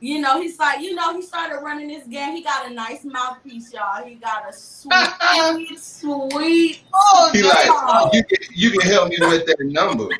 you 0.00 0.20
know, 0.20 0.40
he's 0.40 0.58
like, 0.58 0.80
you 0.80 0.94
know, 0.94 1.14
he 1.14 1.22
started 1.22 1.60
running 1.62 1.88
this 1.88 2.06
game. 2.06 2.36
He 2.36 2.42
got 2.42 2.70
a 2.70 2.72
nice 2.72 3.04
mouthpiece, 3.04 3.72
y'all. 3.72 4.04
He 4.04 4.14
got 4.14 4.48
a 4.48 4.52
sweet, 4.52 5.78
sweet. 5.78 6.82
Oh, 6.94 7.30
He 7.32 7.42
like 7.42 8.14
you 8.14 8.24
can 8.24 8.54
you 8.54 8.70
can 8.70 8.90
help 8.90 9.08
me 9.08 9.16
with 9.20 9.46
that 9.46 9.58
number. 9.60 10.08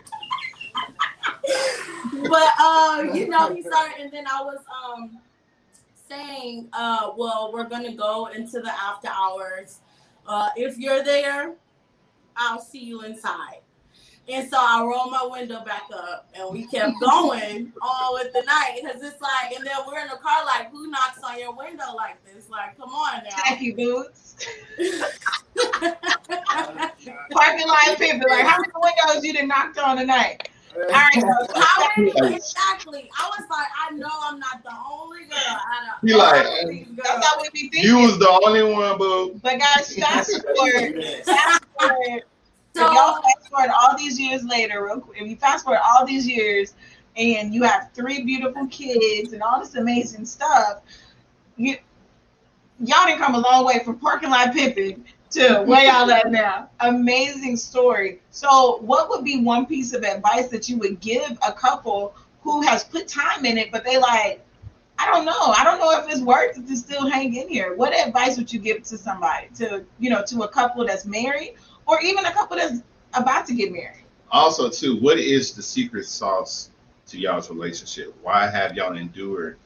But 2.28 2.50
uh, 2.60 3.06
you 3.14 3.28
know, 3.28 3.54
he 3.54 3.62
started, 3.62 4.00
and 4.00 4.12
then 4.12 4.26
I 4.26 4.42
was 4.42 4.58
um 4.84 5.18
saying, 6.08 6.68
uh, 6.72 7.12
well, 7.16 7.50
we're 7.52 7.68
gonna 7.68 7.94
go 7.94 8.26
into 8.26 8.60
the 8.60 8.72
after 8.72 9.08
hours. 9.08 9.78
Uh, 10.26 10.48
if 10.56 10.78
you're 10.78 11.02
there, 11.02 11.54
I'll 12.38 12.60
see 12.60 12.82
you 12.84 13.02
inside. 13.02 13.60
And 14.30 14.48
so 14.50 14.58
I 14.60 14.82
rolled 14.84 15.10
my 15.10 15.26
window 15.30 15.64
back 15.64 15.84
up, 15.92 16.28
and 16.34 16.52
we 16.52 16.66
kept 16.66 16.92
going 17.00 17.72
all 17.80 18.12
with 18.14 18.30
the 18.34 18.42
night 18.42 18.80
because 18.82 19.02
it's 19.02 19.20
like, 19.22 19.52
and 19.56 19.66
then 19.66 19.74
we're 19.86 20.00
in 20.00 20.08
the 20.08 20.16
car, 20.16 20.44
like, 20.44 20.70
who 20.70 20.90
knocks 20.90 21.18
on 21.24 21.38
your 21.38 21.54
window 21.56 21.94
like 21.96 22.22
this? 22.24 22.50
Like, 22.50 22.76
come 22.76 22.90
on 22.90 23.22
now. 23.24 23.30
Tacky 23.30 23.72
boots. 23.72 24.36
Parking 27.30 27.68
lot 27.68 27.98
people, 27.98 28.28
Like, 28.28 28.44
how 28.44 28.58
many 28.58 28.72
windows 28.74 29.24
you 29.24 29.32
done 29.32 29.48
knocked 29.48 29.78
on 29.78 29.96
tonight? 29.96 30.50
All 30.76 30.84
right, 30.84 31.14
so 31.14 31.26
How 31.60 31.88
many? 31.96 32.36
Exactly. 32.36 33.10
I 33.18 33.30
was 33.30 33.46
like, 33.50 33.68
I 33.88 33.94
know 33.94 34.10
I'm 34.22 34.38
not 34.38 34.62
the 34.62 34.70
only 34.92 35.20
girl. 35.24 35.38
I 35.40 35.96
He 36.02 36.08
don't 36.08 36.18
like, 36.18 36.46
all 36.46 36.68
these 36.68 36.86
that's 36.96 37.26
how 37.26 37.40
we 37.42 37.48
be 37.52 37.60
thinking. 37.70 37.84
You 37.84 37.96
was 37.98 38.18
the 38.18 38.28
only 38.44 38.62
one, 38.62 38.98
boo. 38.98 39.40
but 39.42 39.58
guys, 39.58 39.96
fast 39.96 40.42
forward. 40.44 41.02
Forward. 41.80 42.22
So, 42.74 42.86
if 42.86 42.92
y'all 42.92 43.22
fast 43.22 43.48
forward 43.50 43.70
all 43.70 43.96
these 43.96 44.20
years 44.20 44.44
later, 44.44 44.84
real 44.84 45.00
quick, 45.00 45.20
if 45.20 45.28
you 45.28 45.36
fast 45.36 45.64
forward 45.64 45.80
all 45.84 46.06
these 46.06 46.26
years 46.26 46.74
and 47.16 47.52
you 47.54 47.62
have 47.64 47.90
three 47.92 48.22
beautiful 48.22 48.66
kids 48.68 49.32
and 49.32 49.42
all 49.42 49.58
this 49.60 49.74
amazing 49.74 50.24
stuff, 50.24 50.82
you 51.56 51.76
y'all 52.80 53.06
didn't 53.06 53.18
come 53.18 53.34
a 53.34 53.40
long 53.40 53.64
way 53.64 53.80
from 53.84 53.98
parking 53.98 54.30
lot 54.30 54.52
pimping 54.52 55.04
to 55.30 55.62
where 55.66 55.84
y'all 55.84 56.10
at 56.10 56.30
now. 56.30 56.70
Amazing 56.80 57.56
story. 57.56 58.20
So, 58.30 58.78
what 58.82 59.08
would 59.10 59.24
be 59.24 59.40
one 59.40 59.66
piece 59.66 59.92
of 59.92 60.04
advice 60.04 60.48
that 60.48 60.68
you 60.68 60.78
would 60.78 61.00
give 61.00 61.38
a 61.46 61.52
couple 61.52 62.14
who 62.42 62.62
has 62.62 62.84
put 62.84 63.08
time 63.08 63.44
in 63.44 63.58
it, 63.58 63.70
but 63.70 63.84
they 63.84 63.98
like, 63.98 64.44
I 64.98 65.06
don't 65.06 65.24
know. 65.24 65.54
I 65.56 65.62
don't 65.64 65.78
know 65.78 65.98
if 65.98 66.10
it's 66.10 66.22
worth 66.22 66.58
it 66.58 66.66
to 66.66 66.76
still 66.76 67.08
hang 67.08 67.34
in 67.34 67.48
here. 67.48 67.76
What 67.76 67.94
advice 67.94 68.36
would 68.36 68.52
you 68.52 68.58
give 68.58 68.82
to 68.84 68.98
somebody, 68.98 69.48
to 69.56 69.84
you 69.98 70.10
know, 70.10 70.24
to 70.26 70.42
a 70.42 70.48
couple 70.48 70.84
that's 70.86 71.04
married, 71.04 71.54
or 71.88 72.00
even 72.02 72.24
a 72.26 72.32
couple 72.32 72.56
that's 72.56 72.82
about 73.14 73.46
to 73.46 73.54
get 73.54 73.72
married? 73.72 74.04
Also, 74.30 74.68
too, 74.68 75.00
what 75.00 75.18
is 75.18 75.52
the 75.52 75.62
secret 75.62 76.04
sauce 76.04 76.70
to 77.06 77.18
y'all's 77.18 77.50
relationship? 77.50 78.14
Why 78.22 78.48
have 78.48 78.76
y'all 78.76 78.96
endured 78.96 79.58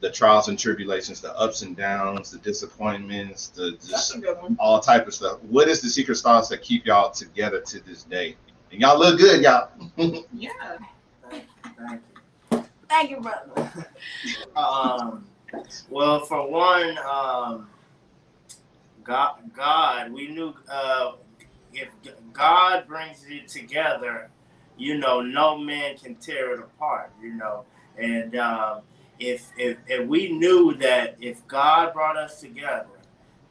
the 0.00 0.10
trials 0.10 0.48
and 0.48 0.58
tribulations, 0.58 1.20
the 1.20 1.34
ups 1.38 1.62
and 1.62 1.76
downs, 1.76 2.30
the 2.30 2.38
disappointments, 2.38 3.48
the 3.48 3.72
just 3.86 4.14
a 4.14 4.18
good 4.18 4.36
one. 4.42 4.56
all 4.58 4.80
type 4.80 5.06
of 5.06 5.14
stuff? 5.14 5.40
What 5.44 5.68
is 5.68 5.80
the 5.80 5.88
secret 5.88 6.16
sauce 6.16 6.48
that 6.48 6.60
keep 6.60 6.84
y'all 6.84 7.10
together 7.10 7.60
to 7.60 7.80
this 7.84 8.02
day? 8.02 8.36
And 8.72 8.80
y'all 8.80 8.98
look 8.98 9.18
good, 9.18 9.42
y'all. 9.42 9.70
Yeah. 10.32 10.50
Thank 11.30 12.02
you. 12.50 12.64
thank 12.88 13.10
you, 13.10 13.20
brother. 13.20 13.88
Um, 14.56 15.26
well, 15.88 16.20
for 16.26 16.50
one, 16.50 16.98
um, 16.98 17.68
God, 19.04 19.36
God, 19.54 20.12
we 20.12 20.28
knew 20.28 20.54
uh, 20.68 21.12
if 21.74 21.88
God 22.32 22.86
brings 22.86 23.24
it 23.28 23.48
together, 23.48 24.30
you 24.76 24.98
know, 24.98 25.20
no 25.20 25.58
man 25.58 25.96
can 25.96 26.14
tear 26.16 26.54
it 26.54 26.60
apart. 26.60 27.12
You 27.22 27.34
know, 27.34 27.64
and 27.98 28.36
um, 28.36 28.80
if 29.18 29.50
if 29.56 29.78
if 29.86 30.06
we 30.06 30.32
knew 30.32 30.74
that 30.74 31.16
if 31.20 31.46
God 31.46 31.92
brought 31.92 32.16
us 32.16 32.40
together, 32.40 32.86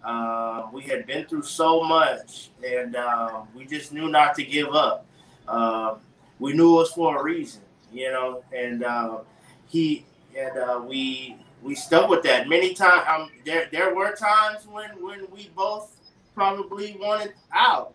uh, 0.03 0.67
we 0.74 0.84
had 0.84 1.05
been 1.05 1.26
through 1.26 1.43
so 1.43 1.84
much, 1.84 2.49
and 2.65 2.95
um, 2.95 3.47
we 3.55 3.65
just 3.65 3.93
knew 3.93 4.09
not 4.09 4.36
to 4.36 4.43
give 4.43 4.74
up. 4.74 5.05
Um, 5.47 5.99
we 6.39 6.53
knew 6.53 6.76
it 6.76 6.80
was 6.80 6.91
for 6.91 7.19
a 7.19 7.24
reason, 7.24 7.61
you 7.91 8.11
know, 8.11 8.43
and 8.55 8.84
uh, 8.84 9.19
he 9.67 10.05
and 10.38 10.57
uh, 10.57 10.82
we 10.86 11.38
we 11.61 11.76
stuck 11.76 12.09
with 12.09 12.24
that 12.24 12.49
many 12.49 12.74
times. 12.74 13.05
Um, 13.07 13.32
there 13.45 13.67
there 13.71 13.95
were 13.95 14.13
times 14.15 14.67
when 14.67 14.89
when 15.01 15.26
we 15.32 15.49
both 15.55 15.95
probably 16.34 16.97
wanted 16.99 17.34
out, 17.53 17.93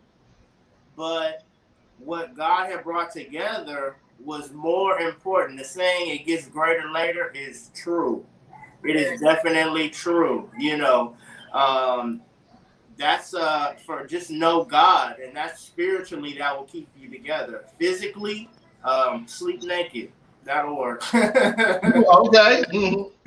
but 0.99 1.44
what 1.99 2.36
God 2.36 2.70
had 2.70 2.82
brought 2.82 3.12
together 3.12 3.96
was 4.22 4.53
more 4.53 4.99
important. 5.01 5.59
The 5.59 5.64
saying 5.64 6.11
"it 6.11 6.26
gets 6.26 6.49
greater 6.49 6.90
later" 6.90 7.30
is 7.34 7.70
true. 7.74 8.26
It 8.82 8.96
is 8.96 9.20
definitely 9.20 9.90
true. 9.90 10.51
You 10.59 10.76
know, 10.76 11.16
um, 11.53 12.20
that's 12.96 13.32
uh, 13.32 13.74
for 13.86 14.07
just 14.07 14.30
know 14.30 14.64
God, 14.64 15.20
and 15.20 15.34
that's 15.34 15.62
spiritually 15.62 16.36
that 16.38 16.57
will 16.57 16.64
keep 16.64 16.88
you 16.99 17.09
together. 17.09 17.64
Physically, 17.78 18.51
um, 18.84 19.26
sleep 19.28 19.62
naked. 19.62 20.11
that'll 20.44 20.76
work. 20.76 21.03
okay. 21.14 22.64
Mhm. 22.72 23.12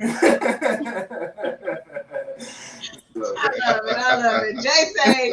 I 3.14 3.50
love 3.68 3.84
it. 3.86 3.96
I 3.96 4.16
love 4.16 4.42
it. 4.44 4.56
Jay 4.60 4.84
say 4.96 5.30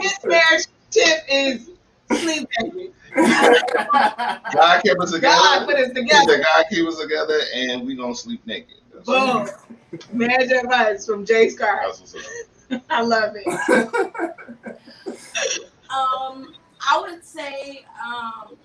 his 0.00 0.18
marriage 0.24 0.66
tip 0.90 1.24
is 1.30 1.70
sleep 2.12 2.48
naked. 2.60 2.92
God 3.14 4.82
kept 4.84 5.00
us 5.00 5.12
together. 5.12 5.34
God 5.34 5.66
put 5.66 5.76
us 5.76 5.92
together. 5.92 6.32
said, 6.32 6.44
God 6.44 6.64
keep 6.70 6.86
us 6.86 6.98
together, 6.98 7.38
and 7.54 7.86
we 7.86 7.96
gonna 7.96 8.14
sleep 8.14 8.46
naked. 8.46 8.76
That's 8.92 9.06
Boom. 9.06 9.48
Marriage 10.12 10.50
advice 10.50 11.06
from 11.06 11.24
Jay 11.24 11.48
Scott. 11.48 11.80
That's 11.82 12.00
what's 12.00 12.14
up. 12.14 12.82
I 12.90 13.02
love 13.02 13.34
it. 13.36 14.34
Um, 15.90 16.54
I 16.86 17.00
would 17.00 17.24
say 17.24 17.84
um, 18.06 18.56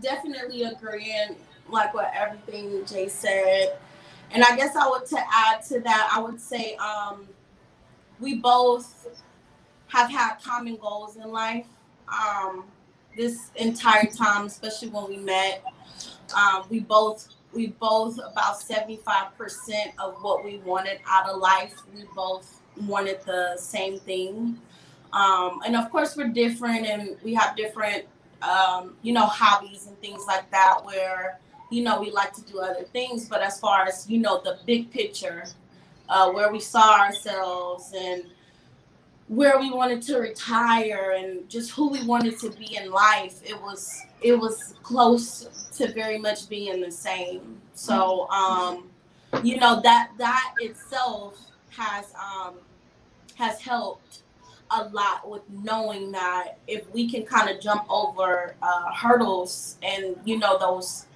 definitely 0.00 0.62
agreeing 0.62 1.36
like 1.68 1.92
what 1.92 2.12
everything 2.14 2.84
Jay 2.86 3.08
said, 3.08 3.78
and 4.30 4.44
I 4.44 4.56
guess 4.56 4.76
I 4.76 4.88
would 4.88 5.04
to 5.06 5.18
add 5.18 5.62
to 5.66 5.80
that, 5.80 6.10
I 6.14 6.20
would 6.20 6.40
say 6.40 6.76
um, 6.76 7.26
we 8.20 8.36
both 8.36 9.08
have 9.88 10.10
had 10.10 10.36
common 10.42 10.76
goals 10.76 11.16
in 11.16 11.30
life. 11.30 11.66
Um, 12.08 12.64
this 13.16 13.50
entire 13.56 14.06
time, 14.06 14.46
especially 14.46 14.88
when 14.88 15.08
we 15.08 15.16
met, 15.16 15.62
um, 16.36 16.64
we 16.70 16.80
both 16.80 17.28
we 17.52 17.68
both 17.68 18.18
about 18.18 18.60
seventy 18.60 18.96
five 18.96 19.36
percent 19.36 19.92
of 19.98 20.22
what 20.22 20.44
we 20.44 20.58
wanted 20.58 21.00
out 21.06 21.28
of 21.28 21.38
life. 21.38 21.74
We 21.94 22.04
both 22.14 22.60
wanted 22.76 23.20
the 23.26 23.56
same 23.56 23.98
thing 23.98 24.58
um, 25.12 25.60
and 25.64 25.76
of 25.76 25.90
course 25.90 26.16
we're 26.16 26.28
different 26.28 26.86
and 26.86 27.16
we 27.22 27.34
have 27.34 27.56
different 27.56 28.04
um, 28.42 28.94
you 29.02 29.12
know 29.12 29.26
hobbies 29.26 29.86
and 29.86 29.98
things 30.00 30.24
like 30.26 30.50
that 30.50 30.84
where 30.84 31.38
you 31.70 31.82
know 31.82 32.00
we 32.00 32.10
like 32.10 32.32
to 32.34 32.42
do 32.42 32.60
other 32.60 32.84
things 32.84 33.28
but 33.28 33.42
as 33.42 33.58
far 33.58 33.84
as 33.86 34.08
you 34.08 34.18
know 34.18 34.40
the 34.42 34.58
big 34.66 34.90
picture 34.90 35.44
uh, 36.08 36.30
where 36.30 36.52
we 36.52 36.60
saw 36.60 37.00
ourselves 37.00 37.92
and 37.96 38.24
where 39.28 39.58
we 39.58 39.70
wanted 39.70 40.00
to 40.02 40.18
retire 40.18 41.14
and 41.18 41.48
just 41.48 41.70
who 41.70 41.88
we 41.90 42.04
wanted 42.06 42.38
to 42.38 42.50
be 42.50 42.76
in 42.76 42.90
life 42.90 43.40
it 43.44 43.60
was 43.60 44.02
it 44.22 44.32
was 44.32 44.74
close 44.82 45.70
to 45.76 45.92
very 45.92 46.18
much 46.18 46.48
being 46.48 46.80
the 46.80 46.90
same. 46.90 47.60
So 47.74 48.28
um 48.30 48.90
you 49.42 49.58
know 49.58 49.80
that 49.82 50.10
that 50.18 50.54
itself 50.58 51.38
has 51.70 52.12
um 52.14 52.54
has 53.36 53.60
helped 53.60 54.22
a 54.70 54.84
lot 54.88 55.28
with 55.28 55.42
knowing 55.50 56.12
that 56.12 56.58
if 56.66 56.90
we 56.92 57.10
can 57.10 57.24
kind 57.24 57.48
of 57.48 57.60
jump 57.60 57.84
over 57.88 58.54
uh, 58.60 58.92
hurdles 58.92 59.78
and 59.82 60.16
you 60.24 60.38
know 60.38 60.58
those 60.58 61.06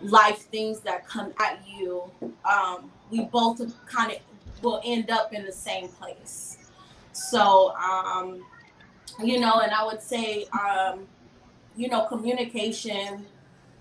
life 0.00 0.38
things 0.50 0.80
that 0.80 1.06
come 1.06 1.32
at 1.40 1.60
you 1.68 2.02
um, 2.50 2.90
we 3.10 3.24
both 3.26 3.60
kind 3.86 4.12
of 4.12 4.18
will 4.62 4.80
end 4.84 5.10
up 5.10 5.32
in 5.34 5.44
the 5.44 5.52
same 5.52 5.88
place 5.88 6.63
so 7.14 7.74
um, 7.76 8.44
you 9.22 9.40
know 9.40 9.60
and 9.60 9.72
i 9.72 9.84
would 9.84 10.02
say 10.02 10.46
um, 10.46 11.06
you 11.76 11.88
know 11.88 12.04
communication 12.06 13.24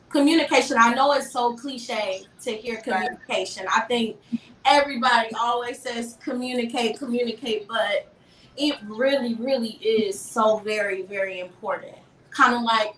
communication 0.09 0.77
i 0.79 0.93
know 0.93 1.11
it's 1.13 1.31
so 1.31 1.55
cliche 1.55 2.23
to 2.41 2.51
hear 2.51 2.77
communication 2.77 3.65
i 3.73 3.81
think 3.81 4.17
everybody 4.65 5.29
always 5.39 5.79
says 5.79 6.17
communicate 6.23 6.97
communicate 6.97 7.67
but 7.67 8.13
it 8.57 8.75
really, 8.85 9.35
really 9.35 9.79
is 9.81 10.19
so 10.19 10.57
very, 10.59 11.03
very 11.03 11.39
important. 11.39 11.95
Kind 12.29 12.55
of 12.55 12.61
like 12.61 12.95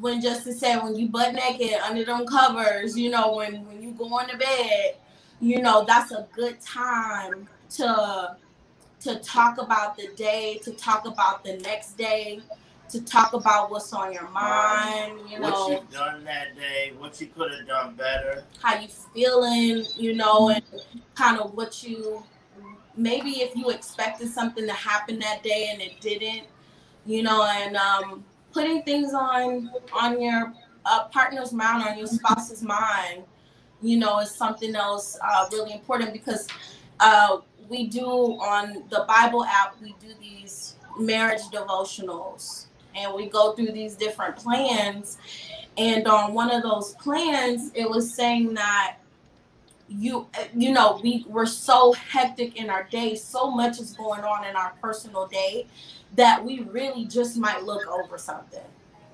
when 0.00 0.20
Justin 0.20 0.54
said, 0.54 0.82
when 0.82 0.96
you 0.96 1.08
butt 1.08 1.34
naked 1.34 1.74
under 1.80 2.04
them 2.04 2.26
covers, 2.26 2.98
you 2.98 3.10
know, 3.10 3.36
when 3.36 3.66
when 3.66 3.82
you 3.82 3.92
go 3.92 4.04
on 4.14 4.28
to 4.28 4.36
bed, 4.36 4.96
you 5.40 5.60
know, 5.60 5.84
that's 5.84 6.12
a 6.12 6.26
good 6.34 6.60
time 6.60 7.48
to 7.70 8.36
to 9.04 9.16
talk 9.16 9.58
about 9.58 9.96
the 9.96 10.08
day, 10.16 10.60
to 10.62 10.72
talk 10.72 11.06
about 11.06 11.44
the 11.44 11.58
next 11.58 11.96
day, 11.98 12.40
to 12.88 13.02
talk 13.04 13.32
about 13.32 13.70
what's 13.70 13.92
on 13.92 14.12
your 14.12 14.28
mind, 14.28 15.18
you 15.28 15.40
know. 15.40 15.50
what 15.50 15.70
you 15.70 15.98
done 15.98 16.24
that 16.24 16.54
day, 16.56 16.92
what 16.98 17.20
you 17.20 17.26
could 17.28 17.52
have 17.52 17.66
done 17.66 17.94
better. 17.94 18.44
how 18.62 18.78
you 18.78 18.88
feeling, 18.88 19.84
you 19.96 20.14
know, 20.14 20.50
and 20.50 20.62
kind 21.14 21.38
of 21.38 21.54
what 21.54 21.82
you 21.82 22.22
maybe 22.94 23.40
if 23.40 23.56
you 23.56 23.70
expected 23.70 24.28
something 24.28 24.66
to 24.66 24.72
happen 24.74 25.18
that 25.18 25.42
day 25.42 25.70
and 25.72 25.80
it 25.80 26.00
didn't, 26.00 26.46
you 27.06 27.22
know, 27.22 27.44
and 27.44 27.76
um, 27.76 28.22
putting 28.52 28.82
things 28.82 29.14
on 29.14 29.70
on 29.92 30.20
your 30.20 30.52
uh, 30.84 31.04
partner's 31.04 31.52
mind, 31.52 31.88
on 31.88 31.96
your 31.96 32.06
spouse's 32.06 32.62
mind, 32.62 33.24
you 33.80 33.96
know, 33.96 34.20
is 34.20 34.30
something 34.30 34.74
else 34.76 35.18
uh, 35.24 35.46
really 35.50 35.72
important 35.72 36.12
because 36.12 36.46
uh, 37.00 37.38
we 37.72 37.86
do 37.86 38.06
on 38.06 38.84
the 38.90 39.04
Bible 39.08 39.44
app, 39.44 39.80
we 39.80 39.96
do 39.98 40.12
these 40.20 40.76
marriage 40.98 41.40
devotionals. 41.50 42.66
And 42.94 43.14
we 43.14 43.30
go 43.30 43.52
through 43.52 43.72
these 43.72 43.94
different 43.94 44.36
plans. 44.36 45.16
And 45.78 46.06
on 46.06 46.34
one 46.34 46.50
of 46.50 46.62
those 46.62 46.94
plans, 46.96 47.72
it 47.74 47.88
was 47.88 48.14
saying 48.14 48.54
that 48.54 48.98
you 49.88 50.26
you 50.56 50.72
know 50.72 51.00
we 51.02 51.26
we're 51.28 51.44
so 51.44 51.92
hectic 51.94 52.56
in 52.56 52.68
our 52.68 52.84
day. 52.84 53.14
So 53.14 53.50
much 53.50 53.80
is 53.80 53.94
going 53.94 54.22
on 54.22 54.44
in 54.44 54.54
our 54.54 54.74
personal 54.82 55.26
day 55.26 55.66
that 56.14 56.44
we 56.44 56.60
really 56.60 57.06
just 57.06 57.38
might 57.38 57.62
look 57.62 57.86
over 57.88 58.18
something. 58.18 58.60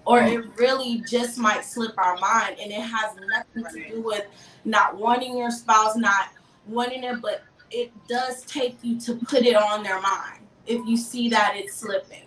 Or 0.04 0.20
it 0.20 0.44
really 0.56 1.02
just 1.08 1.38
might 1.38 1.64
slip 1.64 1.92
our 1.98 2.16
mind. 2.16 2.56
And 2.60 2.72
it 2.72 2.80
has 2.80 3.14
nothing 3.30 3.64
to 3.72 3.94
do 3.94 4.02
with 4.02 4.24
not 4.64 4.96
wanting 4.96 5.36
your 5.36 5.52
spouse 5.52 5.96
not 5.96 6.30
wanting 6.66 7.04
it 7.04 7.20
but 7.22 7.42
it 7.70 7.92
does 8.08 8.42
take 8.42 8.78
you 8.82 9.00
to 9.00 9.14
put 9.14 9.44
it 9.44 9.56
on 9.56 9.82
their 9.82 10.00
mind 10.00 10.40
if 10.66 10.86
you 10.86 10.96
see 10.96 11.28
that 11.30 11.54
it's 11.56 11.76
slipping. 11.76 12.24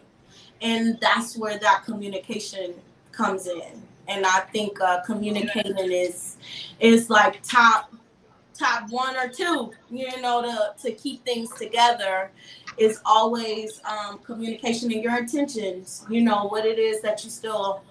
And 0.62 1.00
that's 1.02 1.38
where 1.38 1.58
that 1.60 1.84
communication 1.86 2.74
comes 3.12 3.48
in. 3.48 3.82
And 4.08 4.26
i 4.26 4.42
think 4.52 4.82
uh, 4.82 5.02
communicating 5.04 5.92
is 5.92 6.38
is 6.80 7.10
like 7.10 7.42
top 7.44 7.94
top 8.58 8.90
one 8.90 9.16
or 9.16 9.28
two, 9.28 9.72
you 9.90 10.22
know, 10.22 10.42
to, 10.42 10.74
to 10.84 10.96
keep 10.96 11.24
things 11.26 11.50
together. 11.58 12.32
Is 12.78 13.02
always 13.06 13.82
um, 13.84 14.20
communication 14.20 14.92
and 14.94 15.04
your 15.04 15.18
intentions, 15.18 16.06
you 16.10 16.22
know, 16.22 16.46
what 16.46 16.66
it 16.66 16.80
is 16.80 17.02
that 17.02 17.24
you 17.24 17.30
still 17.30 17.84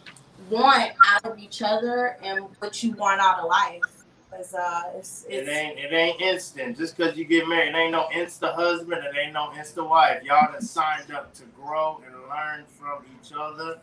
want 0.48 0.92
out 1.06 1.24
of 1.24 1.38
each 1.38 1.60
other 1.62 2.16
and 2.22 2.46
what 2.60 2.82
you 2.82 2.92
want 2.92 3.20
out 3.20 3.40
of 3.40 3.48
life. 3.48 3.99
Because 4.30 4.54
uh, 4.54 4.82
it's, 4.96 5.26
It 5.28 5.48
ain't 5.48 5.78
it 5.78 5.92
ain't 5.92 6.20
instant. 6.20 6.78
Just 6.78 6.96
because 6.96 7.16
you 7.16 7.24
get 7.24 7.48
married, 7.48 7.74
it 7.74 7.76
ain't 7.76 7.92
no 7.92 8.06
insta 8.14 8.54
husband, 8.54 9.02
it 9.04 9.14
ain't 9.18 9.32
no 9.32 9.50
insta 9.50 9.88
wife. 9.88 10.22
Y'all 10.22 10.52
done 10.52 10.62
signed 10.62 11.10
up 11.12 11.34
to 11.34 11.42
grow 11.60 12.00
and 12.06 12.14
learn 12.28 12.64
from 12.78 13.04
each 13.20 13.32
other. 13.36 13.78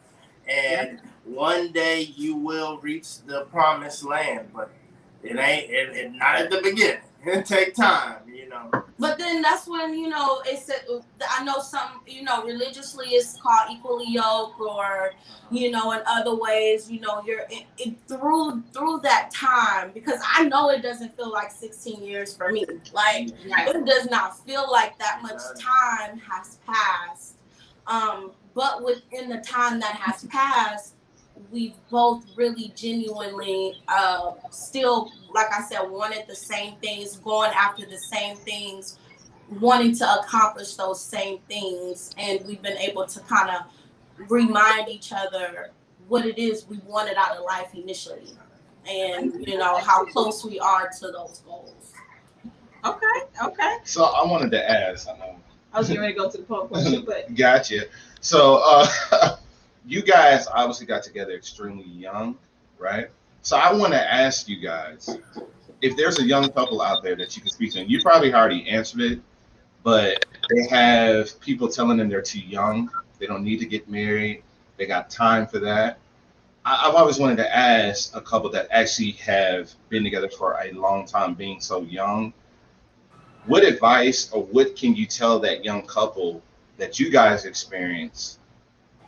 And 0.48 1.02
one 1.26 1.74
day 1.74 2.02
you 2.02 2.36
will 2.36 2.78
reach 2.80 3.22
the 3.26 3.42
promised 3.52 4.06
land, 4.06 4.50
but 4.54 4.72
it 5.24 5.38
ain't 5.38 5.70
it, 5.70 5.96
it 5.96 6.14
not 6.14 6.36
at 6.38 6.50
the 6.50 6.62
beginning. 6.62 7.02
It 7.26 7.46
take 7.46 7.74
time, 7.76 8.20
you 8.48 8.54
know. 8.54 8.84
But 9.00 9.18
then 9.18 9.42
that's 9.42 9.68
when 9.68 9.94
you 9.94 10.10
know 10.10 10.42
it's. 10.46 10.70
I 11.30 11.44
know 11.44 11.60
some 11.60 12.02
you 12.08 12.24
know 12.24 12.44
religiously 12.44 13.08
it's 13.10 13.40
called 13.40 13.70
equally 13.72 14.06
yoked, 14.08 14.60
or 14.60 15.14
you 15.52 15.72
know 15.72 15.92
in 15.92 16.02
other 16.08 16.36
ways 16.36 16.90
you 16.90 17.00
know 17.00 17.22
you're 17.26 17.46
it, 17.50 17.66
it, 17.78 17.96
through 18.08 18.64
through 18.74 19.02
that 19.04 19.30
time 19.32 19.92
because 19.94 20.20
I 20.26 20.48
know 20.48 20.70
it 20.70 20.82
doesn't 20.82 21.16
feel 21.16 21.32
like 21.32 21.52
16 21.52 22.04
years 22.04 22.36
for 22.36 22.52
me. 22.52 22.66
Like 22.94 23.30
it 23.46 23.86
does 23.86 24.10
not 24.10 24.44
feel 24.46 24.70
like 24.72 24.98
that 25.00 25.22
much 25.22 25.42
time 25.60 26.20
has 26.20 26.58
passed. 26.66 27.36
Um, 27.86 28.32
but 28.54 28.84
within 28.84 29.30
the 29.30 29.38
time 29.38 29.80
that 29.80 29.96
has 29.96 30.26
passed, 30.26 30.96
we 31.52 31.76
both 31.90 32.26
really 32.36 32.74
genuinely 32.76 33.82
uh, 33.88 34.32
still, 34.52 35.12
like 35.34 35.48
I 35.52 35.62
said, 35.64 35.84
wanted 35.90 36.26
the 36.28 36.36
same 36.36 36.76
things, 36.78 37.18
going 37.18 37.52
after 37.56 37.86
the 37.86 37.98
same 37.98 38.36
things, 38.36 39.00
wanting 39.60 39.96
to 39.98 40.20
accomplish 40.20 40.76
those 40.76 41.04
same 41.04 41.40
things. 41.50 42.14
And 42.18 42.46
we've 42.46 42.62
been 42.62 42.78
able 42.78 43.06
to 43.08 43.20
kind 43.22 43.50
of 43.50 44.30
remind 44.30 44.90
each 44.90 45.14
other 45.14 45.72
what 46.08 46.26
it 46.26 46.38
is 46.38 46.68
we 46.68 46.78
wanted 46.86 47.18
out 47.18 47.38
of 47.38 47.44
life 47.44 47.74
initially 47.74 48.34
and, 48.90 49.46
you 49.46 49.58
know, 49.58 49.78
how 49.78 50.06
close 50.06 50.44
we 50.46 50.60
are 50.60 50.90
to 51.00 51.08
those 51.12 51.42
goals. 51.46 51.94
Okay, 52.86 53.06
okay. 53.44 53.78
So 53.84 54.06
I 54.06 54.26
wanted 54.26 54.52
to 54.52 54.72
ask. 54.72 55.08
I 55.10 55.18
know. 55.18 55.36
I 55.74 55.80
was 55.80 55.88
getting 55.88 56.02
ready 56.02 56.14
to 56.14 56.20
go 56.20 56.30
to 56.30 56.38
the 56.38 56.44
poll 56.44 56.68
question, 56.68 57.04
but 57.06 57.34
Gotcha. 57.36 57.86
So 58.22 58.62
uh, 58.64 59.38
you 59.88 60.04
guys 60.04 60.48
obviously 60.48 60.86
got 60.86 61.02
together 61.02 61.32
extremely 61.32 61.86
young, 61.86 62.38
right? 62.78 63.08
So 63.42 63.56
I 63.56 63.74
want 63.74 63.94
to 63.94 64.14
ask 64.14 64.50
you 64.50 64.60
guys 64.60 65.18
if 65.82 65.96
there's 65.96 66.20
a 66.20 66.24
young 66.24 66.50
couple 66.52 66.82
out 66.82 67.04
there 67.04 67.16
that 67.16 67.36
you 67.36 67.42
can 67.42 67.52
speak 67.52 67.72
to, 67.74 67.82
and 67.82 67.90
you 67.90 68.02
probably 68.02 68.34
already 68.34 68.68
answered 68.68 69.02
it, 69.02 69.22
but 69.84 70.26
they 70.50 70.68
have 70.68 71.40
people 71.40 71.70
telling 71.70 71.98
them 71.98 72.10
they're 72.10 72.22
too 72.22 72.42
young, 72.42 72.92
they 73.20 73.28
don't 73.28 73.44
need 73.44 73.60
to 73.60 73.66
get 73.66 73.90
married, 73.90 74.44
they 74.76 74.86
got 74.86 75.10
time 75.10 75.48
for 75.48 75.60
that. 75.60 76.00
I've 76.66 76.96
always 76.96 77.18
wanted 77.18 77.38
to 77.38 77.56
ask 77.56 78.14
a 78.14 78.20
couple 78.20 78.50
that 78.50 78.68
actually 78.72 79.12
have 79.12 79.74
been 79.88 80.04
together 80.04 80.30
for 80.30 80.60
a 80.62 80.74
long 80.74 81.06
time, 81.06 81.34
being 81.34 81.62
so 81.62 81.84
young. 81.84 82.34
What 83.46 83.64
advice 83.64 84.30
or 84.34 84.44
what 84.44 84.76
can 84.76 84.94
you 84.94 85.06
tell 85.06 85.40
that 85.40 85.64
young 85.64 85.84
couple 85.84 86.42
that 86.76 87.00
you 87.00 87.10
guys 87.10 87.46
experience 87.46 88.37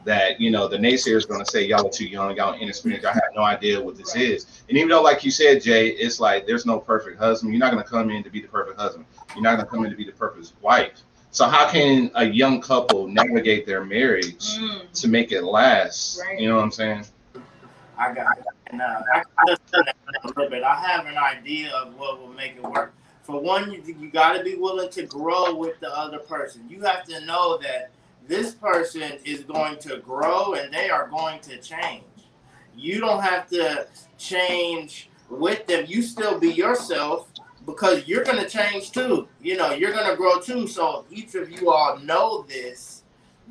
that 0.10 0.42
you 0.42 0.50
know 0.50 0.68
the 0.68 0.76
naysayers 0.76 1.28
going 1.28 1.40
to 1.40 1.46
say 1.46 1.64
y'all 1.66 1.86
are 1.86 1.92
too 1.92 2.08
young, 2.08 2.36
y'all 2.36 2.60
inexperienced, 2.60 3.04
y'all 3.04 3.14
have 3.14 3.22
no 3.36 3.44
idea 3.44 3.80
what 3.80 3.96
this 3.96 4.16
Right. 4.16 4.26
is. 4.26 4.64
And 4.68 4.76
even 4.76 4.90
though, 4.90 5.04
like 5.04 5.24
you 5.24 5.30
said, 5.30 5.62
Jay, 5.62 5.90
it's 5.90 6.20
like 6.20 6.48
there's 6.48 6.66
no 6.66 6.80
perfect 6.80 7.20
husband. 7.20 7.54
You're 7.54 7.60
not 7.60 7.72
going 7.72 7.84
to 7.84 7.88
come 7.88 8.10
in 8.10 8.24
to 8.24 8.30
be 8.32 8.42
the 8.42 8.48
perfect 8.48 8.80
husband. 8.80 9.06
You're 9.36 9.44
not 9.44 9.58
going 9.58 9.68
to 9.68 9.72
come 9.72 9.86
in 9.86 9.92
to 9.92 9.96
be 9.96 10.06
the 10.06 10.12
perfect 10.12 10.52
wife. 10.62 10.94
So 11.30 11.46
how 11.46 11.70
can 11.70 12.10
a 12.16 12.26
young 12.26 12.60
couple 12.60 13.08
navigate 13.08 13.68
their 13.68 13.86
marriage 13.86 14.58
Mm, 14.58 14.92
to 15.00 15.08
make 15.08 15.32
it 15.32 15.44
last? 15.44 16.20
Right. 16.20 16.40
You 16.40 16.50
know 16.50 16.56
what 16.56 16.64
I'm 16.64 16.72
saying? 16.72 17.06
I 17.96 18.12
got 18.12 18.26
and, 18.72 18.82
uh, 18.82 19.04
I 19.14 19.20
I 19.20 19.46
just 19.48 19.62
a 19.76 20.28
little 20.28 20.50
bit. 20.50 20.64
I 20.64 20.76
have 20.76 21.06
an 21.06 21.18
idea 21.18 21.72
of 21.72 21.96
what 22.00 22.20
will 22.20 22.34
make 22.34 22.56
it 22.56 22.64
work. 22.64 22.94
For 23.22 23.40
one, 23.40 23.72
you, 23.72 23.84
you 24.00 24.10
got 24.10 24.36
to 24.38 24.44
be 24.44 24.56
willing 24.56 24.90
to 24.90 25.06
grow 25.06 25.54
with 25.54 25.80
the 25.82 25.96
other 25.96 26.18
person. 26.18 26.66
You 26.68 26.82
have 26.82 27.04
to 27.06 27.24
know 27.26 27.60
that 27.60 27.92
this 28.30 28.54
person 28.54 29.14
is 29.26 29.44
going 29.44 29.80
to 29.80 29.98
grow 29.98 30.54
and 30.54 30.72
they 30.72 30.92
are 30.92 31.08
going 31.08 31.40
to 31.42 31.58
change. 31.58 32.04
You 32.78 33.02
don't 33.02 33.24
have 33.24 33.50
to 33.50 33.88
change 34.20 35.10
with 35.30 35.66
them. 35.66 35.86
You 35.88 36.04
still 36.04 36.40
be 36.40 36.52
yourself 36.52 37.28
because 37.66 38.08
you're 38.08 38.24
going 38.24 38.38
to 38.38 38.48
change 38.48 38.92
too. 38.92 39.28
You 39.42 39.58
know, 39.58 39.72
you're 39.72 39.92
going 39.92 40.10
to 40.10 40.16
grow 40.16 40.40
too. 40.40 40.68
So 40.68 41.06
each 41.10 41.34
of 41.34 41.50
you 41.50 41.72
all 41.72 41.98
know 41.98 42.46
this. 42.48 43.04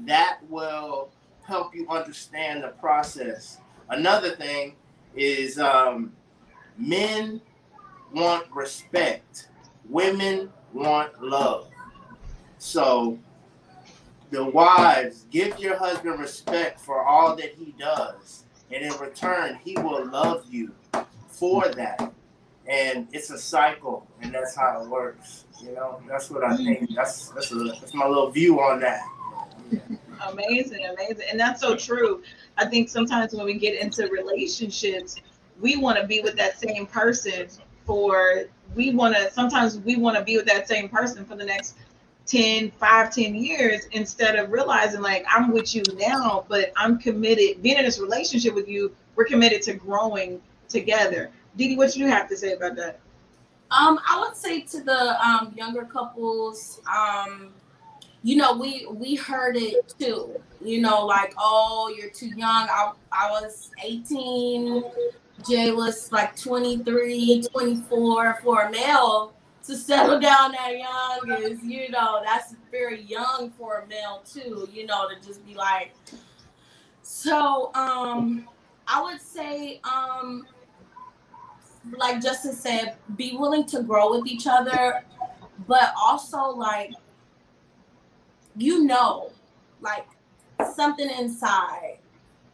That 0.07 0.39
will 0.49 1.11
help 1.43 1.75
you 1.75 1.89
understand 1.89 2.63
the 2.63 2.69
process. 2.69 3.59
Another 3.89 4.37
thing 4.37 4.77
is 5.17 5.59
um, 5.59 6.13
men 6.77 7.41
want 8.15 8.47
respect, 8.55 9.49
women 9.89 10.53
want 10.73 11.21
love. 11.21 11.69
So, 12.59 13.19
the 14.31 14.45
wives, 14.45 15.27
give 15.31 15.59
your 15.59 15.77
husband 15.77 16.21
respect 16.21 16.81
for 16.81 17.05
all 17.05 17.37
that 17.37 17.55
he 17.55 17.75
does, 17.79 18.45
and 18.71 18.85
in 18.85 18.93
return, 18.99 19.59
he 19.65 19.75
will 19.77 20.07
love 20.07 20.45
you 20.51 20.75
for 21.29 21.69
that. 21.71 22.13
And 22.67 23.09
it's 23.13 23.31
a 23.31 23.39
cycle, 23.39 24.07
and 24.21 24.35
that's 24.35 24.55
how 24.55 24.83
it 24.83 24.89
works. 24.89 25.47
You 25.63 25.73
know, 25.73 26.03
that's 26.07 26.31
what 26.31 26.45
I 26.45 26.57
think. 26.57 26.81
Mm-hmm. 26.83 26.95
That's 26.95 27.31
that's, 27.31 27.51
a, 27.51 27.55
that's 27.55 27.95
my 27.95 28.07
little 28.07 28.31
view 28.31 28.61
on 28.61 28.81
that. 28.81 29.01
amazing, 30.29 30.85
amazing, 30.85 31.27
and 31.31 31.41
that's 31.41 31.61
so 31.61 31.75
true. 31.75 32.23
I 32.59 32.67
think 32.67 32.89
sometimes 32.91 33.33
when 33.33 33.47
we 33.47 33.55
get 33.55 33.81
into 33.81 34.07
relationships, 34.09 35.17
we 35.61 35.77
want 35.77 35.99
to 35.99 36.07
be 36.07 36.21
with 36.21 36.37
that 36.37 36.61
same 36.61 36.87
person 36.87 37.49
for 37.87 38.45
we 38.75 38.91
want 38.93 39.17
to 39.17 39.31
sometimes 39.31 39.79
we 39.79 39.97
want 39.97 40.17
to 40.17 40.23
be 40.23 40.37
with 40.37 40.47
that 40.47 40.69
same 40.69 40.89
person 40.89 41.25
for 41.25 41.37
the 41.37 41.45
next 41.45 41.77
10 42.29 42.71
5 42.73 43.15
10 43.15 43.35
years 43.35 43.87
instead 43.93 44.37
of 44.37 44.53
realizing 44.53 45.01
like 45.01 45.25
i'm 45.29 45.51
with 45.51 45.75
you 45.75 45.83
now 45.97 46.45
but 46.49 46.73
i'm 46.77 46.99
committed 46.99 47.63
being 47.63 47.79
in 47.79 47.85
this 47.85 47.99
relationship 47.99 48.55
with 48.55 48.69
you 48.69 48.95
we're 49.17 49.25
committed 49.25 49.63
to 49.63 49.75
growing 49.75 50.41
together 50.69 51.31
Didi, 51.57 51.77
what 51.77 51.97
you 51.97 52.07
have 52.07 52.29
to 52.29 52.37
say 52.37 52.53
about 52.53 52.77
that 52.77 53.01
Um, 53.71 53.99
I 54.09 54.21
would 54.21 54.37
say 54.37 54.61
to 54.63 54.81
the 54.81 55.27
um, 55.27 55.53
younger 55.55 55.85
couples, 55.85 56.81
um, 56.91 57.51
you 58.23 58.37
know, 58.37 58.57
we 58.57 58.87
we 58.91 59.15
heard 59.15 59.57
it 59.57 59.95
too. 59.99 60.41
You 60.61 60.81
know, 60.81 61.05
like, 61.05 61.35
oh, 61.39 61.95
you're 61.97 62.11
too 62.11 62.29
young. 62.29 62.67
I, 62.71 62.93
I 63.13 63.31
was 63.31 63.71
18. 63.85 64.85
Jay 65.49 65.71
was 65.71 66.11
like 66.11 66.35
23, 66.37 67.45
24 67.53 68.41
for 68.43 68.63
a 68.63 68.71
male 68.71 69.33
to 69.69 69.77
settle 69.77 70.19
down 70.19 70.53
that 70.53 70.79
young 70.79 71.43
is, 71.43 71.63
you 71.63 71.91
know, 71.91 72.23
that's 72.25 72.55
very 72.71 73.03
young 73.03 73.53
for 73.59 73.81
a 73.81 73.87
male 73.87 74.23
too, 74.25 74.69
you 74.73 74.87
know, 74.87 75.09
to 75.09 75.27
just 75.27 75.47
be 75.47 75.55
like. 75.55 75.93
So, 77.03 77.71
um, 77.75 78.49
I 78.87 79.03
would 79.03 79.21
say, 79.21 79.81
um, 79.85 80.47
like 81.97 82.23
Justin 82.23 82.55
said, 82.55 82.97
be 83.17 83.37
willing 83.37 83.67
to 83.67 83.83
grow 83.83 84.17
with 84.17 84.27
each 84.27 84.47
other, 84.47 85.05
but 85.67 85.93
also 86.01 86.49
like 86.49 86.93
you 88.59 88.85
know, 88.85 89.31
like 89.81 90.07
something 90.75 91.09
inside, 91.09 91.99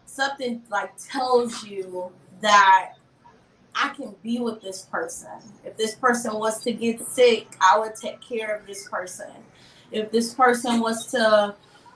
something 0.04 0.62
like 0.70 0.92
tells 0.96 1.64
you 1.64 2.12
that 2.42 2.92
I 3.74 3.88
can 3.90 4.14
be 4.22 4.38
with 4.38 4.62
this 4.62 4.82
person. 4.82 5.30
If 5.64 5.76
this 5.76 5.94
person 5.94 6.34
was 6.34 6.62
to 6.64 6.72
get 6.72 7.00
sick, 7.06 7.48
I 7.60 7.78
would 7.78 7.94
take 7.96 8.20
care 8.20 8.56
of 8.56 8.66
this 8.66 8.88
person. 8.88 9.30
If 9.90 10.10
this 10.10 10.34
person 10.34 10.80
was 10.80 11.06
to, 11.12 11.54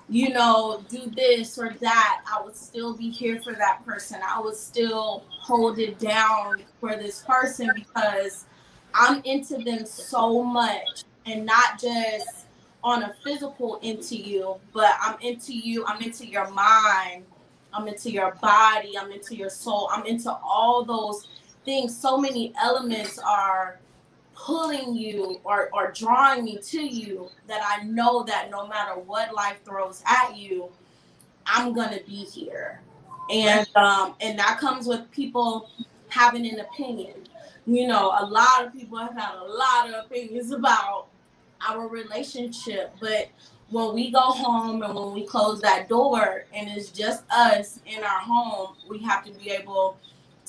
you 0.08 0.30
know, 0.30 0.84
do 0.88 1.10
this 1.14 1.58
or 1.58 1.74
that, 1.80 2.22
I 2.30 2.42
would 2.42 2.56
still 2.56 2.94
be 2.94 3.10
here 3.10 3.40
for 3.40 3.52
that 3.54 3.84
person. 3.84 4.20
I 4.26 4.40
would 4.40 4.56
still 4.56 5.24
hold 5.28 5.78
it 5.78 5.98
down 5.98 6.62
for 6.80 6.96
this 6.96 7.22
person 7.22 7.70
because 7.74 8.46
I'm 8.94 9.22
into 9.24 9.58
them 9.58 9.86
so 9.86 10.42
much 10.42 11.04
and 11.26 11.44
not 11.44 11.80
just 11.80 12.46
on 12.82 13.02
a 13.02 13.14
physical 13.24 13.78
into 13.82 14.16
you, 14.16 14.56
but 14.72 14.92
I'm 15.00 15.20
into 15.20 15.52
you, 15.52 15.84
I'm 15.86 16.00
into 16.00 16.26
your 16.26 16.48
mind, 16.50 17.24
I'm 17.72 17.86
into 17.86 18.10
your 18.10 18.34
body, 18.40 18.96
I'm 18.98 19.12
into 19.12 19.36
your 19.36 19.50
soul, 19.50 19.88
I'm 19.92 20.06
into 20.06 20.32
all 20.32 20.84
those 20.84 21.28
So 21.68 22.16
many 22.16 22.54
elements 22.62 23.18
are 23.18 23.78
pulling 24.34 24.94
you 24.94 25.38
or, 25.44 25.68
or 25.74 25.92
drawing 25.92 26.44
me 26.44 26.56
to 26.56 26.80
you 26.80 27.28
that 27.46 27.60
I 27.62 27.84
know 27.84 28.22
that 28.22 28.50
no 28.50 28.66
matter 28.66 28.98
what 28.98 29.34
life 29.34 29.58
throws 29.66 30.02
at 30.06 30.34
you, 30.34 30.70
I'm 31.44 31.74
gonna 31.74 32.00
be 32.06 32.24
here. 32.24 32.80
And 33.30 33.68
um 33.76 34.14
and 34.22 34.38
that 34.38 34.58
comes 34.58 34.86
with 34.86 35.10
people 35.10 35.68
having 36.08 36.46
an 36.46 36.60
opinion. 36.60 37.16
You 37.66 37.86
know, 37.86 38.16
a 38.18 38.24
lot 38.24 38.64
of 38.64 38.72
people 38.72 38.96
have 38.96 39.14
had 39.14 39.34
a 39.34 39.44
lot 39.44 39.90
of 39.90 40.06
opinions 40.06 40.52
about 40.52 41.08
our 41.68 41.86
relationship, 41.86 42.94
but 42.98 43.28
when 43.68 43.94
we 43.94 44.10
go 44.10 44.20
home 44.20 44.82
and 44.82 44.94
when 44.94 45.12
we 45.12 45.26
close 45.26 45.60
that 45.60 45.86
door 45.86 46.46
and 46.54 46.70
it's 46.70 46.90
just 46.90 47.24
us 47.30 47.80
in 47.84 48.02
our 48.02 48.20
home, 48.20 48.74
we 48.88 49.00
have 49.00 49.22
to 49.26 49.32
be 49.32 49.50
able 49.50 49.98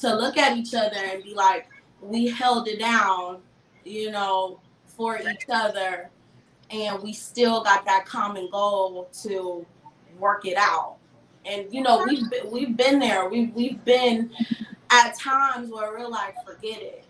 to 0.02 0.16
look 0.16 0.38
at 0.38 0.58
each 0.58 0.74
other 0.74 0.98
and 0.98 1.24
be 1.24 1.34
like, 1.34 1.68
we 2.02 2.28
held 2.28 2.68
it 2.68 2.80
down, 2.80 3.40
you 3.84 4.12
know, 4.12 4.60
for 4.86 5.18
each 5.18 5.46
other, 5.52 6.10
and 6.70 7.02
we 7.02 7.14
still 7.14 7.64
got 7.64 7.86
that 7.86 8.06
common 8.06 8.50
goal 8.52 9.10
to 9.24 9.66
work 10.18 10.46
it 10.46 10.58
out. 10.58 10.98
And 11.46 11.74
you 11.74 11.82
know, 11.82 12.06
we've 12.08 12.30
been, 12.30 12.52
we've 12.52 12.78
been 12.78 13.00
there. 13.00 13.28
We've 13.30 13.54
we've 13.54 13.84
been 13.86 14.32
at 14.92 15.18
times 15.18 15.72
where 15.72 15.92
we're 15.92 16.08
like, 16.08 16.36
forget 16.46 16.82
it, 16.82 17.06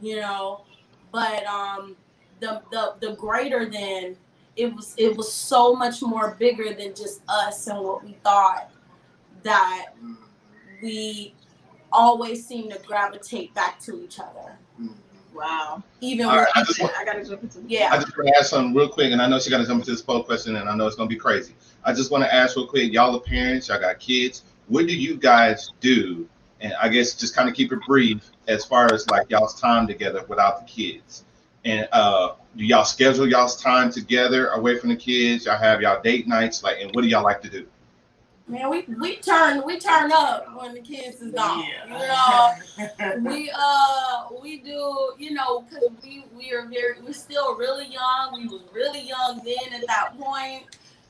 you 0.00 0.16
know. 0.20 0.64
But 1.12 1.44
um, 1.46 1.96
the 2.40 2.62
the 2.70 2.94
the 3.00 3.14
greater 3.16 3.68
than 3.68 4.16
it 4.56 4.74
was 4.74 4.94
it 4.96 5.16
was 5.16 5.32
so 5.32 5.74
much 5.74 6.02
more 6.02 6.36
bigger 6.38 6.74
than 6.74 6.94
just 6.94 7.22
us 7.28 7.66
and 7.66 7.78
what 7.80 8.04
we 8.04 8.12
thought 8.22 8.70
that 9.42 9.90
we 10.82 11.34
always 11.94 12.46
seem 12.46 12.70
to 12.70 12.78
gravitate 12.86 13.54
back 13.54 13.80
to 13.80 14.02
each 14.02 14.18
other. 14.18 14.58
wow 15.34 15.82
Even 16.00 16.26
All 16.26 16.36
right, 16.36 16.48
I 16.54 16.64
just 16.64 16.82
i 16.82 17.04
gotta 17.04 17.24
jump 17.24 17.42
into 17.42 17.62
yeah. 17.66 17.90
I 17.92 17.98
just 17.98 18.16
want 18.16 18.28
to 18.28 18.38
ask 18.38 18.50
something 18.50 18.74
real 18.74 18.88
quick, 18.88 19.12
and 19.12 19.22
I 19.22 19.28
know 19.28 19.38
she 19.38 19.50
got 19.50 19.58
to 19.58 19.66
jump 19.66 19.80
into 19.80 19.92
this 19.92 20.02
poll 20.02 20.22
question, 20.22 20.56
and 20.56 20.68
I 20.68 20.76
know 20.76 20.86
it's 20.86 20.96
gonna 20.96 21.08
be 21.08 21.16
crazy. 21.16 21.54
I 21.84 21.92
just 21.92 22.10
want 22.10 22.24
to 22.24 22.34
ask 22.34 22.56
real 22.56 22.66
quick, 22.66 22.92
y'all 22.92 23.16
are 23.16 23.20
parents, 23.20 23.68
y'all 23.68 23.80
got 23.80 23.98
kids. 23.98 24.42
What 24.68 24.86
do 24.86 24.96
you 24.96 25.16
guys 25.16 25.70
do? 25.80 26.28
And 26.60 26.72
I 26.80 26.88
guess 26.88 27.14
just 27.14 27.36
kind 27.36 27.48
of 27.48 27.54
keep 27.54 27.72
it 27.72 27.78
brief 27.86 28.30
as 28.48 28.64
far 28.64 28.92
as 28.92 29.08
like 29.10 29.30
y'all's 29.30 29.60
time 29.60 29.86
together 29.86 30.24
without 30.28 30.66
the 30.66 30.72
kids. 30.72 31.24
And 31.64 31.88
uh, 31.92 32.34
do 32.56 32.64
y'all 32.64 32.84
schedule 32.84 33.28
y'all's 33.28 33.60
time 33.60 33.90
together 33.90 34.48
away 34.48 34.78
from 34.78 34.90
the 34.90 34.96
kids? 34.96 35.46
Y'all 35.46 35.58
have 35.58 35.80
y'all 35.82 36.00
date 36.02 36.26
nights, 36.26 36.62
like, 36.62 36.78
and 36.80 36.94
what 36.94 37.02
do 37.02 37.08
y'all 37.08 37.22
like 37.22 37.42
to 37.42 37.50
do? 37.50 37.66
Man, 38.46 38.68
we, 38.68 38.84
we 39.00 39.16
turn 39.16 39.62
we 39.64 39.78
turn 39.78 40.12
up 40.12 40.54
when 40.60 40.74
the 40.74 40.80
kids 40.80 41.22
is 41.22 41.32
gone. 41.32 41.64
Yeah. 41.88 42.56
You 42.78 43.22
know, 43.22 43.30
we 43.30 43.50
uh 43.56 44.26
we 44.42 44.58
do 44.58 45.12
you 45.18 45.32
know 45.32 45.62
because 45.62 45.88
we 46.02 46.26
we 46.36 46.52
are 46.52 46.66
very 46.66 47.00
we're 47.00 47.14
still 47.14 47.56
really 47.56 47.86
young. 47.86 48.34
We 48.34 48.46
was 48.46 48.60
really 48.74 49.00
young 49.00 49.40
then 49.42 49.80
at 49.80 49.86
that 49.86 50.18
point. 50.18 50.64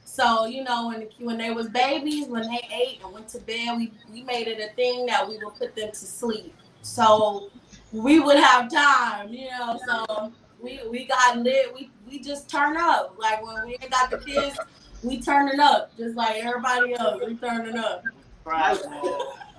So 0.04 0.44
you 0.46 0.62
know 0.62 0.86
when 0.86 1.08
when 1.26 1.36
they 1.36 1.50
was 1.50 1.68
babies, 1.68 2.28
when 2.28 2.42
they 2.42 2.68
ate 2.72 3.00
and 3.02 3.12
went 3.12 3.28
to 3.30 3.40
bed, 3.40 3.78
we 3.78 3.92
we 4.12 4.22
made 4.22 4.46
it 4.46 4.60
a 4.60 4.72
thing 4.76 5.04
that 5.06 5.28
we 5.28 5.36
would 5.38 5.54
put 5.56 5.74
them 5.74 5.88
to 5.90 5.96
sleep. 5.96 6.54
So 6.82 7.50
we 7.90 8.20
would 8.20 8.36
have 8.36 8.70
time, 8.70 9.32
you 9.32 9.50
know. 9.50 9.80
So 9.88 10.32
we 10.60 10.80
we 10.88 11.06
got 11.06 11.38
lit. 11.38 11.74
We 11.74 11.90
we 12.08 12.20
just 12.20 12.48
turn 12.48 12.76
up 12.76 13.16
like 13.18 13.44
when 13.44 13.66
we 13.66 13.76
got 13.90 14.10
the 14.10 14.18
kids. 14.18 14.56
We 15.04 15.20
turning 15.20 15.60
up 15.60 15.96
just 15.96 16.16
like 16.16 16.42
everybody 16.42 16.94
else. 16.94 17.22
We 17.26 17.34
turning 17.36 17.76
up. 17.76 18.04
Right. 18.44 18.78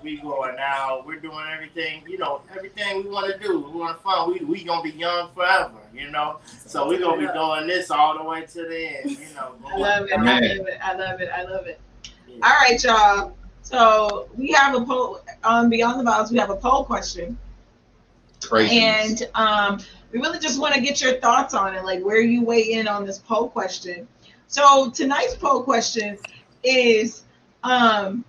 We 0.04 0.18
going 0.18 0.58
out. 0.60 1.06
We're 1.06 1.20
doing 1.20 1.46
everything. 1.54 2.04
You 2.08 2.18
know, 2.18 2.42
everything 2.56 3.04
we 3.04 3.10
want 3.10 3.32
to 3.32 3.40
do. 3.40 3.60
We 3.60 3.80
want 3.80 3.98
to 3.98 4.04
fun. 4.04 4.34
We 4.34 4.44
we 4.46 4.64
gonna 4.64 4.84
be 4.84 4.92
young 4.92 5.32
forever. 5.34 5.72
You 5.94 6.12
know. 6.12 6.40
So 6.66 6.88
we 6.88 6.98
gonna 6.98 7.28
be 7.28 7.34
doing 7.34 7.68
this 7.68 7.92
all 7.92 8.18
the 8.18 8.24
way 8.24 8.42
to 8.46 8.62
the 8.68 8.98
end. 8.98 9.12
You 9.12 9.34
know. 9.36 9.56
I 9.66 9.78
love 9.78 10.08
it. 10.08 10.14
I 10.14 10.18
love 10.18 10.42
it. 10.42 10.80
I 10.82 10.94
love 10.96 11.22
it. 11.22 11.30
I 11.34 11.44
love 11.44 11.68
it. 11.68 11.80
All 12.44 12.54
right, 12.60 12.84
y'all. 12.84 13.38
So 13.62 14.30
we 14.38 14.52
have 14.52 14.76
a 14.76 14.86
poll 14.86 15.22
on 15.44 15.70
Beyond 15.70 16.00
the 16.06 16.12
Vowz. 16.12 16.32
We 16.32 16.38
have 16.38 16.52
a 16.52 16.56
poll 16.56 16.84
question, 16.84 17.38
Crazy. 18.44 18.80
and 18.80 19.28
um, 19.34 19.80
we 20.12 20.20
really 20.20 20.38
just 20.38 20.60
want 20.60 20.76
to 20.76 20.82
get 20.82 21.02
your 21.02 21.16
thoughts 21.20 21.56
on 21.56 21.74
it, 21.74 21.84
like 21.84 22.04
where 22.04 22.22
you 22.22 22.44
weigh 22.44 22.74
in 22.74 22.88
on 22.88 23.06
this 23.06 23.18
poll 23.18 23.50
question. 23.50 24.08
So 24.48 24.90
tonight's 24.90 25.36
poll 25.36 25.64
question 25.64 26.18
is 26.64 27.24
um, 27.64 28.24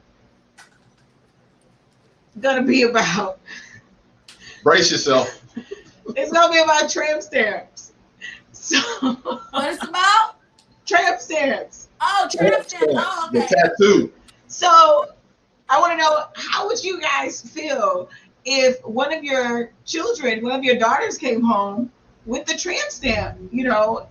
gonna 2.40 2.62
be 2.62 2.82
about. 2.82 3.38
Brace 4.62 4.90
yourself. 4.90 5.42
It's 6.16 6.32
gonna 6.32 6.52
be 6.52 6.60
about 6.60 6.90
tramp 6.90 7.22
stamps. 7.22 7.92
So 8.52 8.78
what 9.50 9.70
is 9.70 9.82
about? 9.82 10.36
tramp 10.86 11.20
stamps. 11.20 11.88
Oh, 12.00 12.28
tramp 12.30 12.68
stamp. 12.68 12.84
Oh, 12.94 13.28
The 13.32 13.40
tattoo. 13.40 14.12
So 14.46 15.06
I 15.68 15.80
want 15.80 15.92
to 15.92 15.98
know 15.98 16.24
how 16.34 16.66
would 16.66 16.82
you 16.82 17.00
guys 17.00 17.42
feel 17.42 18.08
if 18.44 18.82
one 18.84 19.12
of 19.12 19.24
your 19.24 19.72
children, 19.84 20.42
one 20.42 20.52
of 20.52 20.64
your 20.64 20.76
daughters 20.76 21.18
came 21.18 21.42
home 21.42 21.90
with 22.24 22.46
the 22.46 22.56
tramp 22.56 22.90
stamp, 22.90 23.38
you 23.52 23.64
know, 23.64 24.08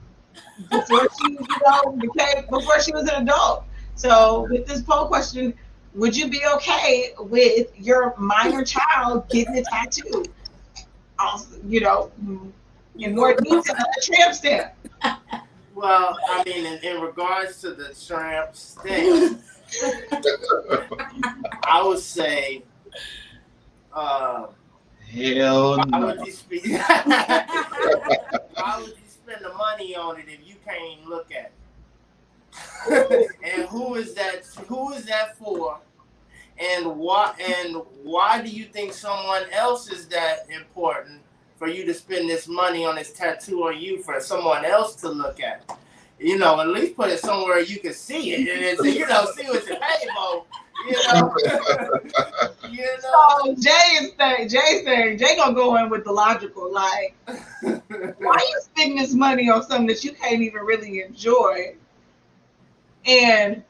before 0.69 1.07
she, 1.19 1.31
you 1.31 1.47
know, 1.65 1.91
became 1.91 2.45
before 2.49 2.79
she 2.81 2.91
was 2.91 3.09
an 3.09 3.23
adult. 3.23 3.65
So 3.95 4.47
with 4.49 4.65
this 4.67 4.81
poll 4.81 5.07
question, 5.07 5.53
would 5.93 6.15
you 6.15 6.29
be 6.29 6.41
okay 6.55 7.11
with 7.17 7.67
your 7.79 8.13
minor 8.17 8.63
child 8.63 9.29
getting 9.29 9.57
a 9.57 9.63
tattoo? 9.63 10.25
Also, 11.17 11.57
you 11.65 11.79
know, 11.79 12.11
in 12.97 13.15
more 13.15 13.36
detail, 13.36 13.63
a 13.69 14.01
tramp 14.01 14.33
stamp. 14.33 14.73
Well, 15.73 16.17
I 16.29 16.43
mean, 16.45 16.65
in, 16.65 16.79
in 16.79 17.01
regards 17.01 17.59
to 17.61 17.71
the 17.71 17.93
tramp 17.93 18.55
stamp, 18.55 19.41
I 21.63 21.83
would 21.83 21.99
say, 21.99 22.63
uh, 23.93 24.47
Hell 25.09 25.77
why 25.77 25.83
no. 25.88 26.05
would 26.07 26.25
you 26.25 26.31
spend? 26.31 26.61
why 28.53 28.81
would 28.81 28.93
spend 29.26 29.43
the 29.43 29.53
money 29.53 29.95
on 29.95 30.19
it 30.19 30.26
if 30.28 30.47
you 30.47 30.55
can't 30.65 30.99
even 30.99 31.09
look 31.09 31.32
at 31.32 31.51
it? 32.88 33.32
and 33.43 33.67
who 33.67 33.95
is 33.95 34.13
that? 34.13 34.45
Who 34.67 34.93
is 34.93 35.05
that 35.05 35.38
for? 35.38 35.80
And 36.57 36.97
why? 36.97 37.34
And 37.41 37.78
why 38.03 38.41
do 38.41 38.49
you 38.49 38.65
think 38.65 38.93
someone 38.93 39.43
else 39.51 39.91
is 39.91 40.07
that 40.09 40.49
important 40.49 41.21
for 41.57 41.67
you 41.67 41.86
to 41.86 41.93
spend 41.93 42.30
this 42.30 42.47
money 42.47 42.86
on 42.86 42.95
this 42.95 43.13
tattoo 43.13 43.63
on 43.63 43.80
you 43.80 44.03
for 44.03 44.19
someone 44.19 44.63
else 44.63 44.95
to 44.97 45.09
look 45.09 45.41
at? 45.41 45.78
You 46.19 46.38
know, 46.38 46.61
at 46.61 46.67
least 46.69 46.95
put 46.95 47.09
it 47.09 47.19
somewhere 47.19 47.59
you 47.59 47.80
can 47.80 47.93
see 47.93 48.34
it, 48.34 48.39
and 48.39 48.63
it's, 48.63 48.84
you 48.86 49.05
know, 49.05 49.26
see 49.36 49.47
what 49.47 49.67
you 49.67 49.76
pay 49.76 50.07
for. 50.15 50.45
You 50.88 50.91
know, 50.91 51.36
you 52.69 52.86
know. 53.03 53.39
So 53.43 53.55
Jay 53.55 53.69
is 54.01 54.11
saying, 54.17 54.49
Jay 54.49 54.82
saying, 54.84 55.17
Jay 55.17 55.36
gonna 55.36 55.55
go 55.55 55.76
in 55.78 55.89
with 55.89 56.03
the 56.03 56.11
logical, 56.11 56.71
like, 56.71 57.15
why 57.61 58.38
you 58.38 58.61
spending 58.61 58.97
this 58.97 59.13
money 59.13 59.49
on 59.49 59.63
something 59.63 59.88
that 59.88 60.03
you 60.03 60.11
can't 60.11 60.41
even 60.41 60.61
really 60.61 61.01
enjoy? 61.01 61.76
And 63.05 63.63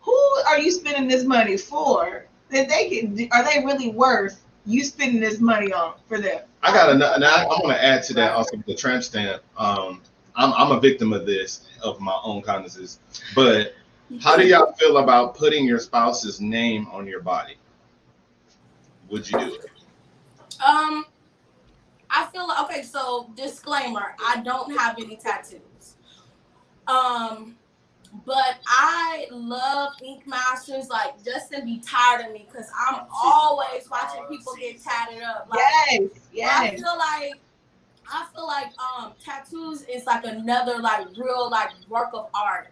who 0.00 0.16
are 0.48 0.58
you 0.58 0.70
spending 0.70 1.08
this 1.08 1.24
money 1.24 1.56
for? 1.56 2.26
That 2.50 2.68
they 2.68 2.88
can, 2.88 3.28
are 3.32 3.44
they 3.44 3.64
really 3.64 3.90
worth 3.90 4.44
you 4.66 4.84
spending 4.84 5.20
this 5.20 5.40
money 5.40 5.72
on 5.72 5.94
for 6.08 6.18
them? 6.18 6.42
I 6.62 6.72
got 6.72 6.90
another. 6.90 7.18
Now 7.20 7.34
I 7.36 7.44
want 7.46 7.68
to 7.68 7.82
add 7.82 8.02
to 8.04 8.14
that 8.14 8.32
also 8.32 8.56
the 8.66 8.74
tramp 8.74 9.02
stamp. 9.02 9.42
Um, 9.56 10.02
I'm 10.34 10.52
I'm 10.52 10.72
a 10.72 10.80
victim 10.80 11.12
of 11.12 11.26
this 11.26 11.68
of 11.82 12.00
my 12.00 12.18
own 12.22 12.42
kindnesses. 12.42 12.98
But 13.34 13.74
how 14.20 14.36
do 14.36 14.46
y'all 14.46 14.72
feel 14.72 14.98
about 14.98 15.36
putting 15.36 15.64
your 15.64 15.78
spouse's 15.78 16.40
name 16.40 16.88
on 16.92 17.06
your 17.06 17.20
body? 17.20 17.56
Would 19.08 19.30
you 19.30 19.38
do 19.38 19.54
it? 19.54 19.70
Um, 20.66 21.04
I 22.10 22.26
feel 22.32 22.48
like 22.48 22.64
okay. 22.64 22.82
So 22.82 23.30
disclaimer: 23.36 24.14
I 24.24 24.42
don't 24.42 24.76
have 24.76 24.96
any 24.98 25.16
tattoos. 25.16 25.96
Um, 26.86 27.56
but 28.26 28.58
I 28.66 29.26
love 29.30 29.92
Ink 30.02 30.26
Masters. 30.26 30.88
Like 30.88 31.22
Justin 31.24 31.64
be 31.64 31.80
tired 31.80 32.26
of 32.26 32.32
me 32.32 32.46
because 32.50 32.68
I'm 32.78 33.02
always 33.12 33.88
watching 33.88 34.24
people 34.28 34.54
get 34.58 34.82
tatted 34.82 35.22
up. 35.22 35.48
Like, 35.50 35.60
Yes, 36.32 36.72
I 36.72 36.76
feel 36.76 36.98
like 36.98 37.34
I 38.12 38.26
feel 38.34 38.46
like 38.46 38.72
um 38.78 39.12
tattoos 39.24 39.82
is 39.82 40.04
like 40.04 40.24
another 40.24 40.78
like 40.78 41.06
real 41.16 41.48
like 41.50 41.70
work 41.88 42.10
of 42.12 42.28
art, 42.34 42.68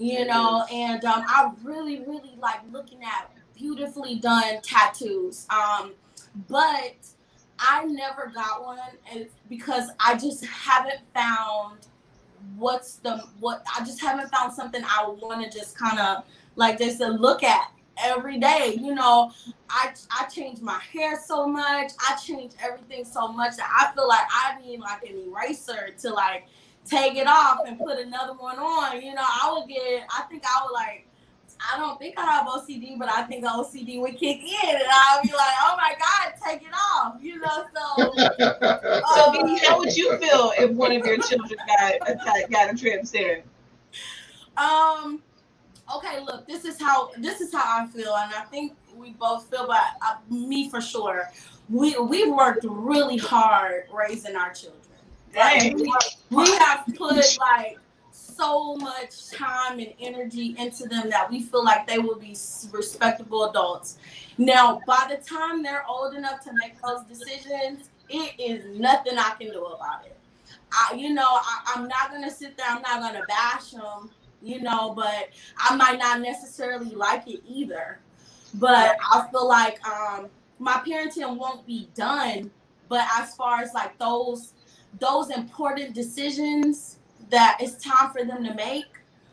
you 0.00 0.24
know, 0.24 0.64
and 0.72 1.04
um 1.04 1.24
I 1.28 1.50
really 1.62 2.00
really 2.00 2.34
like 2.38 2.60
looking 2.72 3.04
at 3.04 3.30
beautifully 3.54 4.16
done 4.16 4.60
tattoos. 4.62 5.46
Um 5.50 5.92
but 6.48 6.96
I 7.58 7.84
never 7.84 8.32
got 8.34 8.64
one 8.64 8.78
and 9.12 9.26
because 9.48 9.90
I 10.00 10.16
just 10.16 10.44
haven't 10.46 11.00
found 11.14 11.86
what's 12.56 12.96
the 12.96 13.18
what 13.40 13.62
I 13.76 13.84
just 13.84 14.00
haven't 14.00 14.30
found 14.30 14.54
something 14.54 14.82
I 14.84 15.06
want 15.20 15.44
to 15.50 15.58
just 15.58 15.76
kind 15.76 15.98
of 15.98 16.24
like 16.56 16.78
just 16.78 16.98
to 16.98 17.08
look 17.08 17.42
at 17.42 17.70
every 18.02 18.38
day. 18.38 18.78
You 18.80 18.94
know, 18.94 19.32
I 19.68 19.92
I 20.10 20.24
change 20.26 20.60
my 20.60 20.80
hair 20.92 21.20
so 21.22 21.46
much. 21.46 21.92
I 21.98 22.16
change 22.16 22.52
everything 22.62 23.04
so 23.04 23.28
much 23.28 23.56
that 23.56 23.68
I 23.70 23.94
feel 23.94 24.08
like 24.08 24.26
I 24.30 24.58
need 24.62 24.80
like 24.80 25.02
an 25.04 25.18
eraser 25.28 25.90
to 26.00 26.10
like 26.10 26.46
take 26.90 27.16
it 27.16 27.26
off 27.26 27.60
and 27.66 27.78
put 27.78 27.98
another 27.98 28.34
one 28.34 28.58
on. 28.58 29.00
You 29.00 29.14
know, 29.14 29.22
I 29.24 29.52
would 29.52 29.68
get. 29.68 30.04
I 30.10 30.22
think 30.22 30.42
I 30.44 30.62
would 30.64 30.72
like. 30.72 31.06
I 31.72 31.78
don't 31.78 31.98
think 31.98 32.18
I 32.18 32.24
have 32.24 32.46
OCD, 32.46 32.98
but 32.98 33.10
I 33.10 33.22
think 33.24 33.44
OCD 33.44 34.00
would 34.00 34.16
kick 34.16 34.38
in, 34.42 34.74
and 34.74 34.82
I'll 34.90 35.22
be 35.22 35.30
like, 35.30 35.54
"Oh 35.60 35.76
my 35.76 35.94
god, 35.98 36.34
take 36.44 36.62
it 36.62 36.72
off!" 36.74 37.16
You 37.20 37.38
know, 37.38 37.66
so 37.74 38.12
So, 39.14 39.40
um, 39.40 39.56
how 39.58 39.78
would 39.78 39.96
you 39.96 40.16
feel 40.18 40.52
if 40.58 40.70
one 40.70 40.92
of 40.92 41.04
your 41.04 41.18
children 41.18 41.58
got 41.66 41.94
a, 42.08 42.14
ta- 42.14 42.46
got 42.50 42.74
a 42.74 42.76
tramp 42.76 43.06
stamp? 43.06 43.44
Um. 44.56 45.22
Okay, 45.94 46.20
look. 46.20 46.46
This 46.46 46.64
is 46.64 46.80
how 46.80 47.10
this 47.18 47.40
is 47.40 47.52
how 47.52 47.82
I 47.82 47.86
feel, 47.88 48.14
and 48.14 48.32
I 48.32 48.42
think 48.50 48.72
we 48.96 49.10
both 49.10 49.50
feel. 49.50 49.66
But 49.66 49.82
uh, 50.02 50.16
me 50.30 50.70
for 50.70 50.80
sure, 50.80 51.28
we 51.68 51.98
we've 51.98 52.32
worked 52.32 52.64
really 52.68 53.18
hard 53.18 53.84
raising 53.92 54.34
our 54.34 54.52
children. 54.52 54.79
Like, 55.34 55.76
we, 56.30 56.50
have 56.58 56.84
put 56.96 57.38
like 57.38 57.78
so 58.10 58.76
much 58.76 59.30
time 59.30 59.78
and 59.78 59.92
energy 60.00 60.54
into 60.58 60.88
them 60.88 61.10
that 61.10 61.30
we 61.30 61.42
feel 61.42 61.64
like 61.64 61.86
they 61.86 61.98
will 61.98 62.16
be 62.16 62.36
respectable 62.72 63.48
adults. 63.48 63.98
Now, 64.38 64.80
by 64.86 65.06
the 65.10 65.22
time 65.22 65.62
they're 65.62 65.86
old 65.86 66.14
enough 66.14 66.42
to 66.44 66.52
make 66.54 66.80
those 66.80 67.04
decisions, 67.04 67.90
it 68.08 68.34
is 68.38 68.78
nothing 68.78 69.18
I 69.18 69.34
can 69.38 69.52
do 69.52 69.64
about 69.64 70.06
it. 70.06 70.16
I, 70.72 70.94
you 70.94 71.12
know, 71.14 71.26
I, 71.26 71.74
I'm 71.74 71.88
not 71.88 72.10
gonna 72.10 72.30
sit 72.30 72.56
there. 72.56 72.66
I'm 72.68 72.82
not 72.82 73.00
gonna 73.00 73.24
bash 73.26 73.70
them. 73.70 74.10
You 74.42 74.62
know, 74.62 74.94
but 74.96 75.28
I 75.58 75.76
might 75.76 75.98
not 75.98 76.20
necessarily 76.20 76.94
like 76.94 77.28
it 77.28 77.42
either. 77.46 77.98
But 78.54 78.96
I 79.12 79.28
feel 79.30 79.46
like 79.46 79.86
um, 79.86 80.28
my 80.58 80.82
parenting 80.86 81.36
won't 81.36 81.66
be 81.66 81.88
done. 81.94 82.50
But 82.88 83.06
as 83.18 83.34
far 83.34 83.60
as 83.60 83.74
like 83.74 83.98
those 83.98 84.54
those 84.98 85.30
important 85.30 85.94
decisions 85.94 86.98
that 87.30 87.58
it's 87.60 87.82
time 87.82 88.10
for 88.10 88.24
them 88.24 88.44
to 88.44 88.54
make, 88.54 88.84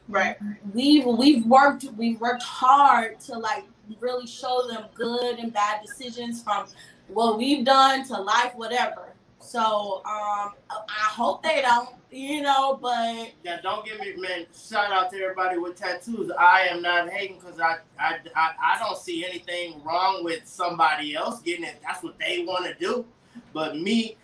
Right. 0.09 0.37
we've 0.73 1.05
we've 1.05 1.45
worked 1.45 1.83
we've 1.97 2.19
worked 2.21 2.43
hard 2.43 3.19
to 3.21 3.37
like 3.37 3.65
really 3.99 4.25
show 4.25 4.65
them 4.69 4.85
good 4.93 5.37
and 5.39 5.51
bad 5.51 5.81
decisions 5.85 6.41
from 6.41 6.65
what 7.09 7.37
we've 7.37 7.65
done 7.65 8.05
to 8.07 8.13
life, 8.21 8.53
whatever. 8.55 9.13
So 9.39 10.01
um, 10.05 10.53
I 10.69 11.07
hope 11.09 11.43
they 11.43 11.61
don't, 11.61 11.89
you 12.09 12.41
know, 12.41 12.79
but 12.81 13.31
Yeah, 13.43 13.59
don't 13.61 13.85
give 13.85 13.99
me 13.99 14.15
man. 14.15 14.45
Shout 14.57 14.91
out 14.93 15.11
to 15.11 15.17
everybody 15.17 15.57
with 15.57 15.75
tattoos. 15.75 16.31
I 16.39 16.67
am 16.71 16.81
not 16.81 17.09
hating 17.09 17.39
because 17.39 17.59
I, 17.59 17.77
I 17.99 18.19
I 18.33 18.51
I 18.61 18.79
don't 18.79 18.97
see 18.97 19.25
anything 19.25 19.81
wrong 19.83 20.23
with 20.23 20.47
somebody 20.47 21.15
else 21.15 21.41
getting 21.41 21.65
it. 21.65 21.81
That's 21.83 22.01
what 22.01 22.17
they 22.17 22.45
want 22.47 22.65
to 22.65 22.73
do. 22.75 23.05
But 23.53 23.77
me, 23.77 24.15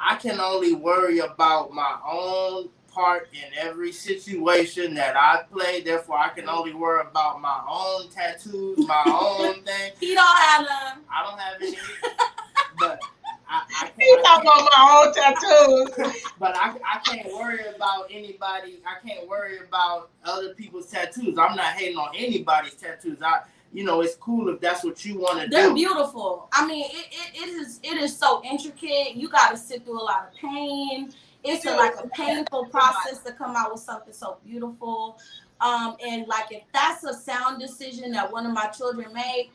I 0.00 0.16
can 0.16 0.40
only 0.40 0.74
worry 0.74 1.18
about 1.20 1.72
my 1.72 1.98
own 2.08 2.68
part 2.92 3.28
in 3.32 3.52
every 3.58 3.92
situation 3.92 4.94
that 4.94 5.16
I 5.16 5.42
play. 5.52 5.80
Therefore, 5.82 6.18
I 6.18 6.28
can 6.30 6.48
only 6.48 6.72
worry 6.74 7.02
about 7.08 7.40
my 7.40 7.60
own 7.68 8.08
tattoos, 8.10 8.78
my 8.86 9.04
own 9.06 9.62
thing. 9.64 9.92
he 10.00 10.14
don't 10.14 10.38
have 10.38 10.64
them. 10.66 11.04
I 11.12 11.28
don't 11.28 11.38
have 11.40 11.62
any, 11.62 11.76
but 12.78 13.00
I, 13.48 13.62
I 13.82 13.90
He 13.98 14.04
can't. 14.04 14.24
talking 14.24 14.48
about 14.48 14.70
my 14.76 15.04
own 15.06 15.14
tattoos. 15.14 16.22
But 16.38 16.54
I, 16.56 16.76
I 16.86 16.98
can't 17.00 17.26
worry 17.34 17.58
about 17.74 18.06
anybody. 18.12 18.78
I 18.86 19.04
can't 19.06 19.28
worry 19.28 19.58
about 19.58 20.10
other 20.24 20.54
people's 20.54 20.86
tattoos. 20.86 21.36
I'm 21.36 21.56
not 21.56 21.74
hating 21.74 21.96
on 21.98 22.14
anybody's 22.14 22.74
tattoos. 22.74 23.18
I 23.22 23.40
you 23.72 23.84
know, 23.84 24.00
it's 24.00 24.14
cool 24.16 24.48
if 24.48 24.60
that's 24.60 24.84
what 24.84 25.04
you 25.04 25.18
want 25.18 25.40
to 25.40 25.46
do. 25.46 25.50
They're 25.50 25.74
beautiful. 25.74 26.48
I 26.52 26.66
mean, 26.66 26.86
it, 26.86 27.06
it, 27.10 27.42
it 27.42 27.48
is 27.48 27.80
it 27.82 27.96
is 27.96 28.16
so 28.16 28.42
intricate. 28.44 29.14
You 29.14 29.28
got 29.28 29.50
to 29.50 29.56
sit 29.56 29.84
through 29.84 30.00
a 30.00 30.04
lot 30.04 30.28
of 30.28 30.38
pain. 30.38 31.12
It's 31.44 31.66
a, 31.66 31.76
like 31.76 31.94
a 32.02 32.08
painful 32.08 32.66
process 32.66 33.20
to 33.20 33.32
come 33.32 33.54
out 33.54 33.72
with 33.72 33.80
something 33.80 34.12
so 34.12 34.38
beautiful. 34.44 35.18
Um, 35.60 35.96
and 36.04 36.26
like 36.26 36.46
if 36.50 36.62
that's 36.72 37.04
a 37.04 37.14
sound 37.14 37.60
decision 37.60 38.12
that 38.12 38.30
one 38.30 38.46
of 38.46 38.52
my 38.52 38.66
children 38.66 39.12
made, 39.12 39.50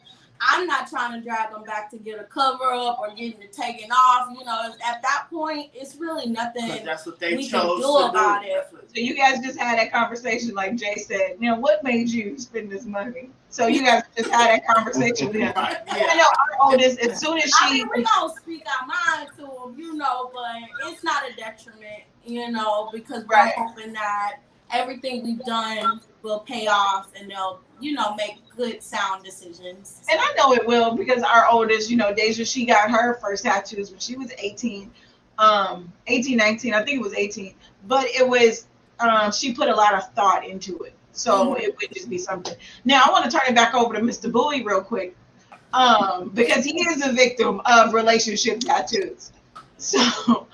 I'm 0.50 0.68
not 0.68 0.90
trying 0.90 1.14
to 1.20 1.22
drag 1.26 1.52
them 1.52 1.64
back 1.64 1.90
to 1.92 1.98
get 1.98 2.20
a 2.20 2.24
cover 2.26 2.66
up 2.66 3.00
or 3.00 3.10
getting 3.10 3.42
it 3.42 3.54
taken 3.54 3.92
off. 3.92 4.30
You 4.38 4.44
know, 4.46 4.74
at 4.86 5.02
that 5.02 5.28
point, 5.30 5.72
it's 5.74 5.96
really 5.96 6.28
nothing. 6.28 6.84
that's 6.86 7.06
what 7.06 7.20
they 7.20 7.36
we 7.36 7.48
can 7.50 7.66
do 7.66 7.82
to 7.82 7.88
about 8.10 8.42
do. 8.44 8.48
it. 8.50 8.68
So 8.94 9.00
you 9.00 9.16
guys 9.16 9.40
just 9.40 9.58
had 9.58 9.80
that 9.80 9.92
conversation, 9.92 10.54
like 10.54 10.76
Jay 10.76 10.96
said. 10.96 11.38
You 11.40 11.52
know, 11.52 11.56
what 11.60 11.84
made 11.84 12.10
you 12.10 12.38
spend 12.38 12.72
this 12.72 12.86
money? 12.86 13.30
So 13.50 13.68
you 13.68 13.84
guys 13.86 14.04
just 14.18 14.30
had 14.32 14.50
that 14.50 14.68
conversation 14.68 15.28
with 15.28 15.38
him. 15.38 15.54
Right, 15.56 15.78
I 15.88 15.98
yeah. 15.98 16.14
know 16.16 16.24
our 16.26 16.72
oldest, 16.72 17.00
as 17.00 17.20
soon 17.20 17.38
as 17.38 17.52
I 17.62 17.68
she, 17.70 17.74
mean, 17.84 17.90
we 17.96 18.04
don't 18.04 18.36
speak 18.36 18.64
our 18.82 18.88
mind 18.88 19.30
to 19.38 19.44
them, 19.44 19.76
you 19.78 19.96
know, 19.96 20.32
but 20.34 20.56
it's 20.90 21.04
not 21.04 21.24
a 21.30 21.36
detriment, 21.36 22.04
you 22.26 22.50
know, 22.52 22.90
because 22.92 23.24
we're 23.26 23.36
Right. 23.36 23.54
hoping 23.56 23.94
that 23.94 24.38
everything 24.74 25.24
we've 25.24 25.44
done 25.46 26.02
will 26.22 26.40
pay 26.40 26.68
off 26.68 27.12
and 27.20 27.30
they'll, 27.30 27.62
you 27.80 27.94
know, 27.94 28.16
make 28.16 28.38
good 28.56 28.82
sound 28.82 29.24
decisions. 29.24 30.02
and 30.10 30.20
I 30.20 30.34
know 30.38 30.54
it 30.54 30.66
will 30.66 30.96
because 30.96 31.22
our 31.24 31.48
oldest, 31.50 31.90
you 31.90 31.98
know, 31.98 32.14
Deja, 32.14 32.44
she 32.46 32.66
got 32.66 32.90
her 32.92 33.16
first 33.16 33.44
tattoos 33.44 33.92
when 33.92 34.00
she 34.00 34.16
was 34.16 34.32
18, 34.38 34.92
um, 35.38 35.92
18, 36.08 36.38
19, 36.38 36.74
I 36.74 36.84
think 36.84 37.00
it 37.00 37.04
was 37.04 37.14
18, 37.14 37.56
but 37.88 38.06
it 38.08 38.28
was, 38.28 38.68
um, 39.00 39.32
she 39.32 39.54
put 39.54 39.70
a 39.70 39.76
lot 39.76 39.94
of 39.96 40.12
thought 40.14 40.46
into 40.46 40.78
it. 40.84 40.94
So 41.12 41.54
it 41.56 41.76
would 41.80 41.94
just 41.94 42.10
be 42.10 42.18
something. 42.18 42.56
Now 42.86 43.04
I 43.06 43.12
want 43.12 43.26
to 43.26 43.32
turn 43.32 43.48
it 43.48 43.54
back 43.54 43.76
over 43.76 43.94
to 43.94 44.00
Mr. 44.00 44.32
Bowie 44.32 44.64
real 44.64 44.82
quick, 44.82 45.16
um, 45.74 46.30
because 46.34 46.66
he 46.66 46.82
is 46.88 47.06
a 47.06 47.12
victim 47.12 47.62
of 47.66 47.94
relationship 47.94 48.60
tattoos. 48.60 49.32
So, 49.78 50.00
Oh, 50.00 50.46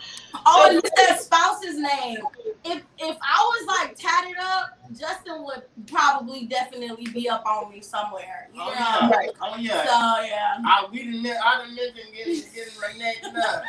So- 0.45 0.69
and 0.69 0.81
said 0.97 1.17
spouse's 1.19 1.77
name. 1.77 2.17
If 2.65 2.83
if 2.97 3.17
I 3.21 3.39
was 3.39 3.67
like 3.67 3.95
tatted 3.95 4.35
up, 4.41 4.71
Justin 4.91 5.43
would 5.45 5.63
probably 5.87 6.45
definitely 6.45 7.07
be 7.07 7.29
up 7.29 7.45
on 7.45 7.71
me 7.71 7.81
somewhere. 7.81 8.49
You 8.53 8.61
Oh 8.61 8.67
know. 8.67 8.73
yeah. 8.75 9.09
Right. 9.09 9.29
Oh 9.41 9.55
So 9.55 9.59
yeah. 9.61 10.25
yeah. 10.25 10.57
I 10.65 10.85
we 10.91 11.03
didn't. 11.03 11.25
I 11.27 11.61
didn't 11.61 11.75
mention 11.75 12.11
getting 12.13 12.41
getting 12.53 12.73
Renee 12.93 13.15
up. 13.47 13.63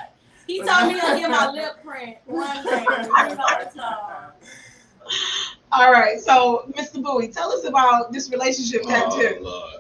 He 0.47 0.59
told 0.63 0.89
me 0.89 0.95
to 0.95 1.01
get 1.01 1.31
my 1.31 1.51
lip 1.55 1.83
print 1.85 2.17
one 2.27 2.65
day. 2.65 2.85
You 2.91 3.35
know, 3.37 3.47
so. 3.73 3.89
all 5.73 5.93
right. 5.93 6.19
So, 6.21 6.65
Mr. 6.77 7.01
Bowie, 7.03 7.29
tell 7.29 7.53
us 7.53 7.65
about 7.65 8.13
this 8.13 8.31
relationship 8.31 8.83
Oh, 8.87 8.89
tattoo. 8.89 9.39
Lord. 9.41 9.80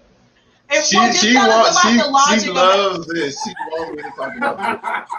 And 0.72 0.84
She 0.84 0.96
she 1.12 1.34
wants 1.34 1.80
she, 1.82 2.40
she 2.40 2.50
loves 2.50 3.06
this. 3.08 3.42
She 3.42 3.52
wants 3.70 3.96
me 3.96 4.02
to 4.02 4.10
talk 4.16 4.36
about 4.36 4.82
this. 4.82 5.10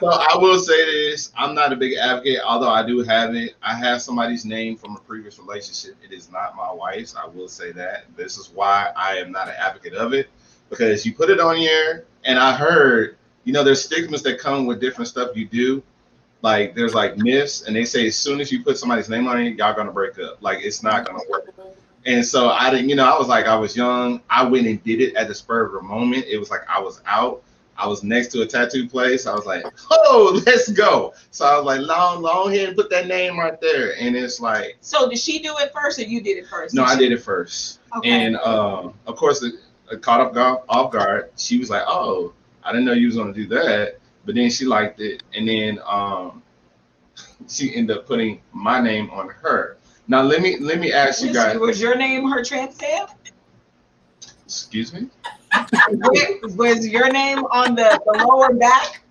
So 0.00 0.08
I 0.08 0.36
will 0.36 0.58
say 0.58 0.84
this: 0.84 1.30
I'm 1.36 1.54
not 1.54 1.72
a 1.72 1.76
big 1.76 1.94
advocate, 1.94 2.40
although 2.44 2.70
I 2.70 2.84
do 2.84 3.02
have 3.02 3.34
it. 3.34 3.54
I 3.62 3.74
have 3.74 4.02
somebody's 4.02 4.44
name 4.44 4.76
from 4.76 4.96
a 4.96 5.00
previous 5.00 5.38
relationship. 5.38 5.96
It 6.02 6.12
is 6.12 6.32
not 6.32 6.56
my 6.56 6.72
wife's. 6.72 7.14
I 7.14 7.26
will 7.26 7.48
say 7.48 7.70
that. 7.72 8.04
This 8.16 8.38
is 8.38 8.50
why 8.50 8.90
I 8.96 9.16
am 9.16 9.30
not 9.30 9.48
an 9.48 9.54
advocate 9.58 9.94
of 9.94 10.14
it 10.14 10.28
because 10.70 11.04
you 11.04 11.12
put 11.14 11.30
it 11.30 11.38
on 11.38 11.56
here, 11.56 12.06
and 12.24 12.38
I 12.38 12.54
heard, 12.54 13.16
you 13.44 13.52
know, 13.52 13.62
there's 13.62 13.84
stigmas 13.84 14.22
that 14.22 14.38
come 14.38 14.66
with 14.66 14.80
different 14.80 15.08
stuff 15.08 15.36
you 15.36 15.46
do. 15.46 15.82
Like 16.42 16.74
there's 16.74 16.94
like 16.94 17.18
myths, 17.18 17.62
and 17.62 17.76
they 17.76 17.84
say 17.84 18.06
as 18.06 18.16
soon 18.16 18.40
as 18.40 18.50
you 18.50 18.64
put 18.64 18.78
somebody's 18.78 19.10
name 19.10 19.28
on 19.28 19.40
it, 19.40 19.56
y'all 19.56 19.74
gonna 19.74 19.92
break 19.92 20.18
up. 20.18 20.42
Like 20.42 20.64
it's 20.64 20.82
not 20.82 21.04
gonna 21.06 21.22
work. 21.28 21.54
And 22.06 22.24
so 22.24 22.48
I 22.48 22.70
didn't, 22.70 22.88
you 22.88 22.96
know, 22.96 23.04
I 23.04 23.18
was 23.18 23.28
like, 23.28 23.46
I 23.46 23.56
was 23.56 23.76
young. 23.76 24.22
I 24.30 24.44
went 24.44 24.66
and 24.66 24.82
did 24.82 25.00
it 25.00 25.14
at 25.16 25.28
the 25.28 25.34
spur 25.34 25.66
of 25.66 25.72
the 25.72 25.82
moment. 25.82 26.24
It 26.26 26.38
was 26.38 26.50
like 26.50 26.62
I 26.68 26.80
was 26.80 27.02
out. 27.06 27.42
I 27.76 27.86
was 27.86 28.02
next 28.02 28.28
to 28.32 28.42
a 28.42 28.46
tattoo 28.46 28.86
place. 28.88 29.26
I 29.26 29.34
was 29.34 29.46
like, 29.46 29.64
oh, 29.90 30.42
let's 30.46 30.70
go. 30.70 31.14
So 31.30 31.46
I 31.46 31.56
was 31.56 31.64
like, 31.64 31.80
long, 31.80 32.22
long 32.22 32.52
here 32.52 32.68
and 32.68 32.76
put 32.76 32.90
that 32.90 33.06
name 33.06 33.38
right 33.38 33.58
there. 33.60 33.94
And 33.98 34.14
it's 34.14 34.38
like, 34.38 34.76
So, 34.80 35.08
did 35.08 35.18
she 35.18 35.38
do 35.38 35.54
it 35.58 35.72
first, 35.72 35.98
or 35.98 36.02
you 36.02 36.20
did 36.20 36.36
it 36.36 36.46
first? 36.46 36.74
no, 36.74 36.84
I 36.84 36.96
did 36.96 37.10
it 37.12 37.22
first. 37.22 37.80
Okay. 37.96 38.10
And 38.10 38.36
um, 38.36 38.94
of 39.06 39.16
course, 39.16 39.42
it, 39.42 39.54
it 39.90 40.02
caught 40.02 40.20
up 40.20 40.34
guard, 40.34 40.60
off 40.68 40.92
guard. 40.92 41.30
She 41.36 41.58
was 41.58 41.70
like, 41.70 41.82
oh, 41.86 42.34
I 42.62 42.72
didn't 42.72 42.84
know 42.84 42.92
you 42.92 43.06
was 43.06 43.16
gonna 43.16 43.32
do 43.32 43.46
that. 43.48 43.98
But 44.26 44.34
then 44.34 44.50
she 44.50 44.66
liked 44.66 45.00
it, 45.00 45.22
and 45.34 45.48
then 45.48 45.80
um, 45.86 46.42
she 47.48 47.74
ended 47.74 47.96
up 47.96 48.06
putting 48.06 48.42
my 48.52 48.80
name 48.80 49.08
on 49.10 49.28
her. 49.30 49.78
Now 50.10 50.22
let 50.22 50.42
me 50.42 50.58
let 50.58 50.80
me 50.80 50.92
ask 50.92 51.22
you 51.22 51.32
guys. 51.32 51.56
was 51.56 51.80
your 51.80 51.94
name 51.94 52.28
her 52.28 52.42
tramp 52.42 52.72
stamp? 52.72 53.10
Excuse 54.44 54.92
me. 54.92 55.06
was, 55.88 56.56
was 56.56 56.88
your 56.88 57.12
name 57.12 57.38
on 57.44 57.76
the, 57.76 58.00
the 58.06 58.26
lower 58.26 58.52
back? 58.52 59.02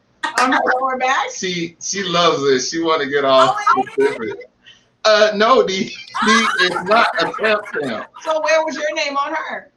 On 0.41 0.51
her 0.51 0.59
lower 0.77 0.97
back? 0.97 1.31
She 1.33 1.77
she 1.79 2.03
loves 2.03 2.43
it. 2.43 2.59
She 2.67 2.81
want 2.81 3.01
to 3.01 3.09
get 3.09 3.23
off 3.23 3.55
Oh, 3.57 3.83
different. 3.97 4.43
Uh, 5.05 5.31
no, 5.35 5.63
the 5.63 5.89
the 6.25 6.49
is 6.63 6.83
not 6.83 7.07
a 7.23 7.31
tramp 7.31 7.61
stamp. 7.73 8.07
So, 8.23 8.41
where 8.41 8.61
was 8.65 8.75
your 8.75 8.93
name 8.93 9.15
on 9.15 9.33
her? 9.33 9.71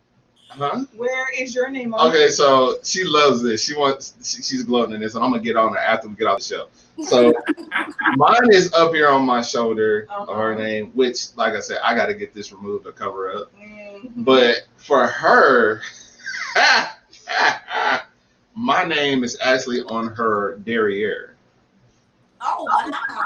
Huh? 0.58 0.84
Where 0.96 1.26
is 1.32 1.54
your 1.54 1.70
name 1.70 1.94
on 1.94 2.08
Okay, 2.10 2.28
so 2.28 2.76
she 2.82 3.04
loves 3.04 3.42
this. 3.42 3.64
She 3.64 3.74
wants. 3.74 4.14
She, 4.22 4.42
she's 4.42 4.62
gloating 4.64 4.94
in 4.94 5.00
this, 5.00 5.14
and 5.14 5.24
I'm 5.24 5.30
gonna 5.30 5.42
get 5.42 5.56
on 5.56 5.72
her 5.72 5.78
after 5.78 6.08
we 6.08 6.14
get 6.14 6.26
off 6.26 6.38
the 6.38 6.44
show. 6.44 6.68
So 7.04 7.32
mine 8.16 8.52
is 8.52 8.72
up 8.74 8.92
here 8.94 9.08
on 9.08 9.24
my 9.24 9.40
shoulder 9.42 10.06
of 10.10 10.28
her 10.36 10.54
name, 10.54 10.90
which, 10.94 11.34
like 11.36 11.54
I 11.54 11.60
said, 11.60 11.78
I 11.82 11.94
got 11.94 12.06
to 12.06 12.14
get 12.14 12.34
this 12.34 12.52
removed 12.52 12.84
to 12.84 12.92
cover 12.92 13.32
up. 13.32 13.50
Mhm. 13.58 14.24
But 14.24 14.66
for 14.76 15.06
her, 15.06 15.80
my 18.54 18.84
name 18.84 19.24
is 19.24 19.38
actually 19.40 19.80
on 19.82 20.08
her 20.08 20.58
derriere. 20.58 21.36
Oh 22.40 22.64
wow. 22.64 23.21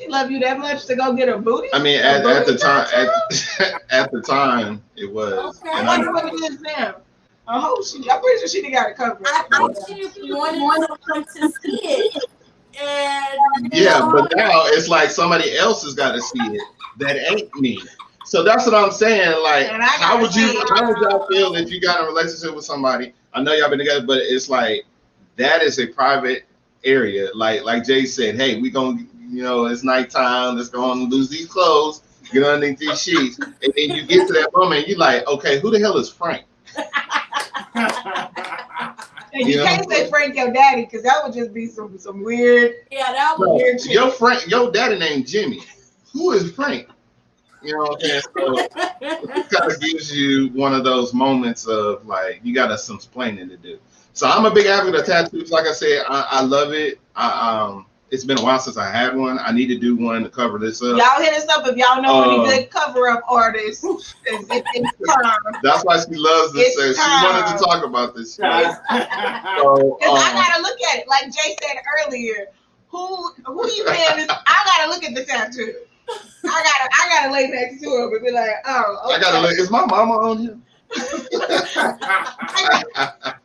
She 0.00 0.08
love 0.08 0.30
you 0.30 0.38
that 0.38 0.58
much 0.58 0.86
to 0.86 0.96
go 0.96 1.12
get 1.12 1.28
her 1.28 1.36
booty? 1.36 1.68
I 1.74 1.82
mean, 1.82 2.00
at, 2.00 2.24
at 2.24 2.46
the 2.46 2.56
time, 2.56 2.86
at, 2.94 3.82
at 3.90 4.10
the 4.10 4.22
time, 4.22 4.82
it 4.96 5.12
was. 5.12 5.58
Okay. 5.58 5.70
I 5.70 5.82
I, 5.82 5.86
wonder 5.86 6.12
what 6.12 6.24
it 6.24 6.34
is 6.36 6.60
now. 6.62 6.96
I 7.46 7.60
hope 7.60 7.84
she. 7.84 7.98
I'm 8.10 8.20
pretty 8.20 8.38
sure 8.38 8.48
she 8.48 8.62
done 8.62 8.72
got 8.72 8.90
it 8.90 8.96
covered. 8.96 9.26
I, 9.26 9.44
I 9.52 9.72
think 9.84 10.16
you 10.16 10.36
wanted 10.36 10.60
someone 11.06 11.24
to 11.24 11.58
see 11.60 11.80
it. 11.82 12.24
And 12.80 13.72
yeah, 13.74 14.08
but 14.10 14.32
now 14.36 14.62
it's 14.66 14.88
like 14.88 15.10
somebody 15.10 15.58
else 15.58 15.82
has 15.82 15.94
got 15.94 16.12
to 16.12 16.22
see 16.22 16.38
it 16.38 16.62
that 16.98 17.16
ain't 17.16 17.54
me. 17.56 17.82
So 18.24 18.42
that's 18.42 18.64
what 18.64 18.74
I'm 18.74 18.92
saying. 18.92 19.42
Like, 19.42 19.66
how 19.66 20.20
would 20.20 20.34
you? 20.34 20.46
It. 20.46 20.68
How 20.70 20.86
would 20.86 20.96
y'all 20.98 21.24
uh, 21.24 21.26
feel 21.26 21.56
if 21.56 21.70
you 21.70 21.80
got 21.80 22.02
a 22.02 22.06
relationship 22.06 22.54
with 22.54 22.64
somebody? 22.64 23.12
I 23.34 23.42
know 23.42 23.52
y'all 23.52 23.68
been 23.68 23.80
together, 23.80 24.06
but 24.06 24.18
it's 24.18 24.48
like 24.48 24.84
that 25.36 25.62
is 25.62 25.78
a 25.78 25.88
private 25.88 26.44
area. 26.84 27.28
Like, 27.34 27.64
like 27.64 27.84
Jay 27.84 28.06
said, 28.06 28.36
hey, 28.36 28.60
we 28.60 28.70
gonna, 28.70 29.04
you 29.30 29.42
know, 29.42 29.66
it's 29.66 29.82
nighttime. 29.84 30.56
Let's 30.56 30.68
go 30.68 30.84
on 30.90 31.00
and 31.02 31.12
lose 31.12 31.28
these 31.28 31.46
clothes, 31.46 32.02
get 32.32 32.42
underneath 32.42 32.78
these 32.78 33.00
sheets, 33.00 33.38
and 33.38 33.54
then 33.76 33.90
you 33.90 34.04
get 34.06 34.26
to 34.26 34.32
that 34.34 34.50
moment, 34.54 34.88
you're 34.88 34.98
like, 34.98 35.26
okay, 35.28 35.60
who 35.60 35.70
the 35.70 35.78
hell 35.78 35.96
is 35.98 36.10
Frank? 36.10 36.44
And 39.32 39.48
you 39.48 39.58
Yeah. 39.58 39.64
can't 39.64 39.88
say 39.88 40.08
Frank 40.10 40.34
your 40.34 40.52
daddy 40.52 40.82
because 40.84 41.04
that 41.04 41.22
would 41.22 41.32
just 41.32 41.54
be 41.54 41.66
some 41.66 41.96
some 41.98 42.22
weird. 42.24 42.74
yeah, 42.90 43.12
that 43.12 43.36
No, 43.38 43.46
was 43.50 43.62
Weird 43.62 43.80
shit. 43.80 43.92
your 43.92 44.10
Frank, 44.10 44.48
your 44.48 44.72
daddy 44.72 44.98
named 44.98 45.26
Jimmy. 45.28 45.62
Who 46.12 46.32
is 46.32 46.50
Frank? 46.50 46.88
You 47.62 47.74
know 47.74 47.78
what 47.84 47.92
I'm 47.94 48.00
saying? 48.00 48.22
So, 48.36 48.58
it 48.58 49.50
kind 49.50 49.70
of 49.72 49.80
gives 49.80 50.12
you 50.16 50.48
one 50.54 50.74
of 50.74 50.82
those 50.82 51.14
moments 51.14 51.66
of 51.68 52.04
like 52.06 52.40
you 52.42 52.52
got 52.54 52.78
some 52.80 52.96
explaining 52.96 53.48
to 53.50 53.56
do. 53.56 53.78
So 54.14 54.26
I'm 54.26 54.44
a 54.46 54.50
big 54.52 54.66
advocate 54.66 55.00
of 55.00 55.06
tattoos. 55.06 55.52
Like 55.52 55.66
I 55.66 55.72
said, 55.72 56.02
I, 56.08 56.26
I 56.32 56.42
love 56.42 56.72
it. 56.72 56.98
I, 57.14 57.60
um, 57.60 57.86
it's 58.10 58.24
been 58.24 58.38
a 58.38 58.42
while 58.42 58.58
since 58.58 58.76
I 58.76 58.90
had 58.90 59.16
one. 59.16 59.38
I 59.38 59.52
need 59.52 59.68
to 59.68 59.78
do 59.78 59.96
one 59.96 60.24
to 60.24 60.28
cover 60.28 60.58
this 60.58 60.82
up. 60.82 60.96
Y'all 60.98 61.22
hit 61.22 61.32
us 61.32 61.46
up 61.48 61.66
if 61.66 61.76
y'all 61.76 62.02
know 62.02 62.22
Uh, 62.22 62.44
any 62.44 62.58
good 62.62 62.70
cover 62.70 63.08
up 63.08 63.22
artists. 63.28 63.84
It's, 63.84 64.04
it's 64.50 65.14
time. 65.14 65.60
That's 65.62 65.84
why 65.84 65.98
she 65.98 66.16
loves 66.16 66.52
this. 66.52 66.76
It's 66.76 66.98
she 66.98 67.10
wanted 67.24 67.56
to 67.56 67.64
talk 67.64 67.84
about 67.84 68.16
this. 68.16 68.34
shit. 68.36 68.44
Right. 68.44 68.76
So, 69.60 69.98
Because 70.00 70.18
I 70.18 70.30
um, 70.30 70.34
gotta 70.34 70.62
look 70.62 70.78
at 70.92 70.98
it. 71.00 71.08
Like 71.08 71.24
Jay 71.26 71.56
said 71.62 71.76
earlier, 72.06 72.48
who 72.88 73.32
who 73.44 73.70
you 73.72 73.84
man 73.84 74.18
is 74.18 74.28
I 74.28 74.62
gotta 74.64 74.90
look 74.90 75.04
at 75.04 75.14
the 75.14 75.24
tattoo. 75.24 75.74
I 76.08 76.14
gotta 76.44 76.88
I 76.92 77.08
gotta 77.08 77.32
lay 77.32 77.46
next 77.48 77.80
to 77.82 77.88
him 77.88 78.12
and 78.12 78.24
be 78.24 78.32
like, 78.32 78.50
oh, 78.66 79.02
okay. 79.06 79.14
I 79.16 79.20
gotta 79.20 79.40
look. 79.40 79.52
Is 79.58 79.70
my 79.70 79.84
mama 79.86 80.14
on 80.14 80.38
here? 80.38 80.58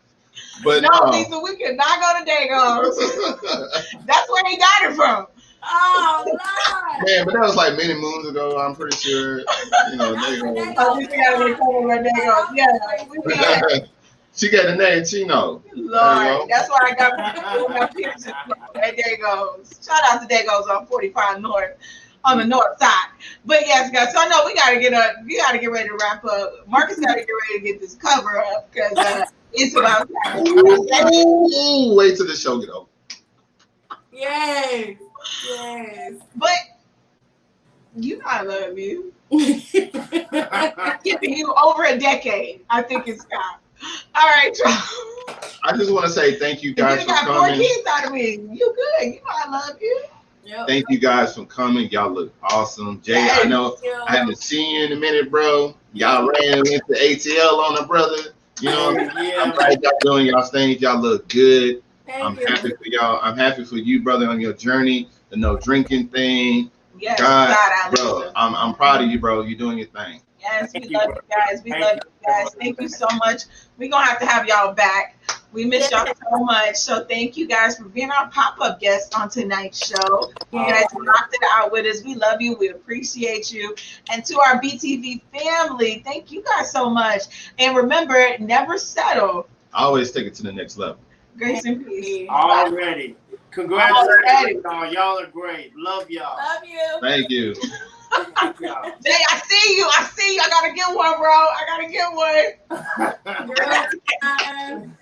but 0.64 0.82
No, 0.84 0.90
um, 0.90 1.12
Lisa, 1.12 1.40
we 1.40 1.56
could 1.58 1.76
not 1.76 2.00
go 2.00 2.20
to 2.20 2.30
Dagos. 2.30 2.96
That's 4.06 4.30
where 4.32 4.44
he 4.50 4.58
got 4.58 4.84
it 4.84 4.96
from. 4.96 5.28
oh 5.64 6.24
Lord. 6.26 7.06
Man, 7.06 7.26
but 7.26 7.34
that 7.34 7.42
was 7.42 7.56
like 7.56 7.76
many 7.78 7.94
moons 7.94 8.28
ago. 8.28 8.60
I'm 8.60 8.76
pretty 8.76 8.96
sure. 8.98 9.40
You 9.40 9.96
know, 9.98 10.14
they. 10.14 10.74
Oh, 10.78 10.98
we 10.98 11.08
gotta 11.08 11.44
recover 11.44 11.82
where 11.82 12.04
Dagos. 12.04 12.48
Yeah, 12.56 12.68
we 13.10 13.22
can. 13.34 13.88
she 14.36 14.50
got 14.50 14.68
the 14.68 14.76
name 14.76 15.04
Chino. 15.06 15.62
There 15.74 15.84
Lord, 15.84 16.50
that's 16.50 16.70
why 16.70 16.80
I 16.92 16.96
got 16.96 17.70
my 17.70 17.88
pictures 17.88 18.28
at 18.28 18.98
Dagos. 18.98 19.86
Shout 19.86 20.02
out 20.12 20.28
to 20.28 20.34
Dagos 20.34 20.70
on 20.70 20.86
45 20.88 21.42
North. 21.42 21.78
On 22.26 22.38
the 22.40 22.46
north 22.46 22.78
side. 22.80 23.10
But 23.46 23.62
yes, 23.66 23.92
guys. 23.92 24.12
So 24.14 24.20
I 24.20 24.28
know 24.28 24.44
we 24.46 24.56
gotta 24.56 24.80
get 24.80 24.94
up. 24.94 25.16
We 25.26 25.38
gotta 25.38 25.60
get 25.60 25.72
ready 25.72 25.90
to 25.90 25.98
wrap 26.02 26.26
up. 26.26 26.68
Marcus 26.68 27.00
gotta 27.00 27.22
get 27.22 27.28
ready 27.28 27.60
to 27.60 27.74
get 27.74 27.80
this 27.80 27.96
cover 27.96 28.40
up 28.40 28.72
because 28.72 28.98
uh, 28.98 29.26
it's 29.54 29.76
about 29.76 30.10
time. 30.26 30.46
Ooh, 30.48 31.96
wait 31.96 32.18
till 32.18 32.28
the 32.28 32.36
show 32.36 32.60
get 32.60 32.70
over. 32.70 32.88
Yes. 34.12 34.98
Yes. 35.48 36.14
But 36.36 36.50
you 37.96 38.18
know 38.18 38.26
I 38.26 38.42
love 38.42 38.78
you. 38.78 39.14
Giving 41.04 41.38
you 41.38 41.54
over 41.54 41.86
a 41.86 41.98
decade. 41.98 42.62
I 42.70 42.82
think 42.82 43.08
it's 43.08 43.26
time. 43.26 43.60
All 44.16 44.28
right, 44.28 44.58
y'all. 44.58 45.36
I 45.64 45.76
just 45.76 45.92
want 45.92 46.06
to 46.06 46.12
say 46.12 46.38
thank 46.38 46.64
you 46.64 46.70
You 46.70 46.76
guys 46.76 47.02
for 47.02 47.08
got 47.08 47.26
four 47.28 47.50
kids 47.50 47.88
out 47.90 48.06
of 48.06 48.14
me. 48.14 48.40
You 48.52 48.76
good. 48.76 49.06
You 49.06 49.16
know 49.16 49.22
I 49.28 49.50
love 49.50 49.82
you. 49.82 50.04
Yep. 50.46 50.68
Thank 50.68 50.86
you 50.90 51.00
guys 51.00 51.36
for 51.36 51.46
coming. 51.46 51.90
Y'all 51.90 52.12
look 52.12 52.32
awesome. 52.44 53.02
Jay, 53.02 53.28
I 53.32 53.46
know 53.46 53.78
I 54.08 54.18
haven't 54.18 54.38
seen 54.38 54.76
you 54.76 54.86
in 54.86 54.92
a 54.92 54.96
minute, 54.96 55.32
bro. 55.32 55.76
Y'all 55.94 56.30
ran 56.40 56.60
into 56.60 56.94
ATL 56.94 57.58
on 57.68 57.84
a 57.84 57.88
brother. 57.88 58.36
You 58.62 58.70
know, 58.70 58.90
I'm 59.16 59.24
yeah, 59.24 59.52
glad 59.52 59.82
y'all 59.82 59.98
doing 60.02 60.28
y'all 60.28 60.44
things. 60.44 60.82
Y'all 60.82 61.00
look 61.00 61.28
good. 61.30 61.82
Thank 62.06 62.24
I'm 62.24 62.36
Thank 62.36 62.48
happy 62.48 62.70
for 62.70 62.86
y'all. 62.86 63.20
I'm 63.24 63.36
happy 63.36 63.66
for 63.66 63.78
you, 63.78 64.04
brother, 64.04 64.30
on 64.30 64.40
your 64.40 64.54
journey. 64.54 65.10
The 65.30 65.38
no 65.38 65.58
drinking 65.58 66.10
thing. 66.10 66.70
Yes, 67.00 67.20
God, 67.20 67.56
God, 67.56 67.96
bro, 67.96 68.32
I'm, 68.36 68.56
I'm 68.56 68.76
proud 68.76 69.04
of 69.04 69.10
you, 69.10 69.20
bro. 69.20 69.42
You're 69.42 69.58
doing 69.58 69.80
your 69.80 69.88
thing. 69.88 70.22
Yes, 70.40 70.72
we 70.74 70.82
Thank 70.82 70.92
you, 70.92 70.98
love 70.98 71.10
you 71.10 71.22
guys. 71.30 71.64
We 71.64 71.72
Thank 71.72 71.84
love 71.84 71.96
you. 71.96 72.02
you 72.22 72.28
guys. 72.28 72.56
Thank 72.60 72.82
you 72.82 72.88
so 72.88 73.08
much. 73.18 73.44
We're 73.78 73.90
gonna 73.90 74.06
have 74.06 74.20
to 74.20 74.26
have 74.28 74.48
y'all 74.48 74.74
back. 74.74 75.18
We 75.56 75.64
miss 75.64 75.90
y'all 75.90 76.06
so 76.06 76.44
much. 76.44 76.76
So 76.76 77.06
thank 77.06 77.38
you 77.38 77.48
guys 77.48 77.78
for 77.78 77.86
being 77.86 78.12
our 78.12 78.30
pop-up 78.30 78.82
guests 78.82 79.16
on 79.16 79.30
tonight's 79.30 79.88
show. 79.88 80.30
You 80.52 80.60
guys 80.60 80.84
knocked 80.94 81.34
it 81.34 81.40
out 81.50 81.72
with 81.72 81.86
us. 81.86 82.04
We 82.04 82.16
love 82.16 82.42
you. 82.42 82.58
We 82.58 82.70
appreciate 82.70 83.54
you. 83.54 83.74
And 84.12 84.26
to 84.26 84.38
our 84.38 84.62
BTV 84.62 85.22
family, 85.34 86.02
thank 86.04 86.30
you 86.30 86.44
guys 86.44 86.72
so 86.74 86.90
much. 86.90 87.54
And 87.58 87.78
remember, 87.78 88.38
never 88.38 88.78
settle. 88.78 89.48
I 89.74 89.84
always 89.84 90.12
take 90.12 90.26
it 90.26 90.36
to 90.36 90.44
the 90.44 90.52
next 90.52 90.78
level. 90.78 90.98
Grace 91.38 91.64
and 91.64 91.86
peace. 91.86 92.28
already. 92.30 93.16
Congratulations, 93.52 94.62
y'all. 94.66 94.92
Y'all 94.92 95.20
are 95.20 95.28
great. 95.28 95.72
Love 95.78 96.10
y'all. 96.10 96.38
Love 96.38 96.66
you. 96.66 97.00
Thank 97.00 97.30
you. 97.30 97.56
Thank 98.16 98.60
y'all. 98.60 98.84
Jay, 99.04 99.12
I 99.30 99.42
see 99.48 99.78
you. 99.78 99.88
I 99.88 100.10
see 100.16 100.36
you. 100.36 100.42
I 100.42 100.50
gotta 100.50 100.74
get 100.74 100.96
one, 100.96 101.18
bro. 101.18 101.30
I 101.30 101.64
gotta 101.68 101.88
get 101.92 102.12
one. 102.14 102.54
Girl 103.56 103.86
time. 104.22 104.98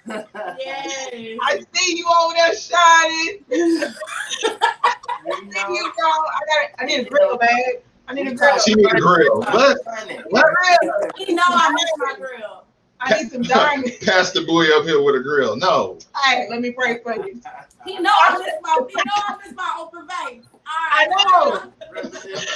Yes. 0.60 1.40
I 1.44 1.64
see 1.74 1.98
you 1.98 2.06
over 2.20 2.34
there 2.34 2.56
shining. 2.56 3.46
You 3.50 3.92
See 5.52 5.60
you, 5.70 5.92
bro. 5.98 6.10
I 6.10 6.40
got. 6.48 6.70
I 6.80 6.86
need 6.86 7.08
a 7.08 7.10
grill, 7.10 7.38
man. 7.38 7.50
I 8.08 8.14
need 8.14 8.28
a 8.28 8.36
grill. 8.36 8.60
She 8.60 8.74
need 8.76 8.92
a 8.92 9.00
grill. 9.00 9.40
What? 9.40 9.78
What 10.30 10.46
grill? 10.46 11.28
You 11.28 11.36
know 11.36 11.44
I 11.46 11.70
need 11.70 11.88
my 11.98 12.16
grill. 12.18 12.66
I 13.00 13.22
need 13.22 13.32
some 13.32 13.42
diamonds. 13.42 13.98
Pass 13.98 14.32
the 14.32 14.46
boy 14.46 14.66
up 14.78 14.86
here 14.86 15.02
with 15.02 15.16
a 15.16 15.20
grill. 15.20 15.56
No. 15.56 16.00
Hey, 16.24 16.48
let 16.50 16.62
me 16.62 16.72
pray 16.72 17.00
for 17.04 17.16
you. 17.16 17.42
He 17.86 18.00
know 18.00 18.12
I 18.14 18.38
miss 18.38 18.56
my. 18.62 18.86
He 18.90 18.96
know 18.96 19.14
I 19.16 19.36
miss 19.44 19.54
my 19.56 19.76
open 19.80 20.08
vein. 20.08 20.44
I 20.66 21.06
All 21.10 21.52
right. 21.52 21.74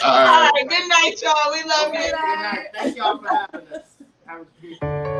All 0.03 0.11
All 0.11 0.25
right. 0.25 0.51
right. 0.53 0.69
Good 0.69 0.88
night, 0.89 1.15
y'all. 1.21 1.51
We 1.51 1.63
love 1.69 1.89
Okay, 1.89 2.09
you. 2.11 2.17
good 2.17 2.39
night. 2.39 2.67
Thank 2.73 2.95
y'all 2.95 3.17
for 3.19 3.28
having 3.30 3.67
us. 3.69 3.97
Have 4.25 4.41
a 4.41 4.45
good 4.61 5.16